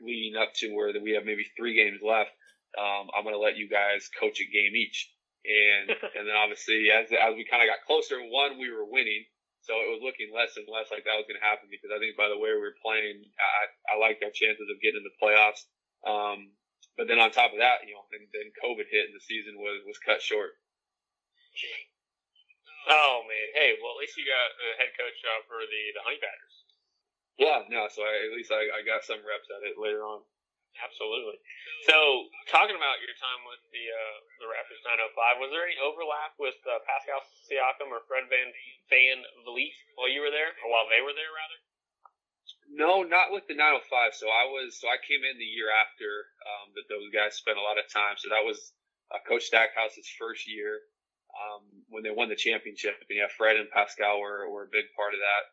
leading 0.00 0.40
up 0.40 0.56
to 0.64 0.72
where 0.72 0.88
we 0.96 1.12
have 1.12 1.28
maybe 1.28 1.44
three 1.52 1.76
games 1.76 2.00
left, 2.00 2.32
um, 2.80 3.12
I'm 3.12 3.28
going 3.28 3.36
to 3.36 3.44
let 3.44 3.60
you 3.60 3.68
guys 3.68 4.08
coach 4.08 4.40
a 4.40 4.48
game 4.48 4.72
each. 4.72 5.12
And, 5.44 5.92
and 6.16 6.24
then 6.24 6.32
obviously 6.32 6.88
as, 6.88 7.12
as 7.12 7.36
we 7.36 7.44
kind 7.44 7.60
of 7.60 7.68
got 7.68 7.84
closer, 7.84 8.16
one, 8.24 8.56
we 8.56 8.72
were 8.72 8.88
winning. 8.88 9.28
So 9.60 9.76
it 9.76 9.92
was 9.92 10.00
looking 10.00 10.32
less 10.32 10.56
and 10.56 10.64
less 10.64 10.88
like 10.88 11.04
that 11.04 11.20
was 11.20 11.28
going 11.28 11.36
to 11.36 11.44
happen 11.44 11.68
because 11.68 11.92
I 11.92 12.00
think 12.00 12.16
by 12.16 12.32
the 12.32 12.40
way 12.40 12.56
we 12.56 12.64
were 12.64 12.80
playing, 12.80 13.20
I, 13.20 13.68
I 13.92 13.94
liked 14.00 14.24
our 14.24 14.32
chances 14.32 14.64
of 14.64 14.80
getting 14.80 15.04
in 15.04 15.06
the 15.06 15.20
playoffs. 15.20 15.68
Um, 16.08 16.56
but 16.96 17.12
then 17.12 17.20
on 17.20 17.28
top 17.28 17.52
of 17.52 17.60
that, 17.60 17.84
you 17.84 17.92
know, 17.92 18.08
then, 18.08 18.24
then 18.32 18.48
COVID 18.64 18.88
hit 18.88 19.12
and 19.12 19.16
the 19.16 19.20
season 19.20 19.60
was, 19.60 19.84
was 19.84 20.00
cut 20.00 20.24
short. 20.24 20.56
Oh 22.88 23.24
man, 23.28 23.48
hey, 23.52 23.76
well 23.82 23.96
at 23.96 24.00
least 24.00 24.16
you 24.16 24.24
got 24.24 24.48
a 24.56 24.68
head 24.80 24.92
coach 24.96 25.16
job 25.20 25.44
for 25.44 25.60
the 25.60 25.82
the 25.92 26.02
Honey 26.04 26.20
Badgers. 26.22 26.56
Yeah, 27.40 27.64
no, 27.72 27.88
so 27.88 28.04
I, 28.04 28.28
at 28.28 28.36
least 28.36 28.52
I, 28.52 28.68
I 28.68 28.84
got 28.84 29.00
some 29.00 29.24
reps 29.24 29.48
at 29.48 29.64
it 29.64 29.80
later 29.80 30.04
on. 30.04 30.20
Absolutely. 30.76 31.40
So, 31.88 32.28
talking 32.46 32.76
about 32.76 33.00
your 33.02 33.16
time 33.16 33.40
with 33.48 33.64
the 33.72 33.84
uh, 33.90 34.16
the 34.44 34.46
Raptors 34.48 34.84
905, 34.84 35.42
was 35.42 35.50
there 35.50 35.64
any 35.66 35.80
overlap 35.80 36.36
with 36.36 36.56
uh, 36.68 36.78
Pascal 36.84 37.24
Siakam 37.48 37.90
or 37.90 38.04
Fred 38.06 38.28
Van 38.28 38.52
Van 38.92 39.18
Vliet 39.48 39.76
while 39.96 40.12
you 40.12 40.20
were 40.20 40.32
there, 40.32 40.52
or 40.62 40.68
while 40.68 40.86
they 40.86 41.00
were 41.02 41.16
there, 41.16 41.32
rather? 41.32 41.58
No, 42.70 43.02
not 43.02 43.34
with 43.34 43.48
the 43.50 43.56
905. 43.56 44.14
So 44.14 44.30
I 44.30 44.46
was 44.46 44.78
so 44.78 44.86
I 44.86 45.00
came 45.02 45.24
in 45.24 45.40
the 45.40 45.48
year 45.48 45.72
after 45.72 46.28
um, 46.46 46.76
that 46.78 46.86
those 46.86 47.10
guys 47.10 47.40
spent 47.40 47.58
a 47.58 47.64
lot 47.64 47.80
of 47.80 47.88
time. 47.90 48.14
So 48.20 48.30
that 48.30 48.46
was 48.46 48.72
uh, 49.10 49.18
Coach 49.26 49.48
Stackhouse's 49.50 50.06
first 50.20 50.46
year 50.46 50.86
um, 51.40 51.64
when 51.88 52.04
they 52.04 52.12
won 52.12 52.28
the 52.28 52.36
championship. 52.36 53.00
And 53.00 53.16
yeah, 53.16 53.32
Fred 53.32 53.56
and 53.56 53.72
Pascal 53.72 54.20
were, 54.20 54.44
were 54.52 54.68
a 54.68 54.74
big 54.74 54.92
part 54.92 55.16
of 55.16 55.20
that. 55.24 55.44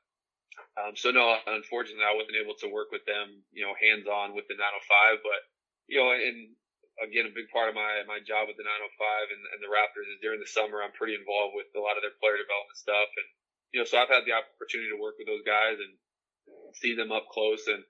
Um, 0.77 0.93
so 0.97 1.09
no, 1.13 1.37
unfortunately, 1.47 2.05
I 2.05 2.17
wasn't 2.17 2.37
able 2.37 2.57
to 2.61 2.73
work 2.73 2.91
with 2.91 3.05
them, 3.05 3.45
you 3.53 3.63
know, 3.65 3.73
hands 3.77 4.09
on 4.09 4.33
with 4.35 4.49
the 4.49 4.57
905. 4.57 5.21
But 5.21 5.41
you 5.87 6.01
know, 6.01 6.11
and 6.11 6.53
again, 7.01 7.29
a 7.29 7.33
big 7.33 7.49
part 7.53 7.69
of 7.69 7.77
my 7.77 8.01
my 8.09 8.21
job 8.21 8.49
with 8.49 8.57
the 8.57 8.65
905 8.65 9.33
and, 9.33 9.43
and 9.53 9.59
the 9.61 9.69
Raptors 9.69 10.09
is 10.09 10.21
during 10.21 10.41
the 10.41 10.49
summer. 10.49 10.81
I'm 10.81 10.93
pretty 10.97 11.17
involved 11.17 11.53
with 11.57 11.69
a 11.77 11.81
lot 11.81 11.97
of 11.97 12.05
their 12.05 12.17
player 12.17 12.37
development 12.37 12.77
stuff, 12.77 13.09
and 13.17 13.27
you 13.73 13.77
know, 13.81 13.85
so 13.85 14.01
I've 14.01 14.11
had 14.11 14.25
the 14.25 14.37
opportunity 14.37 14.89
to 14.93 15.01
work 15.01 15.17
with 15.21 15.29
those 15.29 15.45
guys 15.45 15.77
and 15.77 15.93
see 16.77 16.97
them 16.97 17.13
up 17.13 17.29
close. 17.29 17.69
And 17.69 17.81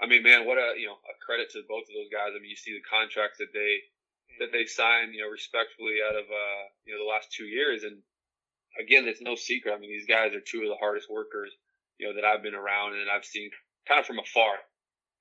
I 0.00 0.08
mean, 0.08 0.24
man, 0.24 0.44
what 0.48 0.60
a 0.60 0.76
you 0.76 0.88
know 0.88 0.96
a 0.96 1.14
credit 1.24 1.52
to 1.52 1.64
both 1.68 1.88
of 1.88 1.94
those 1.96 2.12
guys. 2.12 2.32
I 2.32 2.40
mean, 2.40 2.52
you 2.52 2.58
see 2.58 2.76
the 2.76 2.84
contracts 2.84 3.40
that 3.40 3.52
they 3.52 3.84
that 4.40 4.52
they 4.52 4.66
signed, 4.66 5.14
you 5.14 5.22
know, 5.22 5.30
respectfully 5.30 5.98
out 6.04 6.16
of 6.16 6.26
uh, 6.28 6.62
you 6.84 6.94
know 6.94 7.00
the 7.02 7.10
last 7.10 7.32
two 7.32 7.46
years. 7.46 7.82
And 7.84 8.02
again, 8.80 9.08
it's 9.08 9.22
no 9.22 9.34
secret. 9.34 9.74
I 9.74 9.78
mean, 9.78 9.90
these 9.90 10.08
guys 10.08 10.34
are 10.34 10.44
two 10.44 10.62
of 10.62 10.70
the 10.70 10.80
hardest 10.80 11.10
workers, 11.10 11.52
you 11.98 12.06
know, 12.06 12.14
that 12.14 12.24
I've 12.26 12.42
been 12.42 12.56
around 12.56 12.94
and 12.94 13.10
I've 13.10 13.24
seen 13.24 13.50
kind 13.88 14.00
of 14.00 14.06
from 14.06 14.18
afar. 14.18 14.56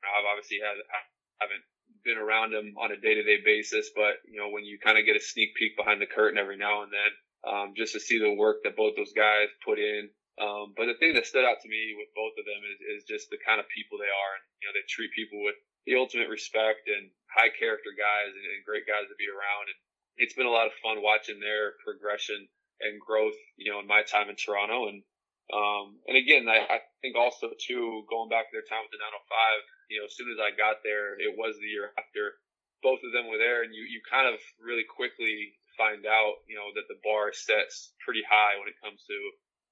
I've 0.06 0.30
obviously 0.30 0.62
had 0.62 0.78
I 0.78 1.00
haven't 1.42 1.66
been 2.06 2.22
around 2.22 2.54
them 2.54 2.78
on 2.78 2.94
a 2.94 3.00
day 3.00 3.16
to 3.18 3.24
day 3.24 3.42
basis, 3.44 3.90
but 3.96 4.22
you 4.30 4.38
know, 4.38 4.50
when 4.50 4.64
you 4.64 4.78
kind 4.78 4.98
of 4.98 5.06
get 5.06 5.18
a 5.18 5.24
sneak 5.24 5.56
peek 5.58 5.76
behind 5.76 6.02
the 6.02 6.10
curtain 6.10 6.38
every 6.38 6.58
now 6.58 6.84
and 6.84 6.94
then, 6.94 7.12
um, 7.46 7.68
just 7.76 7.94
to 7.94 8.00
see 8.00 8.20
the 8.22 8.34
work 8.34 8.62
that 8.64 8.78
both 8.78 8.96
those 8.96 9.14
guys 9.14 9.50
put 9.66 9.80
in. 9.80 10.10
Um, 10.36 10.76
but 10.76 10.92
the 10.92 11.00
thing 11.00 11.16
that 11.16 11.26
stood 11.26 11.48
out 11.48 11.64
to 11.64 11.72
me 11.72 11.96
with 11.96 12.12
both 12.12 12.36
of 12.36 12.44
them 12.44 12.60
is, 12.68 12.80
is 13.00 13.02
just 13.08 13.32
the 13.32 13.40
kind 13.40 13.58
of 13.58 13.72
people 13.72 13.96
they 13.98 14.12
are, 14.12 14.32
and 14.36 14.44
you 14.60 14.66
know, 14.68 14.76
they 14.76 14.84
treat 14.86 15.16
people 15.16 15.40
with 15.42 15.56
the 15.88 15.96
ultimate 15.96 16.28
respect 16.28 16.90
and 16.92 17.08
high 17.36 17.52
character 17.52 17.92
guys 17.92 18.32
and, 18.32 18.48
and 18.56 18.64
great 18.64 18.88
guys 18.88 19.12
to 19.12 19.20
be 19.20 19.28
around. 19.28 19.68
And 19.68 19.80
it's 20.16 20.34
been 20.34 20.48
a 20.48 20.56
lot 20.56 20.72
of 20.72 20.80
fun 20.80 21.04
watching 21.04 21.44
their 21.44 21.76
progression 21.84 22.48
and 22.80 23.00
growth, 23.00 23.36
you 23.60 23.72
know, 23.72 23.84
in 23.84 23.88
my 23.88 24.08
time 24.08 24.32
in 24.32 24.40
Toronto. 24.40 24.88
And, 24.88 25.04
um, 25.52 26.00
and 26.08 26.16
again, 26.16 26.48
I, 26.48 26.64
I 26.64 26.78
think 27.04 27.20
also 27.20 27.52
too, 27.60 28.08
going 28.08 28.32
back 28.32 28.48
to 28.48 28.56
their 28.56 28.68
time 28.68 28.88
with 28.88 28.96
the 28.96 29.04
905, 29.04 29.92
you 29.92 30.00
know, 30.00 30.08
as 30.08 30.16
soon 30.16 30.32
as 30.32 30.40
I 30.40 30.56
got 30.56 30.82
there, 30.82 31.20
it 31.20 31.36
was 31.36 31.60
the 31.60 31.70
year 31.70 31.92
after 32.00 32.40
both 32.80 33.04
of 33.04 33.12
them 33.12 33.28
were 33.28 33.40
there 33.40 33.64
and 33.64 33.76
you, 33.76 33.84
you 33.84 34.00
kind 34.08 34.28
of 34.28 34.40
really 34.60 34.88
quickly 34.88 35.56
find 35.76 36.08
out, 36.08 36.44
you 36.48 36.56
know, 36.56 36.72
that 36.76 36.88
the 36.88 37.00
bar 37.04 37.36
sets 37.36 37.92
pretty 38.00 38.24
high 38.24 38.56
when 38.60 38.72
it 38.72 38.80
comes 38.80 39.04
to, 39.08 39.18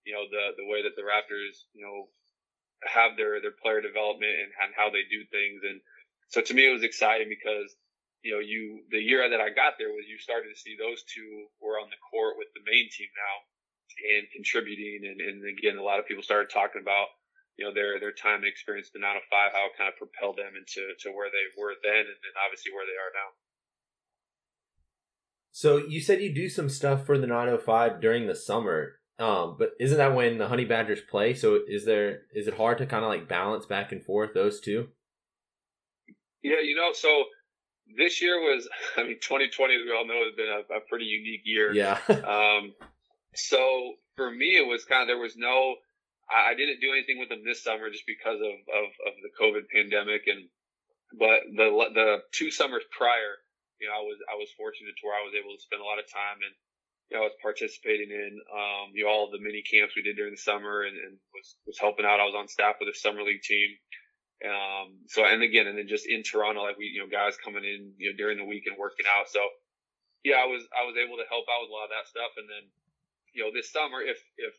you 0.04 0.12
know, 0.12 0.28
the, 0.28 0.60
the 0.60 0.68
way 0.68 0.84
that 0.84 1.00
the 1.00 1.08
Raptors, 1.08 1.64
you 1.72 1.84
know, 1.84 2.12
have 2.84 3.16
their, 3.16 3.40
their 3.40 3.56
player 3.56 3.80
development 3.80 4.36
and, 4.36 4.52
and 4.60 4.76
how 4.76 4.92
they 4.92 5.08
do 5.08 5.24
things. 5.32 5.64
And 5.64 5.80
so 6.30 6.42
to 6.42 6.54
me, 6.54 6.68
it 6.68 6.74
was 6.74 6.84
exciting 6.84 7.30
because, 7.30 7.76
you 8.24 8.34
know, 8.34 8.40
you, 8.40 8.84
the 8.92 9.02
year 9.02 9.28
that 9.30 9.42
I 9.42 9.50
got 9.50 9.76
there 9.78 9.92
was 9.92 10.08
you 10.08 10.18
started 10.18 10.50
to 10.50 10.60
see 10.60 10.76
those 10.76 11.04
two 11.04 11.48
were 11.62 11.80
on 11.80 11.90
the 11.90 12.02
court 12.12 12.36
with 12.38 12.48
the 12.56 12.64
main 12.66 12.88
team 12.90 13.10
now 13.16 13.36
and 14.18 14.26
contributing. 14.34 15.06
And, 15.06 15.22
and 15.22 15.38
again, 15.46 15.78
a 15.78 15.86
lot 15.86 16.00
of 16.00 16.08
people 16.08 16.24
started 16.24 16.50
talking 16.50 16.82
about, 16.82 17.14
you 17.58 17.66
know, 17.66 17.74
their, 17.74 18.00
their 18.00 18.16
time 18.16 18.42
and 18.42 18.50
experience 18.50 18.90
the 18.90 19.04
905, 19.04 19.54
how 19.54 19.70
it 19.70 19.78
kind 19.78 19.92
of 19.92 20.00
propelled 20.00 20.42
them 20.42 20.58
into, 20.58 20.82
to 21.06 21.14
where 21.14 21.30
they 21.30 21.46
were 21.54 21.78
then 21.84 22.10
and 22.10 22.20
then 22.22 22.36
obviously 22.42 22.74
where 22.74 22.88
they 22.88 22.98
are 22.98 23.14
now. 23.14 23.30
So 25.54 25.78
you 25.78 26.02
said 26.02 26.20
you 26.20 26.34
do 26.34 26.50
some 26.50 26.68
stuff 26.68 27.06
for 27.06 27.18
the 27.20 27.28
905 27.28 28.02
during 28.02 28.26
the 28.26 28.36
summer. 28.36 28.98
Um, 29.20 29.56
but 29.60 29.74
isn't 29.80 30.00
that 30.00 30.16
when 30.16 30.40
the 30.40 30.48
Honey 30.48 30.66
Badgers 30.66 31.02
play? 31.02 31.36
So 31.36 31.60
is 31.68 31.86
there 31.86 32.22
is 32.34 32.48
it 32.48 32.58
hard 32.58 32.80
to 32.80 32.88
kind 32.88 33.06
of 33.06 33.10
like 33.10 33.30
balance 33.30 33.68
back 33.68 33.92
and 33.92 34.04
forth 34.04 34.34
those 34.34 34.60
two? 34.60 34.88
Yeah, 36.44 36.60
you 36.62 36.76
know, 36.76 36.92
so 36.94 37.26
this 37.98 38.22
year 38.22 38.40
was, 38.40 38.68
I 38.98 39.04
mean, 39.04 39.20
2020, 39.22 39.76
as 39.76 39.82
we 39.86 39.96
all 39.96 40.06
know, 40.06 40.24
has 40.26 40.36
been 40.36 40.52
a, 40.52 40.62
a 40.78 40.82
pretty 40.88 41.06
unique 41.06 41.42
year. 41.46 41.74
Yeah. 41.74 41.98
um, 42.28 42.74
so 43.36 43.94
for 44.16 44.30
me, 44.30 44.58
it 44.58 44.68
was 44.68 44.86
kind 44.86 45.02
of 45.02 45.08
there 45.08 45.18
was 45.18 45.36
no, 45.36 45.76
I, 46.30 46.52
I 46.52 46.54
didn't 46.56 46.82
do 46.82 46.92
anything 46.92 47.18
with 47.20 47.30
them 47.30 47.44
this 47.44 47.64
summer 47.64 47.90
just 47.90 48.06
because 48.06 48.40
of, 48.40 48.56
of 48.70 48.88
of 49.10 49.14
the 49.26 49.34
COVID 49.34 49.68
pandemic, 49.74 50.28
and 50.28 50.46
but 51.18 51.50
the 51.50 51.68
the 51.94 52.10
two 52.32 52.52
summers 52.52 52.84
prior, 52.94 53.42
you 53.82 53.90
know, 53.90 53.96
I 53.98 54.04
was 54.06 54.18
I 54.30 54.36
was 54.38 54.54
fortunate 54.56 54.94
to 54.94 55.04
where 55.06 55.18
I 55.18 55.26
was 55.26 55.34
able 55.34 55.56
to 55.56 55.62
spend 55.62 55.82
a 55.82 55.88
lot 55.88 56.00
of 56.00 56.06
time 56.06 56.40
and 56.46 56.54
you 57.12 57.18
know, 57.18 57.28
I 57.28 57.30
was 57.30 57.38
participating 57.42 58.10
in 58.10 58.40
um, 58.54 58.94
you 58.94 59.04
know, 59.04 59.12
all 59.12 59.30
the 59.30 59.42
mini 59.42 59.62
camps 59.62 59.94
we 59.94 60.02
did 60.02 60.16
during 60.16 60.34
the 60.34 60.42
summer 60.42 60.84
and, 60.84 60.96
and 60.96 61.18
was 61.34 61.58
was 61.66 61.78
helping 61.78 62.06
out. 62.06 62.22
I 62.22 62.30
was 62.30 62.38
on 62.38 62.48
staff 62.48 62.78
with 62.80 62.90
a 62.90 62.98
summer 62.98 63.22
league 63.22 63.44
team. 63.44 63.70
Um, 64.44 65.08
so 65.08 65.24
and 65.24 65.42
again, 65.42 65.68
and 65.68 65.78
then 65.78 65.88
just 65.88 66.06
in 66.06 66.22
Toronto, 66.24 66.64
like 66.64 66.78
we, 66.78 66.92
you 66.92 67.00
know, 67.00 67.08
guys 67.08 67.40
coming 67.40 67.64
in, 67.64 67.96
you 67.98 68.12
know, 68.12 68.18
during 68.18 68.38
the 68.38 68.44
week 68.44 68.68
and 68.68 68.76
working 68.78 69.08
out. 69.08 69.32
So 69.32 69.40
yeah, 70.24 70.44
I 70.44 70.48
was 70.48 70.68
I 70.76 70.84
was 70.84 70.96
able 71.00 71.16
to 71.16 71.28
help 71.32 71.48
out 71.48 71.64
with 71.64 71.72
a 71.72 71.76
lot 71.76 71.88
of 71.88 71.96
that 71.96 72.12
stuff. 72.12 72.36
And 72.36 72.48
then, 72.52 72.68
you 73.32 73.44
know, 73.44 73.52
this 73.56 73.72
summer, 73.72 74.04
if 74.04 74.20
if 74.36 74.52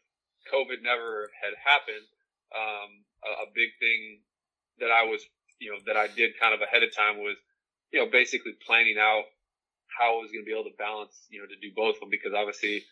COVID 0.48 0.80
never 0.80 1.28
had 1.36 1.52
happened, 1.60 2.04
um, 2.56 3.04
a, 3.24 3.44
a 3.44 3.52
big 3.52 3.76
thing 3.76 4.24
that 4.80 4.92
I 4.92 5.04
was, 5.04 5.20
you 5.60 5.72
know, 5.72 5.80
that 5.84 5.96
I 5.96 6.08
did 6.08 6.40
kind 6.40 6.56
of 6.56 6.60
ahead 6.64 6.84
of 6.84 6.92
time 6.96 7.20
was, 7.20 7.36
you 7.92 8.00
know, 8.00 8.08
basically 8.08 8.56
planning 8.64 8.96
out 8.96 9.24
how 9.88 10.16
I 10.16 10.20
was 10.24 10.32
going 10.32 10.44
to 10.44 10.48
be 10.48 10.56
able 10.56 10.68
to 10.68 10.80
balance, 10.80 11.16
you 11.28 11.40
know, 11.40 11.48
to 11.48 11.60
do 11.60 11.72
both 11.76 12.00
of 12.00 12.08
them 12.08 12.12
because 12.12 12.32
obviously, 12.32 12.84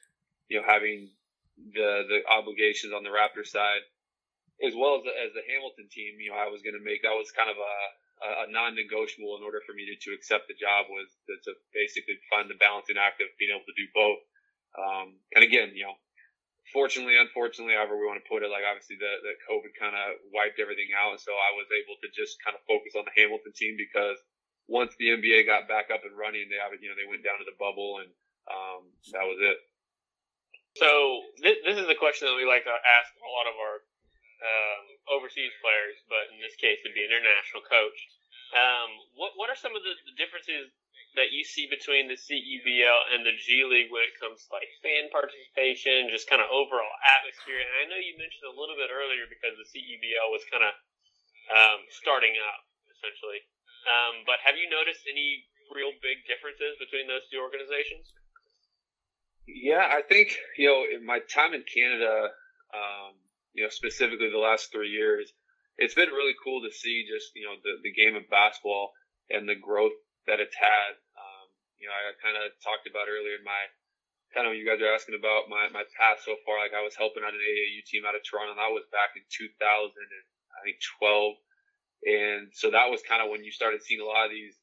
you 0.48 0.60
know, 0.60 0.64
having 0.68 1.08
the 1.56 2.04
the 2.08 2.20
obligations 2.28 2.92
on 2.92 3.04
the 3.04 3.12
Raptor 3.12 3.44
side 3.44 3.84
as 4.60 4.76
well 4.76 5.00
as 5.00 5.02
the, 5.08 5.14
as 5.16 5.32
the 5.32 5.46
Hamilton 5.48 5.88
team, 5.88 6.20
you 6.20 6.30
know, 6.30 6.38
I 6.38 6.52
was 6.52 6.60
going 6.60 6.76
to 6.76 6.84
make 6.84 7.02
that 7.02 7.16
was 7.16 7.32
kind 7.32 7.48
of 7.48 7.56
a 7.56 7.74
a 8.22 8.46
non-negotiable 8.46 9.34
in 9.34 9.42
order 9.42 9.58
for 9.66 9.74
me 9.74 9.82
to, 9.82 9.98
to 9.98 10.14
accept 10.14 10.46
the 10.46 10.54
job 10.54 10.86
was 10.86 11.10
to, 11.26 11.34
to 11.42 11.58
basically 11.74 12.14
find 12.30 12.46
the 12.46 12.54
balancing 12.54 12.94
act 12.94 13.18
of 13.18 13.26
being 13.34 13.50
able 13.50 13.66
to 13.66 13.74
do 13.74 13.90
both. 13.90 14.22
Um, 14.78 15.18
and 15.34 15.42
again, 15.42 15.74
you 15.74 15.82
know, 15.82 15.98
fortunately, 16.70 17.18
unfortunately, 17.18 17.74
however 17.74 17.98
we 17.98 18.06
want 18.06 18.22
to 18.22 18.30
put 18.30 18.46
it, 18.46 18.54
like 18.54 18.62
obviously 18.62 18.94
the, 18.94 19.12
the 19.26 19.34
COVID 19.50 19.74
kind 19.74 19.98
of 19.98 20.22
wiped 20.30 20.62
everything 20.62 20.94
out. 20.94 21.18
So 21.18 21.34
I 21.34 21.50
was 21.58 21.66
able 21.74 21.98
to 21.98 22.08
just 22.14 22.38
kind 22.46 22.54
of 22.54 22.62
focus 22.62 22.94
on 22.94 23.10
the 23.10 23.16
Hamilton 23.18 23.50
team 23.58 23.74
because 23.74 24.22
once 24.70 24.94
the 25.02 25.18
NBA 25.18 25.50
got 25.50 25.66
back 25.66 25.90
up 25.90 26.06
and 26.06 26.14
running, 26.14 26.46
they 26.46 26.62
you 26.78 26.88
know 26.88 26.96
they 26.96 27.10
went 27.10 27.26
down 27.26 27.42
to 27.42 27.46
the 27.48 27.58
bubble, 27.58 27.98
and 27.98 28.10
um, 28.46 28.86
that 29.10 29.26
was 29.26 29.42
it. 29.42 29.58
So 30.78 30.88
this, 31.42 31.58
this 31.66 31.76
is 31.76 31.90
a 31.90 31.98
question 31.98 32.30
that 32.30 32.38
we 32.38 32.46
like 32.46 32.64
to 32.64 32.72
ask 32.72 33.10
a 33.18 33.32
lot 33.34 33.50
of 33.50 33.58
our 33.58 33.76
um, 34.42 34.84
overseas 35.18 35.54
players, 35.62 35.96
but 36.10 36.30
in 36.34 36.42
this 36.42 36.58
case, 36.58 36.82
it'd 36.82 36.94
be 36.94 37.06
an 37.06 37.14
international 37.14 37.62
coach. 37.62 37.98
Um, 38.52 38.90
what 39.16 39.32
what 39.40 39.48
are 39.48 39.56
some 39.56 39.72
of 39.72 39.80
the, 39.80 39.94
the 40.04 40.16
differences 40.18 40.68
that 41.16 41.32
you 41.32 41.44
see 41.44 41.68
between 41.68 42.08
the 42.08 42.16
CEBL 42.16 42.98
and 43.12 43.24
the 43.24 43.36
G 43.36 43.64
League 43.64 43.92
when 43.92 44.04
it 44.04 44.16
comes 44.16 44.44
to 44.44 44.56
like 44.56 44.68
fan 44.80 45.12
participation, 45.12 46.08
just 46.12 46.28
kind 46.28 46.40
of 46.40 46.48
overall 46.52 46.92
atmosphere? 47.04 47.60
And 47.60 47.72
I 47.80 47.84
know 47.88 48.00
you 48.00 48.16
mentioned 48.16 48.48
a 48.48 48.56
little 48.56 48.76
bit 48.76 48.92
earlier 48.92 49.28
because 49.28 49.56
the 49.56 49.68
CEBL 49.68 50.28
was 50.32 50.44
kind 50.48 50.64
of 50.64 50.72
um, 51.52 51.80
starting 51.92 52.36
up 52.40 52.64
essentially. 52.92 53.40
Um, 53.88 54.22
but 54.28 54.38
have 54.44 54.54
you 54.56 54.70
noticed 54.70 55.04
any 55.10 55.48
real 55.74 55.92
big 56.04 56.22
differences 56.28 56.78
between 56.78 57.08
those 57.08 57.24
two 57.32 57.40
organizations? 57.40 58.12
Yeah, 59.48 59.90
I 59.90 60.06
think 60.06 60.38
you 60.56 60.68
know 60.68 60.86
in 60.86 61.04
my 61.04 61.18
time 61.26 61.52
in 61.52 61.64
Canada, 61.66 62.30
um, 62.72 63.18
you 63.54 63.62
know 63.62 63.72
specifically 63.72 64.30
the 64.30 64.42
last 64.42 64.72
three 64.72 64.90
years, 64.90 65.32
it's 65.76 65.94
been 65.94 66.10
really 66.10 66.36
cool 66.42 66.62
to 66.62 66.72
see 66.72 67.04
just 67.08 67.32
you 67.34 67.44
know 67.44 67.56
the 67.62 67.80
the 67.82 67.92
game 67.92 68.16
of 68.16 68.28
basketball 68.28 68.92
and 69.30 69.48
the 69.48 69.58
growth 69.58 69.96
that 70.26 70.40
it's 70.40 70.56
had. 70.56 70.92
Um, 71.16 71.46
you 71.80 71.88
know, 71.88 71.94
I 71.94 72.12
kind 72.20 72.36
of 72.36 72.52
talked 72.62 72.86
about 72.86 73.10
earlier 73.10 73.36
in 73.38 73.44
my 73.44 73.62
kind 74.32 74.48
of 74.48 74.56
you 74.56 74.64
guys 74.64 74.80
are 74.80 74.92
asking 74.92 75.16
about 75.18 75.52
my 75.52 75.68
my 75.70 75.84
past 75.96 76.24
so 76.24 76.36
far. 76.44 76.60
Like 76.60 76.76
I 76.76 76.84
was 76.84 76.96
helping 76.96 77.22
out 77.22 77.36
an 77.36 77.42
AAU 77.42 77.84
team 77.84 78.04
out 78.04 78.16
of 78.16 78.24
Toronto, 78.24 78.56
and 78.56 78.62
that 78.62 78.72
was 78.72 78.88
back 78.92 79.16
in 79.16 79.24
2000 79.28 79.56
and 79.58 80.24
I 80.52 80.60
think 80.64 80.78
12 81.00 81.36
and 82.02 82.50
so 82.50 82.70
that 82.74 82.90
was 82.90 83.02
kind 83.06 83.22
of 83.22 83.30
when 83.30 83.46
you 83.46 83.54
started 83.54 83.82
seeing 83.82 84.02
a 84.02 84.08
lot 84.08 84.26
of 84.26 84.34
these 84.34 84.58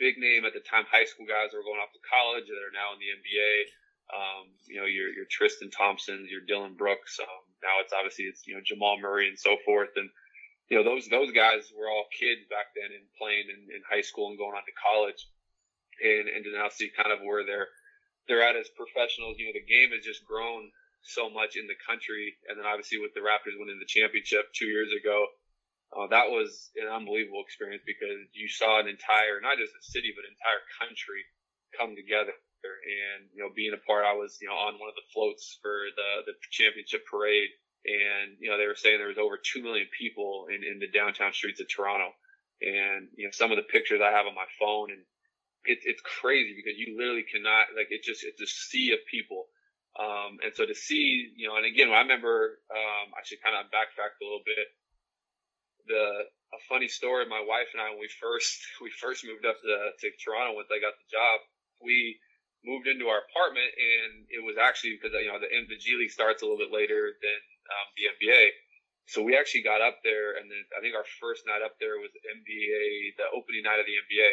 big 0.00 0.16
name 0.16 0.48
at 0.48 0.56
the 0.56 0.64
time 0.64 0.88
high 0.88 1.04
school 1.04 1.28
guys 1.28 1.52
that 1.52 1.60
were 1.60 1.68
going 1.68 1.80
off 1.80 1.92
to 1.92 2.08
college 2.08 2.48
that 2.48 2.64
are 2.64 2.72
now 2.72 2.96
in 2.96 2.98
the 2.98 3.12
NBA. 3.12 3.52
Um, 4.12 4.52
you 4.68 4.78
know, 4.78 4.86
your, 4.86 5.08
your 5.10 5.24
Tristan 5.30 5.70
Thompsons, 5.70 6.30
your 6.30 6.44
Dillon 6.44 6.76
Brooks. 6.76 7.18
Um, 7.20 7.42
now 7.64 7.80
it's 7.80 7.96
obviously 7.96 8.28
it's, 8.28 8.46
you 8.46 8.54
know, 8.54 8.60
Jamal 8.60 9.00
Murray 9.00 9.28
and 9.28 9.38
so 9.38 9.56
forth. 9.64 9.96
And, 9.96 10.10
you 10.68 10.76
know, 10.76 10.84
those, 10.84 11.08
those 11.08 11.32
guys 11.32 11.72
were 11.72 11.88
all 11.88 12.04
kids 12.12 12.44
back 12.52 12.76
then 12.76 12.92
and 12.92 13.04
playing 13.16 13.48
in, 13.48 13.72
in 13.72 13.80
high 13.88 14.04
school 14.04 14.28
and 14.28 14.38
going 14.38 14.54
on 14.54 14.64
to 14.68 14.76
college 14.76 15.24
and, 16.04 16.28
and 16.28 16.44
to 16.44 16.52
now 16.52 16.68
see 16.68 16.92
kind 16.92 17.10
of 17.10 17.24
where 17.24 17.48
they're, 17.48 17.72
they're 18.28 18.44
at 18.44 18.60
as 18.60 18.68
professionals. 18.76 19.40
You 19.40 19.48
know, 19.48 19.56
the 19.56 19.64
game 19.64 19.96
has 19.96 20.04
just 20.04 20.24
grown 20.28 20.68
so 21.02 21.28
much 21.32 21.56
in 21.56 21.64
the 21.64 21.76
country. 21.80 22.36
And 22.48 22.60
then 22.60 22.68
obviously 22.68 23.00
with 23.00 23.16
the 23.16 23.24
Raptors 23.24 23.56
winning 23.56 23.80
the 23.80 23.88
championship 23.88 24.52
two 24.52 24.68
years 24.68 24.92
ago, 24.92 25.32
uh, 25.96 26.08
that 26.12 26.28
was 26.28 26.70
an 26.76 26.92
unbelievable 26.92 27.40
experience 27.40 27.84
because 27.86 28.20
you 28.34 28.48
saw 28.48 28.80
an 28.80 28.88
entire, 28.88 29.40
not 29.40 29.56
just 29.56 29.72
a 29.72 29.82
city, 29.84 30.12
but 30.12 30.26
entire 30.26 30.62
country 30.80 31.22
come 31.72 31.94
together. 31.94 32.34
And, 32.64 33.28
you 33.34 33.42
know, 33.42 33.50
being 33.54 33.74
a 33.74 33.82
part, 33.86 34.04
I 34.04 34.14
was, 34.14 34.38
you 34.40 34.48
know, 34.48 34.56
on 34.56 34.80
one 34.80 34.88
of 34.88 34.96
the 34.96 35.08
floats 35.12 35.58
for 35.60 35.88
the, 35.96 36.32
the 36.32 36.34
championship 36.50 37.04
parade. 37.06 37.50
And, 37.84 38.36
you 38.40 38.48
know, 38.48 38.56
they 38.56 38.66
were 38.66 38.78
saying 38.78 38.98
there 38.98 39.12
was 39.12 39.20
over 39.20 39.36
2 39.36 39.62
million 39.62 39.86
people 39.92 40.48
in, 40.48 40.64
in 40.64 40.80
the 40.80 40.88
downtown 40.88 41.32
streets 41.32 41.60
of 41.60 41.68
Toronto. 41.68 42.12
And, 42.64 43.12
you 43.16 43.28
know, 43.28 43.32
some 43.32 43.52
of 43.52 43.60
the 43.60 43.68
pictures 43.68 44.00
I 44.00 44.12
have 44.14 44.26
on 44.26 44.34
my 44.34 44.48
phone 44.58 44.90
and 44.90 45.04
it's, 45.64 45.84
it's 45.84 46.00
crazy 46.04 46.52
because 46.56 46.76
you 46.76 46.96
literally 46.96 47.24
cannot, 47.24 47.72
like, 47.76 47.88
it 47.88 48.04
just, 48.04 48.24
it's 48.24 48.40
a 48.40 48.48
sea 48.48 48.92
of 48.92 49.00
people. 49.08 49.48
Um, 49.96 50.40
and 50.44 50.52
so 50.52 50.64
to 50.66 50.74
see, 50.74 51.32
you 51.36 51.48
know, 51.48 51.56
and 51.56 51.64
again, 51.64 51.88
I 51.88 52.04
remember, 52.04 52.60
um, 52.68 53.12
I 53.16 53.22
should 53.24 53.40
kind 53.40 53.56
of 53.56 53.72
backtrack 53.72 54.16
a 54.16 54.24
little 54.24 54.44
bit 54.44 54.68
the 55.86 56.28
a 56.54 56.58
funny 56.68 56.88
story. 56.88 57.26
My 57.26 57.42
wife 57.42 57.68
and 57.72 57.82
I, 57.82 57.90
when 57.90 58.00
we 58.00 58.10
first 58.20 58.56
we 58.82 58.90
first 58.90 59.24
moved 59.24 59.46
up 59.46 59.60
to, 59.60 59.74
to 60.00 60.06
Toronto 60.22 60.56
once 60.56 60.68
I 60.72 60.80
got 60.80 60.96
the 60.96 61.08
job, 61.10 61.40
we 61.82 62.18
moved 62.64 62.88
into 62.88 63.06
our 63.12 63.22
apartment, 63.28 63.70
and 63.76 64.24
it 64.32 64.42
was 64.42 64.56
actually 64.56 64.96
because 64.96 65.12
you 65.14 65.28
know 65.28 65.40
the 65.40 65.78
G 65.78 65.96
League 65.96 66.12
starts 66.12 66.40
a 66.40 66.48
little 66.48 66.60
bit 66.60 66.72
later 66.72 67.14
than 67.20 67.40
um, 67.70 67.86
the 67.96 68.04
NBA. 68.16 68.42
So 69.04 69.20
we 69.20 69.36
actually 69.36 69.62
got 69.62 69.84
up 69.84 70.00
there, 70.00 70.40
and 70.40 70.48
then 70.48 70.64
I 70.72 70.80
think 70.80 70.96
our 70.96 71.04
first 71.20 71.44
night 71.44 71.60
up 71.60 71.76
there 71.76 72.00
was 72.00 72.08
NBA, 72.24 73.20
the 73.20 73.28
opening 73.36 73.68
night 73.68 73.80
of 73.80 73.86
the 73.86 74.00
NBA. 74.00 74.30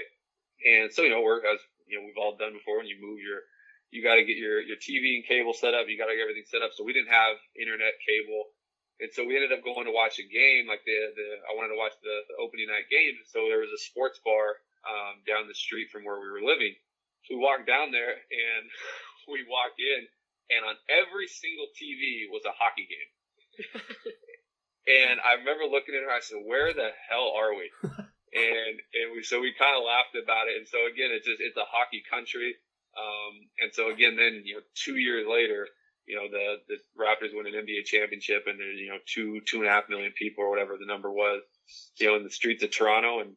And 0.61 0.87
so 0.91 1.03
you 1.03 1.11
know 1.11 1.21
we're 1.21 1.43
as 1.43 1.59
you 1.85 1.99
know 1.99 2.07
we've 2.07 2.19
all 2.19 2.39
done 2.39 2.55
before. 2.55 2.79
When 2.79 2.87
you 2.87 2.97
move 3.03 3.19
your 3.19 3.43
you 3.91 3.99
got 3.99 4.15
to 4.15 4.23
get 4.23 4.39
your 4.39 4.63
your 4.63 4.79
TV 4.79 5.19
and 5.19 5.27
cable 5.27 5.53
set 5.53 5.75
up. 5.75 5.91
You 5.91 5.99
got 5.99 6.07
to 6.07 6.15
get 6.15 6.23
everything 6.23 6.47
set 6.47 6.63
up. 6.63 6.71
So 6.73 6.87
we 6.87 6.95
didn't 6.95 7.11
have 7.11 7.35
internet 7.59 7.99
cable. 7.99 8.55
And 9.03 9.11
so 9.11 9.27
we 9.27 9.35
ended 9.35 9.51
up 9.51 9.65
going 9.65 9.85
to 9.85 9.93
watch 9.93 10.17
a 10.17 10.25
game. 10.25 10.71
Like 10.71 10.81
the, 10.87 10.95
the 11.11 11.27
I 11.45 11.51
wanted 11.59 11.75
to 11.75 11.79
watch 11.79 11.93
the, 11.99 12.15
the 12.31 12.39
opening 12.39 12.71
night 12.71 12.87
game. 12.87 13.19
So 13.27 13.51
there 13.51 13.59
was 13.59 13.73
a 13.75 13.81
sports 13.83 14.23
bar 14.23 14.63
um, 14.87 15.19
down 15.27 15.51
the 15.51 15.57
street 15.57 15.91
from 15.91 16.07
where 16.07 16.17
we 16.17 16.31
were 16.31 16.41
living. 16.41 16.73
So 17.31 17.37
we 17.37 17.43
walked 17.43 17.67
down 17.67 17.91
there 17.91 18.11
and 18.11 18.63
we 19.31 19.47
walked 19.47 19.79
in, 19.79 20.03
and 20.51 20.67
on 20.67 20.75
every 20.91 21.27
single 21.31 21.71
TV 21.79 22.27
was 22.27 22.43
a 22.43 22.51
hockey 22.51 22.87
game. 22.91 23.11
and 25.07 25.19
I 25.23 25.39
remember 25.39 25.63
looking 25.63 25.95
at 25.95 26.03
her. 26.03 26.11
I 26.11 26.19
said, 26.19 26.43
"Where 26.43 26.73
the 26.73 26.91
hell 27.07 27.31
are 27.31 27.55
we?" 27.55 27.71
and 28.35 28.75
and 28.93 29.15
we 29.15 29.23
so 29.23 29.39
we 29.39 29.55
kind 29.55 29.79
of 29.79 29.87
laughed 29.87 30.15
about 30.19 30.51
it. 30.51 30.59
And 30.59 30.67
so 30.67 30.91
again, 30.91 31.15
it's 31.15 31.27
just 31.27 31.39
it's 31.39 31.57
a 31.57 31.67
hockey 31.67 32.03
country. 32.03 32.55
Um, 32.99 33.47
and 33.63 33.71
so 33.71 33.89
again, 33.89 34.19
then 34.19 34.43
you 34.43 34.59
know, 34.59 34.63
two 34.75 34.99
years 34.99 35.23
later, 35.23 35.67
you 36.03 36.19
know, 36.19 36.27
the 36.27 36.59
the 36.67 36.77
Raptors 36.99 37.31
win 37.31 37.47
an 37.47 37.55
NBA 37.55 37.85
championship, 37.87 38.43
and 38.47 38.59
there's 38.59 38.79
you 38.79 38.91
know 38.91 38.99
two 39.07 39.39
two 39.47 39.63
and 39.63 39.67
a 39.67 39.71
half 39.71 39.87
million 39.87 40.11
people 40.11 40.43
or 40.43 40.49
whatever 40.49 40.75
the 40.75 40.89
number 40.89 41.11
was, 41.11 41.43
you 41.95 42.07
know, 42.07 42.15
in 42.19 42.23
the 42.23 42.33
streets 42.33 42.63
of 42.63 42.71
Toronto, 42.71 43.23
and 43.23 43.35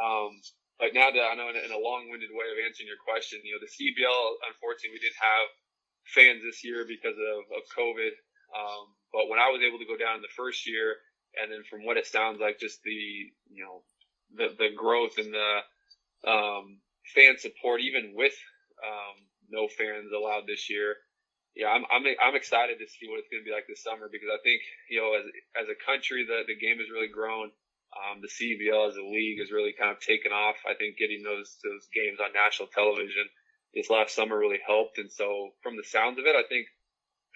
um, 0.00 0.40
like 0.78 0.94
now 0.94 1.10
that 1.10 1.24
I 1.26 1.34
know 1.34 1.50
in 1.50 1.58
a, 1.58 1.62
in 1.66 1.72
a 1.74 1.80
long-winded 1.80 2.30
way 2.30 2.48
of 2.48 2.58
answering 2.62 2.86
your 2.86 3.02
question, 3.02 3.42
you 3.42 3.54
know, 3.54 3.62
the 3.62 3.70
CBL 3.70 4.26
unfortunately 4.46 4.98
we 4.98 5.04
didn't 5.04 5.22
have 5.22 5.46
fans 6.14 6.40
this 6.42 6.64
year 6.64 6.86
because 6.88 7.18
of, 7.18 7.38
of 7.52 7.62
COVID. 7.74 8.14
Um, 8.54 8.94
but 9.12 9.28
when 9.28 9.38
I 9.38 9.52
was 9.52 9.60
able 9.60 9.78
to 9.78 9.88
go 9.88 9.96
down 9.96 10.16
in 10.16 10.24
the 10.24 10.36
first 10.36 10.64
year, 10.64 10.96
and 11.36 11.52
then 11.52 11.62
from 11.68 11.84
what 11.84 12.00
it 12.00 12.06
sounds 12.06 12.40
like, 12.40 12.58
just 12.58 12.82
the 12.82 13.30
you 13.52 13.62
know 13.64 13.84
the 14.34 14.54
the 14.56 14.70
growth 14.74 15.18
and 15.18 15.32
the 15.32 15.52
um, 16.28 16.80
fan 17.14 17.36
support, 17.38 17.80
even 17.80 18.12
with 18.16 18.34
um, 18.80 19.16
no 19.50 19.68
fans 19.68 20.12
allowed 20.12 20.46
this 20.46 20.70
year. 20.70 20.96
Yeah, 21.56 21.68
I'm, 21.74 21.84
I'm 21.90 22.04
I'm 22.22 22.36
excited 22.36 22.78
to 22.78 22.86
see 22.86 23.08
what 23.08 23.18
it's 23.18 23.28
going 23.28 23.42
to 23.42 23.48
be 23.48 23.54
like 23.54 23.66
this 23.68 23.82
summer 23.82 24.08
because 24.10 24.30
I 24.30 24.38
think 24.44 24.62
you 24.88 25.00
know 25.00 25.16
as 25.18 25.26
as 25.58 25.68
a 25.68 25.78
country 25.78 26.24
the 26.24 26.46
the 26.46 26.56
game 26.56 26.78
has 26.78 26.88
really 26.92 27.10
grown. 27.10 27.50
Um, 27.96 28.20
the 28.20 28.28
CBL 28.28 28.88
as 28.88 28.96
a 28.96 29.04
league 29.04 29.40
has 29.40 29.50
really 29.50 29.72
kind 29.72 29.90
of 29.90 30.00
taken 30.00 30.32
off. 30.32 30.56
I 30.68 30.74
think 30.74 30.98
getting 30.98 31.22
those 31.22 31.56
those 31.64 31.88
games 31.92 32.20
on 32.20 32.36
national 32.36 32.68
television 32.68 33.24
this 33.74 33.90
last 33.90 34.14
summer 34.14 34.38
really 34.38 34.60
helped. 34.64 34.98
And 34.98 35.10
so 35.10 35.56
from 35.62 35.76
the 35.76 35.84
sounds 35.84 36.18
of 36.18 36.26
it, 36.26 36.36
I 36.36 36.44
think 36.48 36.68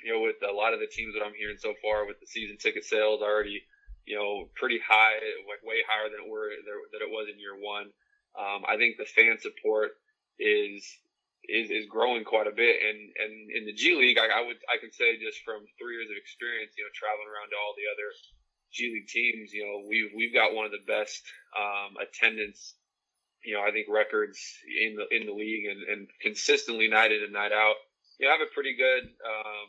you 0.05 0.13
know 0.13 0.21
with 0.21 0.41
a 0.45 0.53
lot 0.53 0.75
of 0.75 0.81
the 0.81 0.93
teams 0.93 1.15
that 1.15 1.25
I'm 1.25 1.37
hearing 1.37 1.59
so 1.59 1.73
far 1.81 2.05
with 2.07 2.21
the 2.21 2.29
season 2.29 2.57
ticket 2.61 2.85
sales 2.85 3.23
already 3.23 3.65
you 4.07 4.19
know 4.19 4.51
pretty 4.55 4.81
high, 4.83 5.19
like 5.47 5.63
way 5.63 5.81
higher 5.87 6.11
than 6.11 6.27
it 6.27 6.31
were 6.31 6.51
than 6.51 7.03
it 7.03 7.11
was 7.11 7.29
in 7.31 7.41
year 7.41 7.57
one. 7.57 7.91
Um, 8.35 8.65
I 8.65 8.77
think 8.77 8.97
the 8.97 9.09
fan 9.09 9.39
support 9.39 9.97
is 10.39 10.83
is 11.47 11.71
is 11.71 11.87
growing 11.91 12.25
quite 12.25 12.47
a 12.47 12.55
bit, 12.55 12.77
and 12.83 12.99
and 13.19 13.33
in 13.51 13.63
the 13.67 13.75
G 13.75 13.95
League, 13.95 14.19
I, 14.19 14.27
I 14.29 14.43
would 14.43 14.59
I 14.67 14.79
can 14.79 14.91
say 14.93 15.19
just 15.19 15.43
from 15.47 15.63
three 15.79 15.99
years 15.99 16.11
of 16.11 16.19
experience, 16.19 16.75
you 16.79 16.85
know, 16.85 16.95
traveling 16.95 17.31
around 17.31 17.51
to 17.51 17.59
all 17.59 17.75
the 17.75 17.91
other 17.91 18.11
G 18.73 18.93
League 18.93 19.09
teams, 19.09 19.53
you 19.53 19.65
know, 19.65 19.85
we've 19.89 20.11
we've 20.17 20.35
got 20.35 20.55
one 20.55 20.65
of 20.65 20.73
the 20.73 20.85
best 20.87 21.23
um, 21.53 22.01
attendance, 22.01 22.75
you 23.45 23.55
know, 23.55 23.61
I 23.61 23.71
think 23.71 23.87
records 23.89 24.41
in 24.65 24.97
the 24.97 25.07
in 25.15 25.27
the 25.27 25.37
league, 25.37 25.69
and, 25.69 25.83
and 25.85 26.09
consistently 26.21 26.89
night 26.89 27.13
in 27.13 27.23
and 27.23 27.33
night 27.33 27.53
out. 27.53 27.77
You 28.19 28.27
know, 28.27 28.33
have 28.33 28.45
a 28.45 28.55
pretty 28.55 28.77
good, 28.77 29.13
um, 29.25 29.69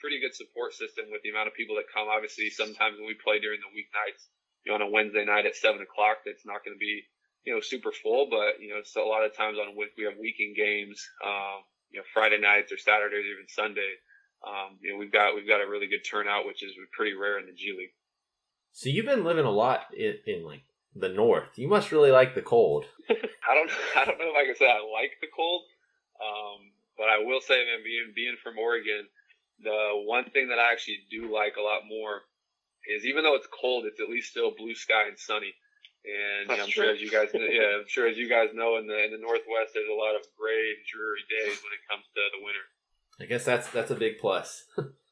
pretty 0.00 0.20
good 0.20 0.34
support 0.34 0.74
system 0.74 1.06
with 1.10 1.22
the 1.22 1.30
amount 1.30 1.48
of 1.48 1.54
people 1.54 1.76
that 1.76 1.92
come. 1.92 2.08
Obviously, 2.08 2.50
sometimes 2.50 2.98
when 2.98 3.06
we 3.06 3.14
play 3.14 3.38
during 3.38 3.60
the 3.60 3.70
weeknights, 3.70 4.26
you 4.64 4.72
know, 4.72 4.82
on 4.82 4.82
a 4.82 4.90
Wednesday 4.90 5.24
night 5.24 5.46
at 5.46 5.54
seven 5.54 5.82
o'clock, 5.82 6.26
that's 6.26 6.46
not 6.46 6.64
going 6.64 6.74
to 6.74 6.80
be 6.80 7.06
you 7.46 7.54
know 7.54 7.60
super 7.62 7.92
full, 7.92 8.26
but 8.30 8.58
you 8.58 8.68
know, 8.68 8.82
so 8.84 9.04
a 9.04 9.08
lot 9.08 9.24
of 9.24 9.36
times 9.36 9.58
on 9.62 9.78
week 9.78 9.94
we 9.96 10.04
have 10.04 10.18
weekend 10.18 10.56
games, 10.56 10.98
um, 11.24 11.62
you 11.90 12.02
know, 12.02 12.06
Friday 12.12 12.38
nights 12.42 12.72
or 12.72 12.78
Saturdays, 12.78 13.24
or 13.24 13.38
even 13.38 13.48
Sunday. 13.48 13.94
Um, 14.42 14.78
you 14.82 14.92
know, 14.92 14.98
we've 14.98 15.12
got 15.12 15.34
we've 15.34 15.48
got 15.48 15.62
a 15.62 15.70
really 15.70 15.86
good 15.86 16.02
turnout, 16.02 16.46
which 16.46 16.62
is 16.62 16.74
pretty 16.92 17.14
rare 17.14 17.38
in 17.38 17.46
the 17.46 17.54
G 17.54 17.74
League. 17.78 17.94
So 18.72 18.88
you've 18.88 19.06
been 19.06 19.24
living 19.24 19.44
a 19.44 19.50
lot 19.50 19.86
in, 19.96 20.14
in 20.26 20.44
like 20.44 20.62
the 20.94 21.08
north. 21.08 21.56
You 21.56 21.68
must 21.68 21.92
really 21.92 22.10
like 22.10 22.34
the 22.34 22.42
cold. 22.42 22.84
I 23.10 23.54
don't 23.54 23.70
I 23.96 24.04
don't 24.04 24.18
know 24.18 24.30
if 24.30 24.36
I 24.36 24.46
can 24.46 24.56
say 24.56 24.66
I 24.66 24.80
like 24.80 25.12
the 25.20 25.28
cold, 25.34 25.62
um, 26.20 26.72
but 26.96 27.08
I 27.08 27.18
will 27.24 27.40
say, 27.40 27.54
man, 27.64 27.82
being 27.84 28.12
being 28.14 28.36
from 28.42 28.58
Oregon, 28.58 29.06
the 29.62 30.02
one 30.04 30.30
thing 30.30 30.48
that 30.48 30.58
I 30.58 30.72
actually 30.72 31.00
do 31.10 31.32
like 31.32 31.56
a 31.56 31.62
lot 31.62 31.82
more 31.88 32.22
is 32.86 33.04
even 33.04 33.24
though 33.24 33.34
it's 33.34 33.48
cold, 33.48 33.84
it's 33.86 34.00
at 34.00 34.08
least 34.08 34.30
still 34.30 34.52
blue 34.56 34.74
sky 34.74 35.08
and 35.08 35.18
sunny. 35.18 35.54
And 36.06 36.52
I'm 36.52 36.70
true. 36.70 36.84
sure 36.84 36.90
as 36.90 37.00
you 37.00 37.10
guys, 37.10 37.28
yeah, 37.34 37.82
I'm 37.82 37.88
sure 37.88 38.08
as 38.08 38.16
you 38.16 38.28
guys 38.28 38.50
know, 38.54 38.76
in 38.78 38.86
the 38.86 39.04
in 39.04 39.10
the 39.10 39.18
Northwest, 39.18 39.74
there's 39.74 39.90
a 39.90 39.98
lot 39.98 40.14
of 40.14 40.22
gray 40.38 40.74
and 40.76 40.84
dreary 40.86 41.24
days 41.28 41.58
when 41.62 41.74
it 41.74 41.82
comes 41.90 42.04
to 42.14 42.20
the 42.32 42.44
winter. 42.44 42.66
I 43.20 43.24
guess 43.26 43.44
that's 43.44 43.68
that's 43.70 43.90
a 43.90 43.96
big 43.96 44.18
plus. 44.18 44.64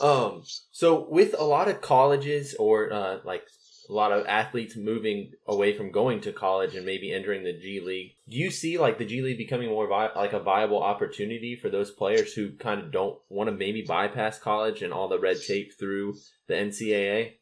Um, 0.00 0.42
so 0.72 1.06
with 1.08 1.34
a 1.38 1.44
lot 1.44 1.68
of 1.68 1.80
colleges 1.80 2.54
or 2.58 2.92
uh, 2.92 3.18
like 3.24 3.42
a 3.88 3.92
lot 3.92 4.12
of 4.12 4.26
athletes 4.26 4.76
moving 4.76 5.32
away 5.46 5.76
from 5.76 5.90
going 5.90 6.20
to 6.22 6.32
college 6.32 6.74
and 6.74 6.86
maybe 6.86 7.12
entering 7.12 7.44
the 7.44 7.52
G 7.52 7.80
League, 7.84 8.12
do 8.28 8.36
you 8.36 8.50
see 8.50 8.78
like 8.78 8.98
the 8.98 9.04
G 9.04 9.20
League 9.20 9.36
becoming 9.36 9.68
more 9.68 9.86
vi- 9.86 10.12
like 10.16 10.32
a 10.32 10.40
viable 10.40 10.82
opportunity 10.82 11.54
for 11.54 11.68
those 11.68 11.90
players 11.90 12.32
who 12.32 12.52
kind 12.52 12.80
of 12.80 12.92
don't 12.92 13.18
want 13.28 13.50
to 13.50 13.56
maybe 13.56 13.82
bypass 13.86 14.38
college 14.38 14.82
and 14.82 14.92
all 14.92 15.08
the 15.08 15.18
red 15.18 15.36
tape 15.46 15.72
through 15.78 16.14
the 16.46 16.54
NCAA? 16.54 17.34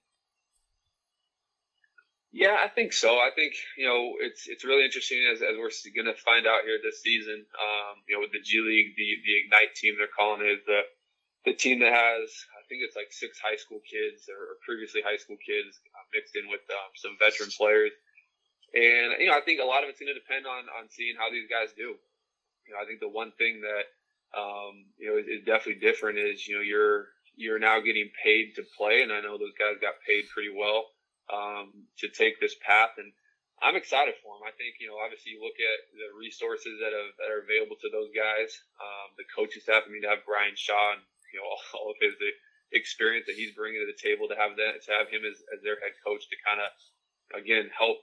Yeah, 2.32 2.56
I 2.62 2.68
think 2.68 2.92
so. 2.92 3.18
I 3.18 3.30
think 3.34 3.54
you 3.76 3.86
know 3.86 4.12
it's 4.20 4.48
it's 4.48 4.64
really 4.64 4.84
interesting 4.84 5.18
as, 5.32 5.40
as 5.40 5.56
we're 5.56 5.72
going 5.94 6.12
to 6.12 6.22
find 6.22 6.46
out 6.46 6.64
here 6.64 6.78
this 6.82 7.02
season. 7.02 7.46
Um, 7.56 8.02
you 8.08 8.16
know, 8.16 8.20
with 8.20 8.32
the 8.32 8.44
G 8.44 8.60
League, 8.60 8.96
the 8.96 9.08
the 9.24 9.34
Ignite 9.44 9.74
team 9.74 9.94
they're 9.96 10.12
calling 10.12 10.44
it 10.44 10.60
the 10.66 10.80
the 11.48 11.56
team 11.56 11.80
that 11.80 11.96
has, 11.96 12.28
I 12.52 12.62
think 12.68 12.84
it's 12.84 12.92
like 12.92 13.08
six 13.08 13.40
high 13.40 13.56
school 13.56 13.80
kids 13.80 14.28
or, 14.28 14.60
previously 14.68 15.00
high 15.00 15.16
school 15.16 15.40
kids 15.40 15.80
uh, 15.96 16.04
mixed 16.12 16.36
in 16.36 16.44
with 16.52 16.60
um, 16.68 16.92
some 16.92 17.16
veteran 17.16 17.48
players. 17.56 17.96
And, 18.76 19.16
you 19.16 19.32
know, 19.32 19.36
I 19.36 19.40
think 19.40 19.64
a 19.64 19.64
lot 19.64 19.80
of 19.80 19.88
it's 19.88 19.96
going 19.96 20.12
to 20.12 20.20
depend 20.20 20.44
on, 20.44 20.68
on 20.76 20.92
seeing 20.92 21.16
how 21.16 21.32
these 21.32 21.48
guys 21.48 21.72
do. 21.72 21.96
You 22.68 22.70
know, 22.76 22.80
I 22.80 22.84
think 22.84 23.00
the 23.00 23.08
one 23.08 23.32
thing 23.40 23.64
that, 23.64 23.88
um, 24.36 24.92
you 25.00 25.08
know, 25.08 25.16
is, 25.16 25.24
is 25.24 25.48
definitely 25.48 25.80
different 25.80 26.20
is, 26.20 26.44
you 26.44 26.60
know, 26.60 26.64
you're, 26.64 27.08
you're 27.32 27.56
now 27.56 27.80
getting 27.80 28.12
paid 28.20 28.60
to 28.60 28.62
play. 28.76 29.00
And 29.00 29.08
I 29.08 29.24
know 29.24 29.40
those 29.40 29.56
guys 29.56 29.80
got 29.80 30.04
paid 30.04 30.28
pretty 30.28 30.52
well, 30.52 30.92
um, 31.32 31.88
to 32.04 32.12
take 32.12 32.36
this 32.44 32.60
path. 32.60 33.00
And 33.00 33.08
I'm 33.64 33.80
excited 33.80 34.20
for 34.20 34.36
them. 34.36 34.44
I 34.44 34.52
think, 34.52 34.76
you 34.84 34.92
know, 34.92 35.00
obviously 35.00 35.32
you 35.32 35.40
look 35.40 35.56
at 35.56 35.80
the 35.96 36.12
resources 36.12 36.76
that, 36.84 36.92
have, 36.92 37.16
that 37.24 37.32
are 37.32 37.40
available 37.40 37.80
to 37.80 37.88
those 37.88 38.12
guys. 38.12 38.52
Um, 38.76 39.16
the 39.16 39.24
coaching 39.32 39.64
staff, 39.64 39.88
I 39.88 39.88
mean, 39.88 40.04
to 40.04 40.12
have 40.12 40.28
Brian 40.28 40.60
Shaw 40.60 40.92
and 40.92 41.00
you 41.32 41.38
know 41.40 41.48
all, 41.78 41.90
of 41.92 41.98
his 42.00 42.14
experience 42.72 43.24
that 43.26 43.36
he's 43.36 43.56
bringing 43.56 43.80
to 43.80 43.88
the 43.88 43.96
table 43.96 44.28
to 44.28 44.36
have 44.36 44.56
that 44.56 44.84
to 44.84 44.90
have 44.92 45.08
him 45.08 45.24
as, 45.24 45.40
as 45.52 45.60
their 45.64 45.80
head 45.80 45.96
coach 46.04 46.28
to 46.28 46.36
kind 46.44 46.60
of 46.60 46.68
again 47.36 47.70
help 47.72 47.98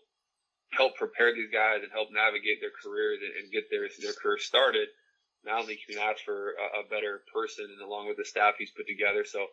help 0.74 0.96
prepare 0.98 1.34
these 1.34 1.52
guys 1.54 1.82
and 1.84 1.92
help 1.94 2.10
navigate 2.12 2.60
their 2.60 2.74
careers 2.74 3.22
and, 3.22 3.34
and 3.38 3.54
get 3.54 3.70
their 3.70 3.88
their 4.02 4.18
career 4.18 4.38
started. 4.38 4.90
Not 5.46 5.62
only 5.62 5.78
can 5.78 5.94
you 5.94 6.02
ask 6.02 6.26
for 6.26 6.58
a, 6.58 6.82
a, 6.82 6.90
better 6.90 7.22
person 7.30 7.70
and 7.70 7.78
along 7.86 8.10
with 8.10 8.18
the 8.18 8.26
staff 8.26 8.58
he's 8.58 8.74
put 8.74 8.90
together, 8.90 9.22
so 9.22 9.46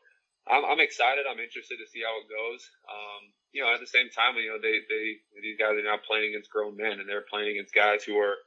I'm, 0.48 0.64
I'm 0.64 0.80
excited. 0.80 1.28
I'm 1.28 1.38
interested 1.38 1.76
to 1.76 1.90
see 1.92 2.00
how 2.00 2.16
it 2.16 2.32
goes. 2.32 2.64
Um, 2.88 3.22
you 3.52 3.60
know, 3.60 3.68
at 3.68 3.80
the 3.80 3.86
same 3.86 4.08
time, 4.08 4.40
you 4.40 4.50
know, 4.50 4.58
they 4.60 4.80
they 4.88 5.20
these 5.40 5.60
guys 5.60 5.76
are 5.76 5.84
now 5.84 6.00
playing 6.00 6.32
against 6.32 6.50
grown 6.50 6.76
men 6.76 6.98
and 6.98 7.08
they're 7.08 7.28
playing 7.28 7.52
against 7.52 7.74
guys 7.74 8.02
who 8.02 8.16
are 8.16 8.40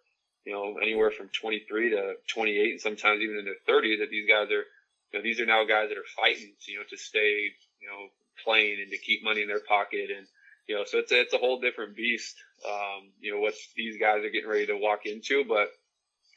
you 0.43 0.53
know 0.53 0.77
anywhere 0.81 1.11
from 1.11 1.29
23 1.29 1.91
to 1.91 2.15
28 2.27 2.71
and 2.71 2.81
sometimes 2.81 3.21
even 3.21 3.37
in 3.37 3.45
their 3.45 3.61
30s. 3.69 4.01
That 4.01 4.09
these 4.09 4.27
guys 4.27 4.49
are 4.51 4.65
you 5.11 5.19
know, 5.19 5.23
these 5.23 5.39
are 5.39 5.45
now 5.45 5.65
guys 5.65 5.89
that 5.89 5.97
are 5.97 6.15
fighting, 6.15 6.53
you 6.67 6.77
know, 6.77 6.83
to 6.89 6.97
stay, 6.97 7.49
you 7.81 7.87
know, 7.87 8.07
playing 8.43 8.81
and 8.81 8.91
to 8.91 8.97
keep 8.97 9.23
money 9.23 9.41
in 9.41 9.47
their 9.47 9.61
pocket. 9.67 10.09
And, 10.15 10.27
you 10.67 10.75
know, 10.75 10.83
so 10.85 10.99
it's 10.99 11.11
a, 11.11 11.21
it's 11.21 11.33
a 11.33 11.37
whole 11.37 11.59
different 11.61 11.95
beast, 11.95 12.35
um, 12.67 13.11
you 13.19 13.33
know, 13.33 13.39
what 13.39 13.53
these 13.75 13.97
guys 13.99 14.23
are 14.23 14.29
getting 14.29 14.49
ready 14.49 14.65
to 14.67 14.77
walk 14.77 15.05
into. 15.05 15.45
But 15.47 15.69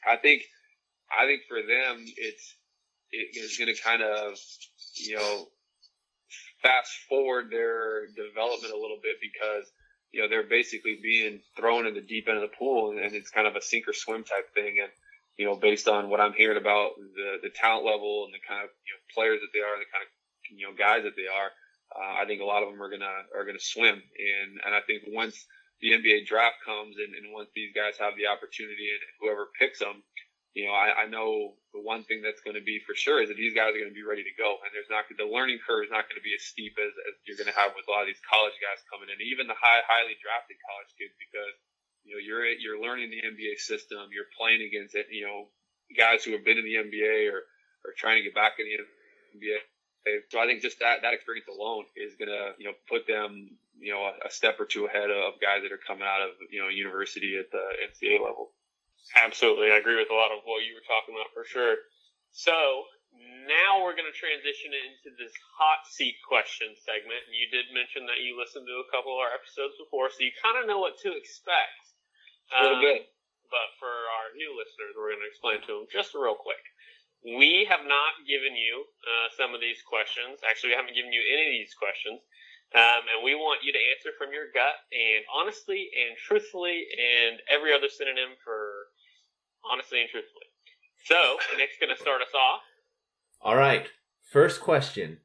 I 0.07 0.15
think, 0.15 0.43
I 1.11 1.25
think 1.25 1.41
for 1.47 1.57
them, 1.57 2.05
it's, 2.17 2.55
it's 3.11 3.57
going 3.57 3.73
to 3.73 3.81
kind 3.81 4.03
of, 4.03 4.37
you 4.95 5.17
know, 5.17 5.47
fast 6.61 6.91
forward 7.09 7.49
their 7.49 8.05
development 8.07 8.73
a 8.73 8.79
little 8.79 8.99
bit 9.01 9.15
because, 9.19 9.65
you 10.11 10.21
know, 10.21 10.29
they're 10.29 10.47
basically 10.47 10.99
being 11.01 11.41
thrown 11.57 11.87
in 11.87 11.95
the 11.95 12.01
deep 12.01 12.27
end 12.27 12.37
of 12.37 12.43
the 12.43 12.55
pool 12.55 12.91
and, 12.91 12.99
and 12.99 13.15
it's 13.15 13.31
kind 13.31 13.47
of 13.47 13.55
a 13.55 13.61
sink 13.61 13.87
or 13.87 13.93
swim 13.93 14.23
type 14.23 14.53
thing. 14.53 14.77
And, 14.81 14.91
you 15.39 15.47
know, 15.47 15.55
based 15.55 15.87
on 15.87 16.11
what 16.11 16.19
I'm 16.19 16.35
hearing 16.35 16.59
about 16.59 16.99
the 16.99 17.39
the 17.39 17.49
talent 17.55 17.87
level 17.87 18.27
and 18.27 18.35
the 18.35 18.43
kind 18.43 18.59
of 18.59 18.75
you 18.83 18.91
know 18.91 19.01
players 19.15 19.39
that 19.39 19.55
they 19.55 19.63
are, 19.63 19.71
and 19.71 19.79
the 19.79 19.87
kind 19.87 20.03
of 20.03 20.11
you 20.51 20.67
know 20.67 20.75
guys 20.75 21.07
that 21.07 21.15
they 21.15 21.31
are, 21.31 21.49
uh, 21.95 22.19
I 22.19 22.27
think 22.27 22.43
a 22.43 22.49
lot 22.51 22.59
of 22.59 22.67
them 22.67 22.83
are 22.83 22.91
gonna 22.91 23.23
are 23.31 23.47
gonna 23.47 23.63
swim. 23.63 24.03
And 24.03 24.51
and 24.67 24.75
I 24.75 24.83
think 24.83 25.07
once 25.07 25.39
the 25.79 25.95
NBA 25.95 26.27
draft 26.27 26.59
comes 26.67 26.99
and, 26.99 27.15
and 27.15 27.31
once 27.31 27.47
these 27.55 27.71
guys 27.71 27.95
have 28.03 28.19
the 28.19 28.27
opportunity 28.27 28.91
and 28.91 28.99
whoever 29.23 29.47
picks 29.55 29.79
them, 29.79 30.03
you 30.51 30.67
know, 30.67 30.75
I, 30.75 30.91
I 30.91 31.05
know 31.07 31.55
the 31.71 31.79
one 31.79 32.03
thing 32.03 32.19
that's 32.19 32.43
going 32.43 32.59
to 32.59 32.65
be 32.65 32.83
for 32.83 32.91
sure 32.91 33.23
is 33.23 33.31
that 33.31 33.39
these 33.39 33.55
guys 33.55 33.71
are 33.71 33.79
going 33.79 33.95
to 33.95 33.95
be 33.95 34.03
ready 34.03 34.27
to 34.27 34.35
go, 34.35 34.59
and 34.59 34.75
there's 34.75 34.91
not 34.91 35.07
the 35.07 35.23
learning 35.23 35.63
curve 35.63 35.87
is 35.87 35.93
not 35.93 36.11
going 36.11 36.19
to 36.19 36.25
be 36.25 36.35
as 36.35 36.43
steep 36.43 36.75
as, 36.75 36.91
as 37.07 37.15
you're 37.23 37.39
going 37.39 37.47
to 37.47 37.55
have 37.55 37.71
with 37.79 37.87
a 37.87 37.91
lot 37.95 38.03
of 38.03 38.11
these 38.11 38.19
college 38.27 38.59
guys 38.59 38.83
coming 38.91 39.07
in, 39.07 39.23
even 39.23 39.47
the 39.47 39.55
high 39.55 39.79
highly 39.87 40.19
drafted 40.19 40.59
college 40.67 40.91
kids, 40.99 41.15
because 41.15 41.55
you 42.03 42.15
know, 42.15 42.21
you're 42.21 42.45
you're 42.45 42.81
learning 42.81 43.09
the 43.11 43.21
NBA 43.21 43.59
system. 43.59 44.09
You're 44.13 44.29
playing 44.37 44.61
against 44.61 44.95
it. 44.95 45.07
You 45.11 45.25
know, 45.25 45.39
guys 45.95 46.23
who 46.23 46.31
have 46.33 46.45
been 46.45 46.57
in 46.57 46.65
the 46.65 46.77
NBA 46.79 47.31
or 47.31 47.45
are 47.85 47.95
trying 47.97 48.17
to 48.17 48.23
get 48.23 48.35
back 48.35 48.59
in 48.59 48.65
the 48.65 48.77
NBA. 49.37 49.59
So 50.31 50.39
I 50.39 50.45
think 50.47 50.61
just 50.61 50.79
that 50.79 51.03
that 51.03 51.13
experience 51.13 51.47
alone 51.47 51.85
is 51.95 52.15
gonna 52.15 52.55
you 52.57 52.65
know 52.65 52.75
put 52.87 53.05
them 53.05 53.57
you 53.77 53.93
know 53.93 54.09
a, 54.09 54.27
a 54.27 54.31
step 54.31 54.59
or 54.59 54.65
two 54.65 54.85
ahead 54.85 55.11
of 55.11 55.37
guys 55.41 55.61
that 55.61 55.71
are 55.71 55.81
coming 55.81 56.07
out 56.07 56.23
of 56.23 56.33
you 56.49 56.61
know 56.61 56.69
university 56.69 57.37
at 57.37 57.51
the 57.51 57.63
NCAA 57.85 58.23
level. 58.23 58.51
Absolutely, 59.15 59.71
I 59.71 59.77
agree 59.77 59.97
with 59.97 60.11
a 60.11 60.17
lot 60.17 60.31
of 60.31 60.41
what 60.45 60.65
you 60.65 60.73
were 60.73 60.87
talking 60.87 61.13
about 61.13 61.29
for 61.33 61.45
sure. 61.45 61.75
So 62.31 62.85
now 63.49 63.81
we're 63.81 63.97
going 63.97 64.09
to 64.09 64.13
transition 64.13 64.69
into 64.69 65.17
this 65.17 65.33
hot 65.57 65.81
seat 65.89 66.21
question 66.21 66.69
segment. 66.77 67.25
And 67.25 67.33
you 67.33 67.49
did 67.49 67.73
mention 67.73 68.05
that 68.05 68.21
you 68.21 68.37
listened 68.37 68.69
to 68.69 68.77
a 68.85 68.91
couple 68.93 69.17
of 69.17 69.25
our 69.25 69.33
episodes 69.33 69.73
before, 69.81 70.13
so 70.13 70.21
you 70.21 70.29
kind 70.37 70.61
of 70.61 70.69
know 70.69 70.77
what 70.77 71.01
to 71.01 71.09
expect. 71.17 71.78
A 72.53 72.63
little 72.63 72.81
um, 72.81 72.85
bit. 72.85 73.13
but 73.49 73.67
for 73.77 73.89
our 73.89 74.33
new 74.33 74.53
listeners, 74.57 74.97
we're 74.97 75.13
going 75.13 75.23
to 75.23 75.29
explain 75.29 75.59
to 75.69 75.83
them 75.83 75.87
just 75.89 76.13
real 76.17 76.37
quick. 76.37 76.61
We 77.21 77.67
have 77.67 77.83
not 77.83 78.23
given 78.23 78.55
you 78.55 78.87
uh, 79.03 79.27
some 79.35 79.51
of 79.51 79.59
these 79.59 79.83
questions. 79.83 80.39
Actually, 80.47 80.71
we 80.73 80.79
haven't 80.79 80.95
given 80.95 81.11
you 81.11 81.19
any 81.19 81.51
of 81.51 81.53
these 81.53 81.75
questions. 81.75 82.23
Um, 82.69 83.01
and 83.09 83.25
we 83.25 83.33
want 83.33 83.65
you 83.65 83.73
to 83.73 83.81
answer 83.91 84.13
from 84.13 84.31
your 84.31 84.53
gut 84.53 84.77
and 84.93 85.25
honestly 85.33 85.89
and 85.89 86.13
truthfully 86.21 86.85
and 86.93 87.41
every 87.49 87.73
other 87.73 87.89
synonym 87.89 88.37
for 88.45 88.93
honestly 89.65 90.01
and 90.01 90.09
truthfully. 90.09 90.45
So, 91.05 91.37
Nick's 91.57 91.81
going 91.81 91.89
to 91.89 91.99
start 91.99 92.21
us 92.21 92.33
off. 92.37 92.61
All 93.41 93.55
right. 93.55 93.87
First 94.31 94.61
question. 94.61 95.19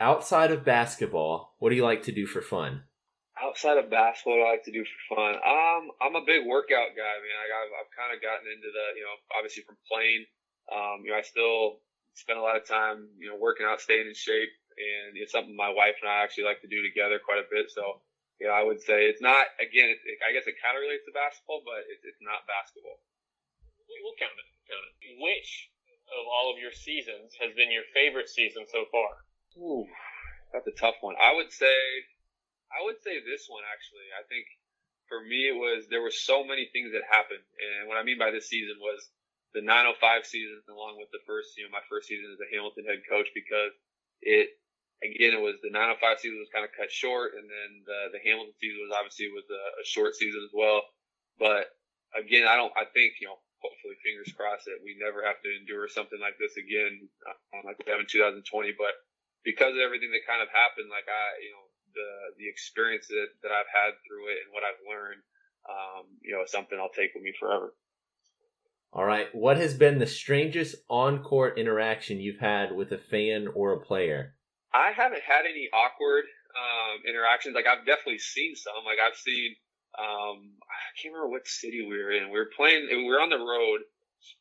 Outside 0.00 0.50
of 0.50 0.64
basketball, 0.64 1.54
what 1.58 1.70
do 1.70 1.76
you 1.76 1.84
like 1.84 2.02
to 2.04 2.12
do 2.12 2.26
for 2.26 2.42
fun? 2.42 2.82
Outside 3.38 3.78
of 3.78 3.86
basketball, 3.86 4.42
what 4.42 4.50
I 4.50 4.58
like 4.58 4.66
to 4.66 4.74
do 4.74 4.82
for 4.82 5.14
fun. 5.14 5.34
Um, 5.38 5.94
I'm 6.02 6.18
a 6.18 6.26
big 6.26 6.42
workout 6.42 6.90
guy, 6.98 7.14
man. 7.22 7.38
Like 7.38 7.54
I've, 7.54 7.72
I've 7.78 7.92
kind 7.94 8.10
of 8.10 8.18
gotten 8.18 8.50
into 8.50 8.66
the, 8.66 8.86
you 8.98 9.04
know, 9.06 9.14
obviously 9.30 9.62
from 9.62 9.78
playing. 9.86 10.26
Um, 10.68 11.06
you 11.06 11.14
know, 11.14 11.18
I 11.18 11.24
still 11.24 11.78
spend 12.18 12.38
a 12.38 12.42
lot 12.42 12.58
of 12.58 12.66
time, 12.66 13.06
you 13.14 13.30
know, 13.30 13.38
working 13.38 13.62
out, 13.62 13.78
staying 13.78 14.10
in 14.10 14.16
shape, 14.18 14.50
and 14.74 15.14
it's 15.14 15.30
something 15.30 15.54
my 15.54 15.70
wife 15.70 16.02
and 16.02 16.10
I 16.10 16.26
actually 16.26 16.50
like 16.50 16.60
to 16.66 16.70
do 16.70 16.82
together 16.82 17.22
quite 17.22 17.38
a 17.38 17.46
bit. 17.46 17.70
So, 17.70 18.02
you 18.42 18.50
know, 18.50 18.54
I 18.58 18.66
would 18.66 18.82
say 18.82 19.06
it's 19.06 19.22
not. 19.22 19.46
Again, 19.62 19.86
it, 19.86 20.02
it, 20.02 20.18
I 20.26 20.34
guess 20.34 20.50
it 20.50 20.58
kind 20.58 20.74
of 20.74 20.82
relates 20.82 21.06
to 21.06 21.14
basketball, 21.14 21.62
but 21.62 21.86
it, 21.86 22.02
it's 22.02 22.22
not 22.22 22.42
basketball. 22.50 22.98
We'll 23.86 24.18
count 24.18 24.34
it. 24.34 24.48
Count 24.66 24.82
it. 24.82 25.14
Which 25.22 25.70
of 26.10 26.26
all 26.26 26.50
of 26.50 26.58
your 26.58 26.74
seasons 26.74 27.38
has 27.38 27.54
been 27.54 27.70
your 27.70 27.86
favorite 27.94 28.28
season 28.28 28.66
so 28.66 28.82
far? 28.90 29.10
Ooh, 29.62 29.86
that's 30.50 30.66
a 30.66 30.74
tough 30.74 30.98
one. 31.00 31.14
I 31.22 31.34
would 31.34 31.54
say 31.54 31.74
I 32.72 32.84
would 32.84 33.00
say 33.00 33.20
this 33.22 33.48
one 33.48 33.64
actually. 33.64 34.08
I 34.12 34.24
think 34.28 34.44
for 35.08 35.20
me 35.24 35.48
it 35.48 35.56
was 35.56 35.88
there 35.88 36.04
were 36.04 36.14
so 36.14 36.44
many 36.44 36.68
things 36.72 36.92
that 36.92 37.06
happened, 37.08 37.44
and 37.60 37.88
what 37.88 37.96
I 37.96 38.04
mean 38.04 38.18
by 38.20 38.30
this 38.30 38.48
season 38.48 38.76
was 38.80 39.00
the 39.56 39.64
905 39.64 40.28
season 40.28 40.60
along 40.68 41.00
with 41.00 41.08
the 41.10 41.24
first, 41.24 41.56
you 41.56 41.64
know, 41.64 41.72
my 41.72 41.84
first 41.88 42.08
season 42.08 42.28
as 42.28 42.40
a 42.40 42.52
Hamilton 42.52 42.84
head 42.84 43.00
coach 43.08 43.32
because 43.32 43.72
it 44.20 44.52
again 45.00 45.32
it 45.32 45.42
was 45.42 45.56
the 45.64 45.72
905 45.72 46.20
season 46.20 46.38
was 46.38 46.52
kind 46.52 46.66
of 46.66 46.74
cut 46.76 46.92
short, 46.92 47.38
and 47.38 47.48
then 47.48 47.70
the 47.86 48.18
the 48.18 48.22
Hamilton 48.24 48.56
season 48.60 48.80
was 48.84 48.92
obviously 48.92 49.32
was 49.32 49.48
a, 49.48 49.62
a 49.80 49.84
short 49.88 50.14
season 50.18 50.42
as 50.44 50.52
well. 50.52 50.84
But 51.38 51.70
again, 52.16 52.46
I 52.46 52.56
don't. 52.56 52.74
I 52.76 52.84
think 52.90 53.20
you 53.22 53.28
know 53.28 53.38
hopefully 53.62 53.98
fingers 54.02 54.30
crossed 54.34 54.66
that 54.70 54.82
we 54.82 54.94
never 54.98 55.24
have 55.26 55.40
to 55.42 55.50
endure 55.50 55.90
something 55.90 56.18
like 56.20 56.38
this 56.38 56.54
again, 56.58 57.08
uh, 57.26 57.62
like 57.66 57.78
we 57.82 57.90
have 57.90 58.02
in 58.02 58.10
2020. 58.10 58.44
But 58.78 58.94
because 59.42 59.74
of 59.74 59.82
everything 59.82 60.12
that 60.14 60.26
kind 60.28 60.42
of 60.42 60.50
happened, 60.50 60.90
like 60.90 61.06
I, 61.06 61.24
you 61.42 61.52
know, 61.54 61.67
the 61.94 62.10
the 62.38 62.48
experience 62.48 63.06
that, 63.08 63.28
that 63.42 63.52
I've 63.52 63.70
had 63.72 63.94
through 64.06 64.28
it 64.32 64.38
and 64.44 64.52
what 64.52 64.62
I've 64.64 64.82
learned, 64.88 65.22
um, 65.68 66.04
you 66.22 66.34
know, 66.34 66.42
is 66.42 66.52
something 66.52 66.78
I'll 66.78 66.92
take 66.92 67.14
with 67.14 67.22
me 67.22 67.32
forever. 67.38 67.74
All 68.92 69.04
right. 69.04 69.28
What 69.34 69.58
has 69.58 69.74
been 69.74 69.98
the 69.98 70.06
strangest 70.06 70.76
on 70.88 71.22
court 71.22 71.58
interaction 71.58 72.20
you've 72.20 72.40
had 72.40 72.74
with 72.74 72.92
a 72.92 72.98
fan 72.98 73.48
or 73.54 73.72
a 73.72 73.80
player? 73.80 74.34
I 74.72 74.92
haven't 74.92 75.22
had 75.22 75.44
any 75.44 75.68
awkward 75.72 76.24
um, 76.56 77.04
interactions. 77.06 77.54
Like 77.54 77.66
I've 77.66 77.84
definitely 77.84 78.18
seen 78.18 78.56
some. 78.56 78.84
Like 78.84 78.98
I've 78.98 79.16
seen. 79.16 79.54
Um, 79.98 80.54
I 80.62 80.94
can't 81.00 81.14
remember 81.14 81.32
what 81.32 81.48
city 81.48 81.84
we 81.88 81.98
were 81.98 82.12
in. 82.12 82.30
We 82.30 82.38
were 82.38 82.50
playing. 82.56 82.86
We 82.88 83.04
were 83.04 83.20
on 83.20 83.30
the 83.30 83.38
road 83.38 83.80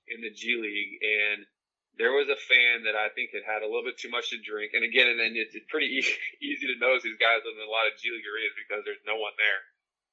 in 0.07 0.21
the 0.21 0.31
G 0.31 0.59
League, 0.61 0.99
and 1.01 1.45
there 1.97 2.13
was 2.13 2.29
a 2.29 2.37
fan 2.37 2.85
that 2.85 2.93
I 2.93 3.09
think 3.17 3.33
had 3.33 3.45
had 3.45 3.65
a 3.65 3.69
little 3.69 3.85
bit 3.85 3.97
too 3.97 4.13
much 4.13 4.29
to 4.29 4.37
drink. 4.37 4.77
And 4.77 4.85
again, 4.85 5.09
and 5.09 5.17
then 5.17 5.33
it's, 5.33 5.57
pretty 5.69 5.89
easy, 5.97 6.13
easy 6.45 6.69
to 6.69 6.77
notice 6.77 7.03
these 7.03 7.17
guys 7.17 7.41
in 7.41 7.57
a 7.57 7.69
lot 7.69 7.89
of 7.89 7.97
G 7.97 8.13
League 8.13 8.25
arenas 8.25 8.57
because 8.57 8.85
there's 8.85 9.01
no 9.09 9.17
one 9.17 9.33
there. 9.37 9.61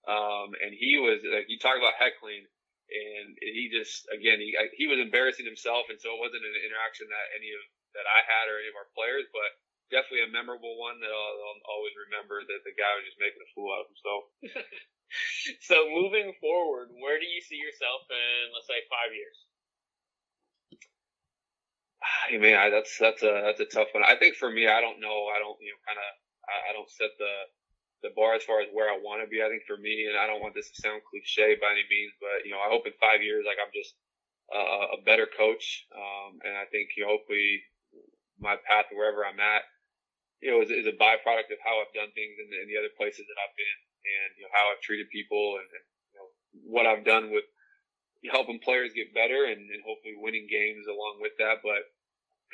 Um, 0.05 0.53
and 0.61 0.73
he 0.73 1.01
was 1.01 1.25
like, 1.25 1.49
you 1.49 1.57
talk 1.57 1.81
about 1.81 1.97
heckling, 1.97 2.45
and 2.93 3.33
he 3.41 3.73
just 3.73 4.05
again 4.13 4.37
he 4.37 4.53
he 4.77 4.85
was 4.85 5.01
embarrassing 5.01 5.49
himself, 5.49 5.89
and 5.89 5.97
so 5.97 6.13
it 6.13 6.21
wasn't 6.21 6.45
an 6.45 6.61
interaction 6.61 7.09
that 7.09 7.33
any 7.33 7.49
of 7.57 7.63
that 7.97 8.05
I 8.05 8.21
had 8.29 8.53
or 8.53 8.61
any 8.61 8.69
of 8.69 8.77
our 8.77 8.93
players, 8.93 9.25
but 9.33 9.49
definitely 9.89 10.29
a 10.29 10.37
memorable 10.37 10.77
one 10.77 11.01
that 11.01 11.09
I'll, 11.09 11.37
I'll 11.41 11.63
always 11.73 11.97
remember 12.09 12.45
that 12.45 12.61
the 12.69 12.77
guy 12.77 12.93
was 13.01 13.09
just 13.09 13.21
making 13.21 13.41
a 13.41 13.51
fool 13.57 13.73
out 13.73 13.89
of 13.89 13.93
himself. 13.97 14.23
so 15.69 15.89
moving 15.89 16.37
forward, 16.37 16.93
where 17.01 17.17
do 17.17 17.25
you 17.25 17.41
see 17.41 17.57
yourself 17.57 18.05
in 18.13 18.53
let's 18.53 18.69
say 18.69 18.85
five 18.93 19.17
years? 19.17 19.39
Hey 22.29 22.39
man, 22.39 22.57
I, 22.59 22.71
that's 22.71 22.97
that's 22.99 23.23
a 23.23 23.33
that's 23.45 23.61
a 23.61 23.69
tough 23.69 23.89
one. 23.93 24.05
I 24.05 24.17
think 24.17 24.37
for 24.37 24.51
me, 24.51 24.69
I 24.69 24.81
don't 24.81 25.01
know. 25.01 25.29
I 25.33 25.39
don't 25.41 25.57
you 25.61 25.73
know 25.73 25.81
kind 25.89 25.99
of 26.01 26.09
I, 26.49 26.71
I 26.71 26.73
don't 26.77 26.91
set 26.91 27.13
the 27.19 27.35
the 28.05 28.13
bar 28.17 28.37
as 28.37 28.45
far 28.45 28.61
as 28.61 28.69
where 28.73 28.93
I 28.93 29.01
want 29.01 29.25
to 29.25 29.29
be. 29.29 29.41
I 29.41 29.49
think 29.49 29.65
for 29.65 29.81
me, 29.81 30.07
and 30.09 30.17
I 30.21 30.29
don't 30.29 30.45
want 30.45 30.53
this 30.55 30.69
to 30.69 30.83
sound 30.85 31.01
cliche 31.09 31.57
by 31.57 31.73
any 31.73 31.89
means, 31.89 32.13
but 32.21 32.45
you 32.45 32.53
know, 32.53 32.61
I 32.61 32.69
hope 32.69 32.85
in 32.85 32.93
five 33.01 33.25
years, 33.25 33.49
like 33.49 33.57
I'm 33.61 33.73
just 33.73 33.97
uh, 34.53 35.01
a 35.01 35.05
better 35.05 35.25
coach. 35.27 35.89
Um, 35.97 36.41
and 36.45 36.55
I 36.57 36.69
think 36.69 36.93
you 36.97 37.05
know, 37.09 37.17
hopefully 37.17 37.65
my 38.41 38.57
path 38.69 38.93
wherever 38.93 39.25
I'm 39.25 39.41
at, 39.41 39.65
you 40.43 40.53
know, 40.53 40.61
is, 40.61 40.71
is 40.71 40.87
a 40.89 40.97
byproduct 40.97 41.53
of 41.53 41.61
how 41.65 41.81
I've 41.81 41.95
done 41.97 42.13
things 42.13 42.37
in 42.37 42.49
the, 42.53 42.59
in 42.61 42.69
the 42.69 42.79
other 42.81 42.93
places 42.97 43.25
that 43.25 43.41
I've 43.41 43.57
been 43.57 43.79
and 44.05 44.31
you 44.37 44.45
know, 44.45 44.53
how 44.53 44.69
I've 44.73 44.85
treated 44.85 45.09
people 45.09 45.57
and, 45.61 45.69
and 45.69 45.87
you 46.13 46.17
know, 46.21 46.29
what 46.69 46.87
I've 46.87 47.07
done 47.07 47.33
with 47.33 47.47
helping 48.33 48.61
players 48.61 48.93
get 48.97 49.15
better 49.15 49.47
and, 49.49 49.61
and 49.71 49.83
hopefully 49.87 50.17
winning 50.17 50.49
games 50.51 50.87
along 50.89 51.21
with 51.21 51.33
that. 51.39 51.61
But 51.65 51.85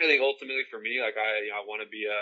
I 0.01 0.09
think 0.09 0.23
ultimately 0.23 0.65
for 0.71 0.81
me, 0.81 1.01
like 1.01 1.17
I, 1.21 1.45
you 1.45 1.51
know, 1.53 1.61
I 1.61 1.65
want 1.69 1.83
to 1.83 1.89
be 1.89 2.09
a, 2.09 2.21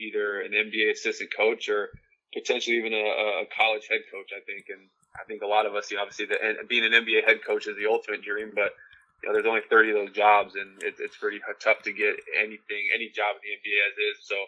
either 0.00 0.40
an 0.40 0.52
NBA 0.52 0.92
assistant 0.92 1.30
coach 1.34 1.68
or 1.68 1.88
potentially 2.32 2.76
even 2.76 2.92
a, 2.92 3.44
a 3.44 3.46
college 3.56 3.88
head 3.88 4.04
coach. 4.12 4.30
I 4.36 4.44
think, 4.44 4.68
and 4.68 4.88
I 5.16 5.24
think 5.24 5.42
a 5.42 5.48
lot 5.48 5.64
of 5.64 5.74
us, 5.74 5.90
you 5.90 5.96
know, 5.96 6.04
obviously, 6.04 6.26
the, 6.26 6.36
being 6.68 6.84
an 6.84 6.92
NBA 6.92 7.24
head 7.24 7.40
coach 7.44 7.66
is 7.66 7.76
the 7.76 7.88
ultimate 7.88 8.22
dream, 8.22 8.52
but 8.54 8.76
you 9.22 9.28
know, 9.28 9.32
there's 9.34 9.48
only 9.48 9.64
30 9.66 9.90
of 9.90 9.96
those 9.96 10.14
jobs, 10.14 10.54
and 10.54 10.78
it, 10.82 10.94
it's 11.00 11.16
pretty 11.16 11.40
tough 11.58 11.82
to 11.82 11.92
get 11.92 12.14
anything, 12.38 12.82
any 12.94 13.10
job 13.10 13.34
in 13.34 13.42
the 13.42 13.52
NBA 13.58 13.76
as 13.90 13.96
is. 13.98 14.16
So, 14.22 14.38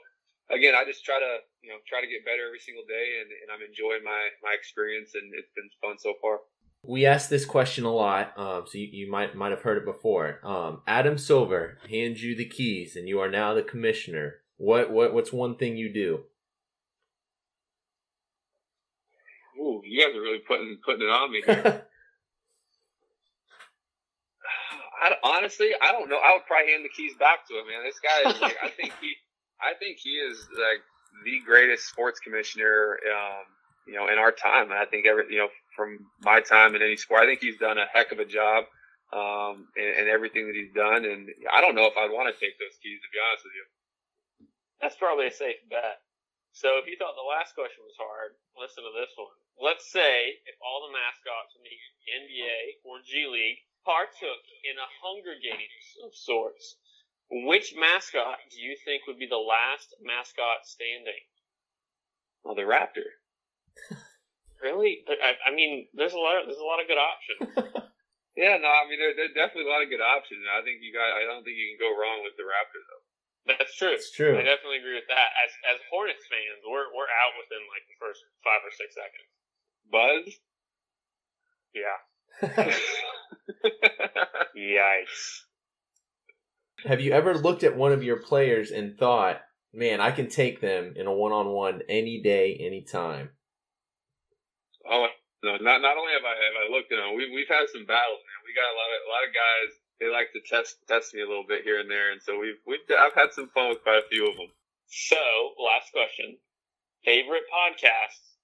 again, 0.54 0.78
I 0.78 0.86
just 0.86 1.02
try 1.02 1.18
to, 1.18 1.42
you 1.64 1.74
know, 1.74 1.80
try 1.90 1.98
to 1.98 2.06
get 2.06 2.22
better 2.22 2.46
every 2.46 2.62
single 2.62 2.86
day, 2.86 3.18
and, 3.24 3.28
and 3.32 3.48
I'm 3.50 3.64
enjoying 3.66 4.04
my 4.06 4.30
my 4.44 4.54
experience, 4.54 5.16
and 5.18 5.32
it's 5.34 5.50
been 5.56 5.72
fun 5.82 5.98
so 5.98 6.14
far. 6.22 6.44
We 6.82 7.04
ask 7.04 7.28
this 7.28 7.44
question 7.44 7.84
a 7.84 7.92
lot, 7.92 8.32
um, 8.38 8.64
so 8.66 8.78
you, 8.78 8.88
you 8.90 9.10
might 9.10 9.34
might 9.34 9.50
have 9.50 9.62
heard 9.62 9.76
it 9.76 9.84
before. 9.84 10.40
Um, 10.42 10.80
Adam 10.86 11.18
Silver 11.18 11.76
hands 11.88 12.22
you 12.22 12.34
the 12.34 12.46
keys, 12.46 12.96
and 12.96 13.06
you 13.06 13.20
are 13.20 13.30
now 13.30 13.52
the 13.52 13.62
commissioner. 13.62 14.36
What 14.56 14.90
what 14.90 15.12
what's 15.12 15.32
one 15.32 15.56
thing 15.56 15.76
you 15.76 15.92
do? 15.92 16.24
Ooh, 19.60 19.82
you 19.84 20.02
guys 20.02 20.16
are 20.16 20.22
really 20.22 20.38
putting 20.38 20.78
putting 20.82 21.02
it 21.02 21.10
on 21.10 21.30
me 21.30 21.42
here. 21.44 21.86
I, 25.02 25.12
honestly, 25.22 25.70
I 25.80 25.92
don't 25.92 26.08
know. 26.08 26.18
I 26.18 26.32
would 26.32 26.46
probably 26.46 26.72
hand 26.72 26.84
the 26.84 26.88
keys 26.88 27.12
back 27.18 27.46
to 27.48 27.58
him, 27.58 27.66
man. 27.66 27.84
This 27.84 28.00
guy 28.00 28.30
is 28.30 28.40
like, 28.40 28.56
I 28.62 28.68
think 28.80 28.92
he, 29.00 29.14
I 29.60 29.74
think 29.78 29.98
he 29.98 30.10
is 30.10 30.48
like 30.52 30.80
the 31.24 31.40
greatest 31.44 31.88
sports 31.88 32.20
commissioner, 32.20 32.98
um, 33.04 33.44
you 33.86 33.94
know, 33.94 34.08
in 34.08 34.18
our 34.18 34.32
time. 34.32 34.70
And 34.70 34.78
I 34.78 34.86
think 34.86 35.06
every, 35.06 35.24
you 35.30 35.38
know, 35.38 35.48
from 35.80 36.04
my 36.20 36.44
time 36.44 36.76
in 36.76 36.84
any 36.84 37.00
sport, 37.00 37.24
I 37.24 37.26
think 37.32 37.40
he's 37.40 37.56
done 37.56 37.80
a 37.80 37.88
heck 37.88 38.12
of 38.12 38.20
a 38.20 38.28
job, 38.28 38.68
um, 39.16 39.64
and, 39.80 40.04
and 40.04 40.06
everything 40.12 40.44
that 40.44 40.52
he's 40.52 40.76
done. 40.76 41.08
And 41.08 41.32
I 41.48 41.64
don't 41.64 41.72
know 41.72 41.88
if 41.88 41.96
I'd 41.96 42.12
want 42.12 42.28
to 42.28 42.36
take 42.36 42.60
those 42.60 42.76
keys, 42.84 43.00
to 43.00 43.08
be 43.08 43.16
honest 43.16 43.48
with 43.48 43.56
you. 43.56 43.66
That's 44.84 45.00
probably 45.00 45.32
a 45.32 45.32
safe 45.32 45.56
bet. 45.72 46.04
So 46.52 46.76
if 46.76 46.84
you 46.84 47.00
thought 47.00 47.16
the 47.16 47.24
last 47.24 47.56
question 47.56 47.80
was 47.80 47.96
hard, 47.96 48.36
listen 48.60 48.84
to 48.84 48.92
this 48.92 49.08
one. 49.16 49.32
Let's 49.56 49.88
say 49.88 50.36
if 50.44 50.56
all 50.60 50.84
the 50.84 50.92
mascots 50.92 51.56
in 51.56 51.64
the 51.64 51.76
NBA 52.28 52.84
or 52.84 53.00
G 53.00 53.24
League 53.24 53.64
partook 53.88 54.44
in 54.68 54.76
a 54.76 54.92
Hunger 55.00 55.40
Games 55.40 55.86
of 56.04 56.12
sorts, 56.12 56.76
which 57.48 57.72
mascot 57.72 58.36
do 58.52 58.60
you 58.60 58.76
think 58.84 59.08
would 59.08 59.20
be 59.20 59.30
the 59.30 59.40
last 59.40 59.96
mascot 60.04 60.68
standing? 60.68 61.24
Well, 62.44 62.58
the 62.58 62.68
Raptor. 62.68 63.16
really? 64.62 65.04
I, 65.08 65.36
I, 65.48 65.50
mean, 65.52 65.88
there's 65.92 66.14
a 66.14 66.20
lot. 66.20 66.40
Of, 66.40 66.48
there's 66.48 66.62
a 66.62 66.68
lot 66.68 66.80
of 66.80 66.88
good 66.88 67.00
options. 67.00 67.40
yeah, 68.40 68.56
no, 68.60 68.68
I 68.68 68.84
mean, 68.88 69.00
there, 69.00 69.12
there's 69.16 69.36
definitely 69.36 69.68
a 69.68 69.74
lot 69.74 69.84
of 69.84 69.92
good 69.92 70.04
options. 70.04 70.44
I 70.48 70.62
think 70.62 70.84
you 70.84 70.92
got. 70.92 71.12
I 71.16 71.24
don't 71.24 71.42
think 71.42 71.56
you 71.56 71.74
can 71.74 71.80
go 71.80 71.92
wrong 71.92 72.22
with 72.22 72.36
the 72.36 72.46
Raptors 72.46 72.86
though. 72.86 73.04
That's 73.56 73.74
true. 73.74 73.96
That's 73.96 74.12
true. 74.12 74.36
I 74.36 74.44
definitely 74.44 74.84
agree 74.84 75.00
with 75.00 75.08
that. 75.08 75.30
As 75.40 75.50
as 75.74 75.78
Hornets 75.88 76.24
fans, 76.28 76.60
we're 76.64 76.92
we're 76.92 77.08
out 77.08 77.34
within 77.40 77.62
like 77.72 77.84
the 77.88 77.98
first 77.98 78.20
five 78.44 78.60
or 78.62 78.72
six 78.72 78.94
seconds. 78.94 79.28
Buzz. 79.88 80.28
Yeah. 81.72 81.98
Yikes. 84.56 85.44
Have 86.86 87.00
you 87.00 87.12
ever 87.12 87.36
looked 87.36 87.64
at 87.64 87.76
one 87.76 87.92
of 87.92 88.02
your 88.02 88.16
players 88.16 88.70
and 88.70 88.96
thought, 88.96 89.40
man, 89.72 90.00
I 90.00 90.10
can 90.10 90.28
take 90.28 90.60
them 90.60 90.94
in 90.96 91.06
a 91.06 91.12
one 91.12 91.32
on 91.32 91.48
one 91.48 91.82
any 91.88 92.22
day, 92.22 92.56
any 92.60 92.82
time? 92.82 93.30
Oh 94.88 95.08
no! 95.42 95.56
Not 95.58 95.82
not 95.82 95.96
only 95.96 96.12
have 96.12 96.24
I 96.24 96.36
have 96.36 96.56
I 96.56 96.72
looked 96.72 96.92
at 96.92 96.96
them, 96.96 97.16
we 97.16 97.28
we've 97.32 97.50
had 97.50 97.68
some 97.72 97.86
battles, 97.86 98.22
man. 98.22 98.40
We 98.44 98.56
got 98.56 98.70
a 98.70 98.76
lot 98.78 98.90
of 98.92 98.98
a 99.04 99.10
lot 99.10 99.26
of 99.28 99.32
guys. 99.34 99.70
They 100.00 100.08
like 100.08 100.32
to 100.32 100.40
test 100.44 100.80
test 100.88 101.14
me 101.14 101.20
a 101.20 101.28
little 101.28 101.46
bit 101.46 101.64
here 101.64 101.80
and 101.80 101.90
there, 101.90 102.12
and 102.12 102.20
so 102.22 102.38
we've 102.38 102.60
we've 102.66 102.84
I've 102.88 103.14
had 103.14 103.32
some 103.32 103.48
fun 103.52 103.68
with 103.68 103.82
quite 103.82 104.00
a 104.04 104.08
few 104.08 104.28
of 104.28 104.36
them. 104.36 104.52
So, 104.88 105.20
last 105.60 105.92
question: 105.92 106.38
favorite 107.04 107.44
podcasts 107.52 108.38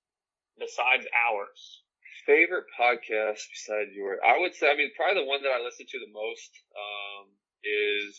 besides 0.59 1.07
ours? 1.12 1.82
favorite 2.26 2.66
podcast 2.74 3.47
besides 3.55 3.95
yours, 3.95 4.18
I 4.26 4.43
would 4.43 4.53
say, 4.53 4.68
I 4.68 4.76
mean, 4.76 4.91
probably 4.99 5.22
the 5.22 5.30
one 5.30 5.41
that 5.47 5.55
I 5.55 5.62
listen 5.62 5.87
to 5.87 5.99
the 6.03 6.11
most 6.11 6.51
um, 6.74 7.30
is, 7.62 8.18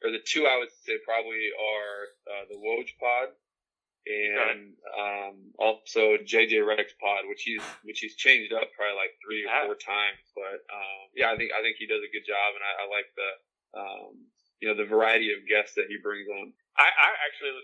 or 0.00 0.14
the 0.14 0.22
two 0.22 0.46
I 0.46 0.56
would 0.62 0.70
say 0.86 1.02
probably 1.04 1.50
are 1.50 1.98
uh, 2.30 2.44
the 2.48 2.56
Woj 2.56 2.86
Pod 3.02 3.34
and 4.06 4.74
um, 4.90 5.34
also 5.58 6.18
JJ 6.18 6.62
Redick's 6.66 6.96
pod, 6.98 7.28
which 7.30 7.42
he's 7.46 7.62
which 7.86 8.00
he's 8.02 8.16
changed 8.16 8.52
up 8.52 8.70
probably 8.74 8.98
like 8.98 9.14
three 9.22 9.46
or 9.46 9.52
four 9.66 9.78
times. 9.78 10.22
But 10.34 10.62
um, 10.70 11.02
yeah, 11.14 11.30
I 11.30 11.36
think 11.38 11.54
I 11.54 11.62
think 11.62 11.78
he 11.78 11.86
does 11.86 12.02
a 12.02 12.10
good 12.10 12.26
job, 12.26 12.58
and 12.58 12.64
I, 12.64 12.72
I 12.82 12.84
like 12.90 13.08
the 13.14 13.30
um, 13.78 14.12
you 14.58 14.66
know 14.66 14.76
the 14.78 14.88
variety 14.88 15.30
of 15.34 15.46
guests 15.46 15.78
that 15.78 15.86
he 15.86 16.02
brings 16.02 16.26
on. 16.26 16.50
I, 16.74 16.88
I 16.88 17.08
actually 17.26 17.54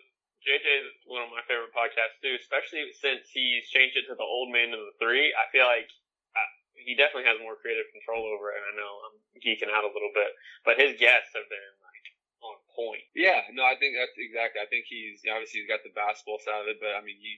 JJ 0.46 0.62
is 0.64 0.88
one 1.10 1.26
of 1.26 1.34
my 1.34 1.42
favorite 1.50 1.74
podcasts 1.74 2.16
too, 2.22 2.38
especially 2.38 2.86
since 2.94 3.26
he's 3.34 3.66
changed 3.68 3.98
it 3.98 4.06
to 4.06 4.14
the 4.14 4.26
old 4.26 4.54
man 4.54 4.70
and 4.70 4.80
the 4.80 4.94
three. 5.02 5.34
I 5.34 5.50
feel 5.50 5.66
like 5.66 5.90
uh, 6.38 6.50
he 6.78 6.94
definitely 6.94 7.26
has 7.26 7.42
more 7.42 7.58
creative 7.58 7.90
control 7.90 8.22
over 8.22 8.54
it. 8.54 8.62
And 8.62 8.66
I 8.70 8.74
know 8.78 8.92
I'm 9.10 9.18
geeking 9.42 9.70
out 9.70 9.82
a 9.82 9.90
little 9.90 10.14
bit, 10.14 10.30
but 10.62 10.78
his 10.78 10.94
guests 10.94 11.34
have 11.34 11.48
been 11.50 11.72
point. 12.78 13.02
Yeah, 13.18 13.42
no, 13.50 13.66
I 13.66 13.74
think 13.74 13.98
that's 13.98 14.14
exactly. 14.14 14.62
I 14.62 14.70
think 14.70 14.86
he's 14.86 15.18
obviously 15.26 15.66
he's 15.66 15.70
got 15.70 15.82
the 15.82 15.90
basketball 15.98 16.38
side 16.38 16.62
of 16.62 16.70
it, 16.70 16.78
but 16.78 16.94
I 16.94 17.02
mean 17.02 17.18
he, 17.18 17.34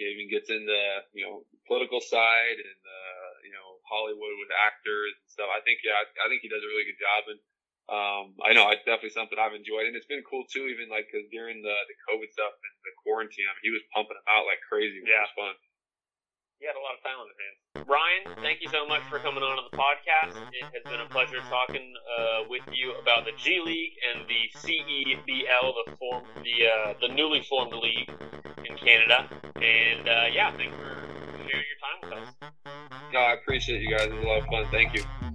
he 0.00 0.08
even 0.08 0.32
gets 0.32 0.48
into 0.48 0.72
you 1.12 1.28
know 1.28 1.44
political 1.68 2.00
side 2.00 2.56
and 2.56 2.80
uh, 2.80 3.30
you 3.44 3.52
know 3.52 3.84
Hollywood 3.84 4.40
with 4.40 4.48
actors 4.56 5.12
and 5.12 5.28
stuff. 5.28 5.52
I 5.52 5.60
think 5.60 5.84
yeah, 5.84 6.00
I, 6.00 6.08
I 6.24 6.26
think 6.32 6.40
he 6.40 6.48
does 6.48 6.64
a 6.64 6.70
really 6.72 6.88
good 6.88 6.96
job 6.96 7.28
and 7.28 7.40
um, 7.88 8.36
I 8.44 8.52
know 8.52 8.68
it's 8.68 8.84
definitely 8.84 9.16
something 9.16 9.40
I've 9.40 9.56
enjoyed, 9.56 9.88
and 9.88 9.96
it's 9.96 10.08
been 10.08 10.20
cool 10.28 10.44
too. 10.52 10.68
Even 10.68 10.92
like 10.92 11.08
because 11.08 11.24
during 11.32 11.64
the 11.64 11.72
the 11.88 11.96
COVID 12.04 12.28
stuff 12.36 12.52
and 12.52 12.74
the 12.84 12.92
quarantine, 13.00 13.48
I 13.48 13.56
mean, 13.56 13.64
he 13.64 13.72
was 13.72 13.80
pumping 13.96 14.12
them 14.12 14.28
out 14.28 14.44
like 14.44 14.60
crazy. 14.68 15.00
Which 15.00 15.08
yeah, 15.08 15.24
was 15.24 15.32
fun. 15.32 15.54
He 16.58 16.66
had 16.66 16.74
a 16.74 16.82
lot 16.82 16.98
of 16.98 17.02
talent, 17.06 17.30
man. 17.38 17.86
Ryan, 17.86 18.42
thank 18.42 18.60
you 18.60 18.68
so 18.68 18.84
much 18.86 19.02
for 19.08 19.20
coming 19.20 19.44
on 19.44 19.62
to 19.62 19.62
the 19.70 19.76
podcast. 19.78 20.34
It 20.50 20.66
has 20.74 20.82
been 20.90 21.00
a 21.00 21.08
pleasure 21.08 21.38
talking 21.48 21.94
uh, 22.18 22.50
with 22.50 22.62
you 22.72 22.94
about 23.00 23.24
the 23.24 23.30
G 23.38 23.62
League 23.64 23.92
and 24.10 24.26
the 24.26 24.50
CEBL, 24.58 25.72
the 25.86 25.96
form, 25.96 26.24
the 26.42 26.66
uh, 26.66 26.94
the 27.00 27.14
newly 27.14 27.42
formed 27.42 27.72
league 27.72 28.10
in 28.68 28.76
Canada. 28.76 29.28
And 29.54 30.08
uh, 30.08 30.24
yeah, 30.34 30.50
thanks 30.56 30.74
for 30.74 30.98
sharing 31.46 31.68
your 31.70 31.78
time 31.78 31.98
with 32.02 32.12
us. 32.12 32.34
No, 33.12 33.20
I 33.20 33.34
appreciate 33.34 33.80
you 33.80 33.96
guys. 33.96 34.08
It 34.08 34.14
was 34.14 34.24
a 34.24 34.26
lot 34.26 34.38
of 34.42 34.46
fun. 34.46 34.66
Thank 34.72 34.94
you. 34.94 35.27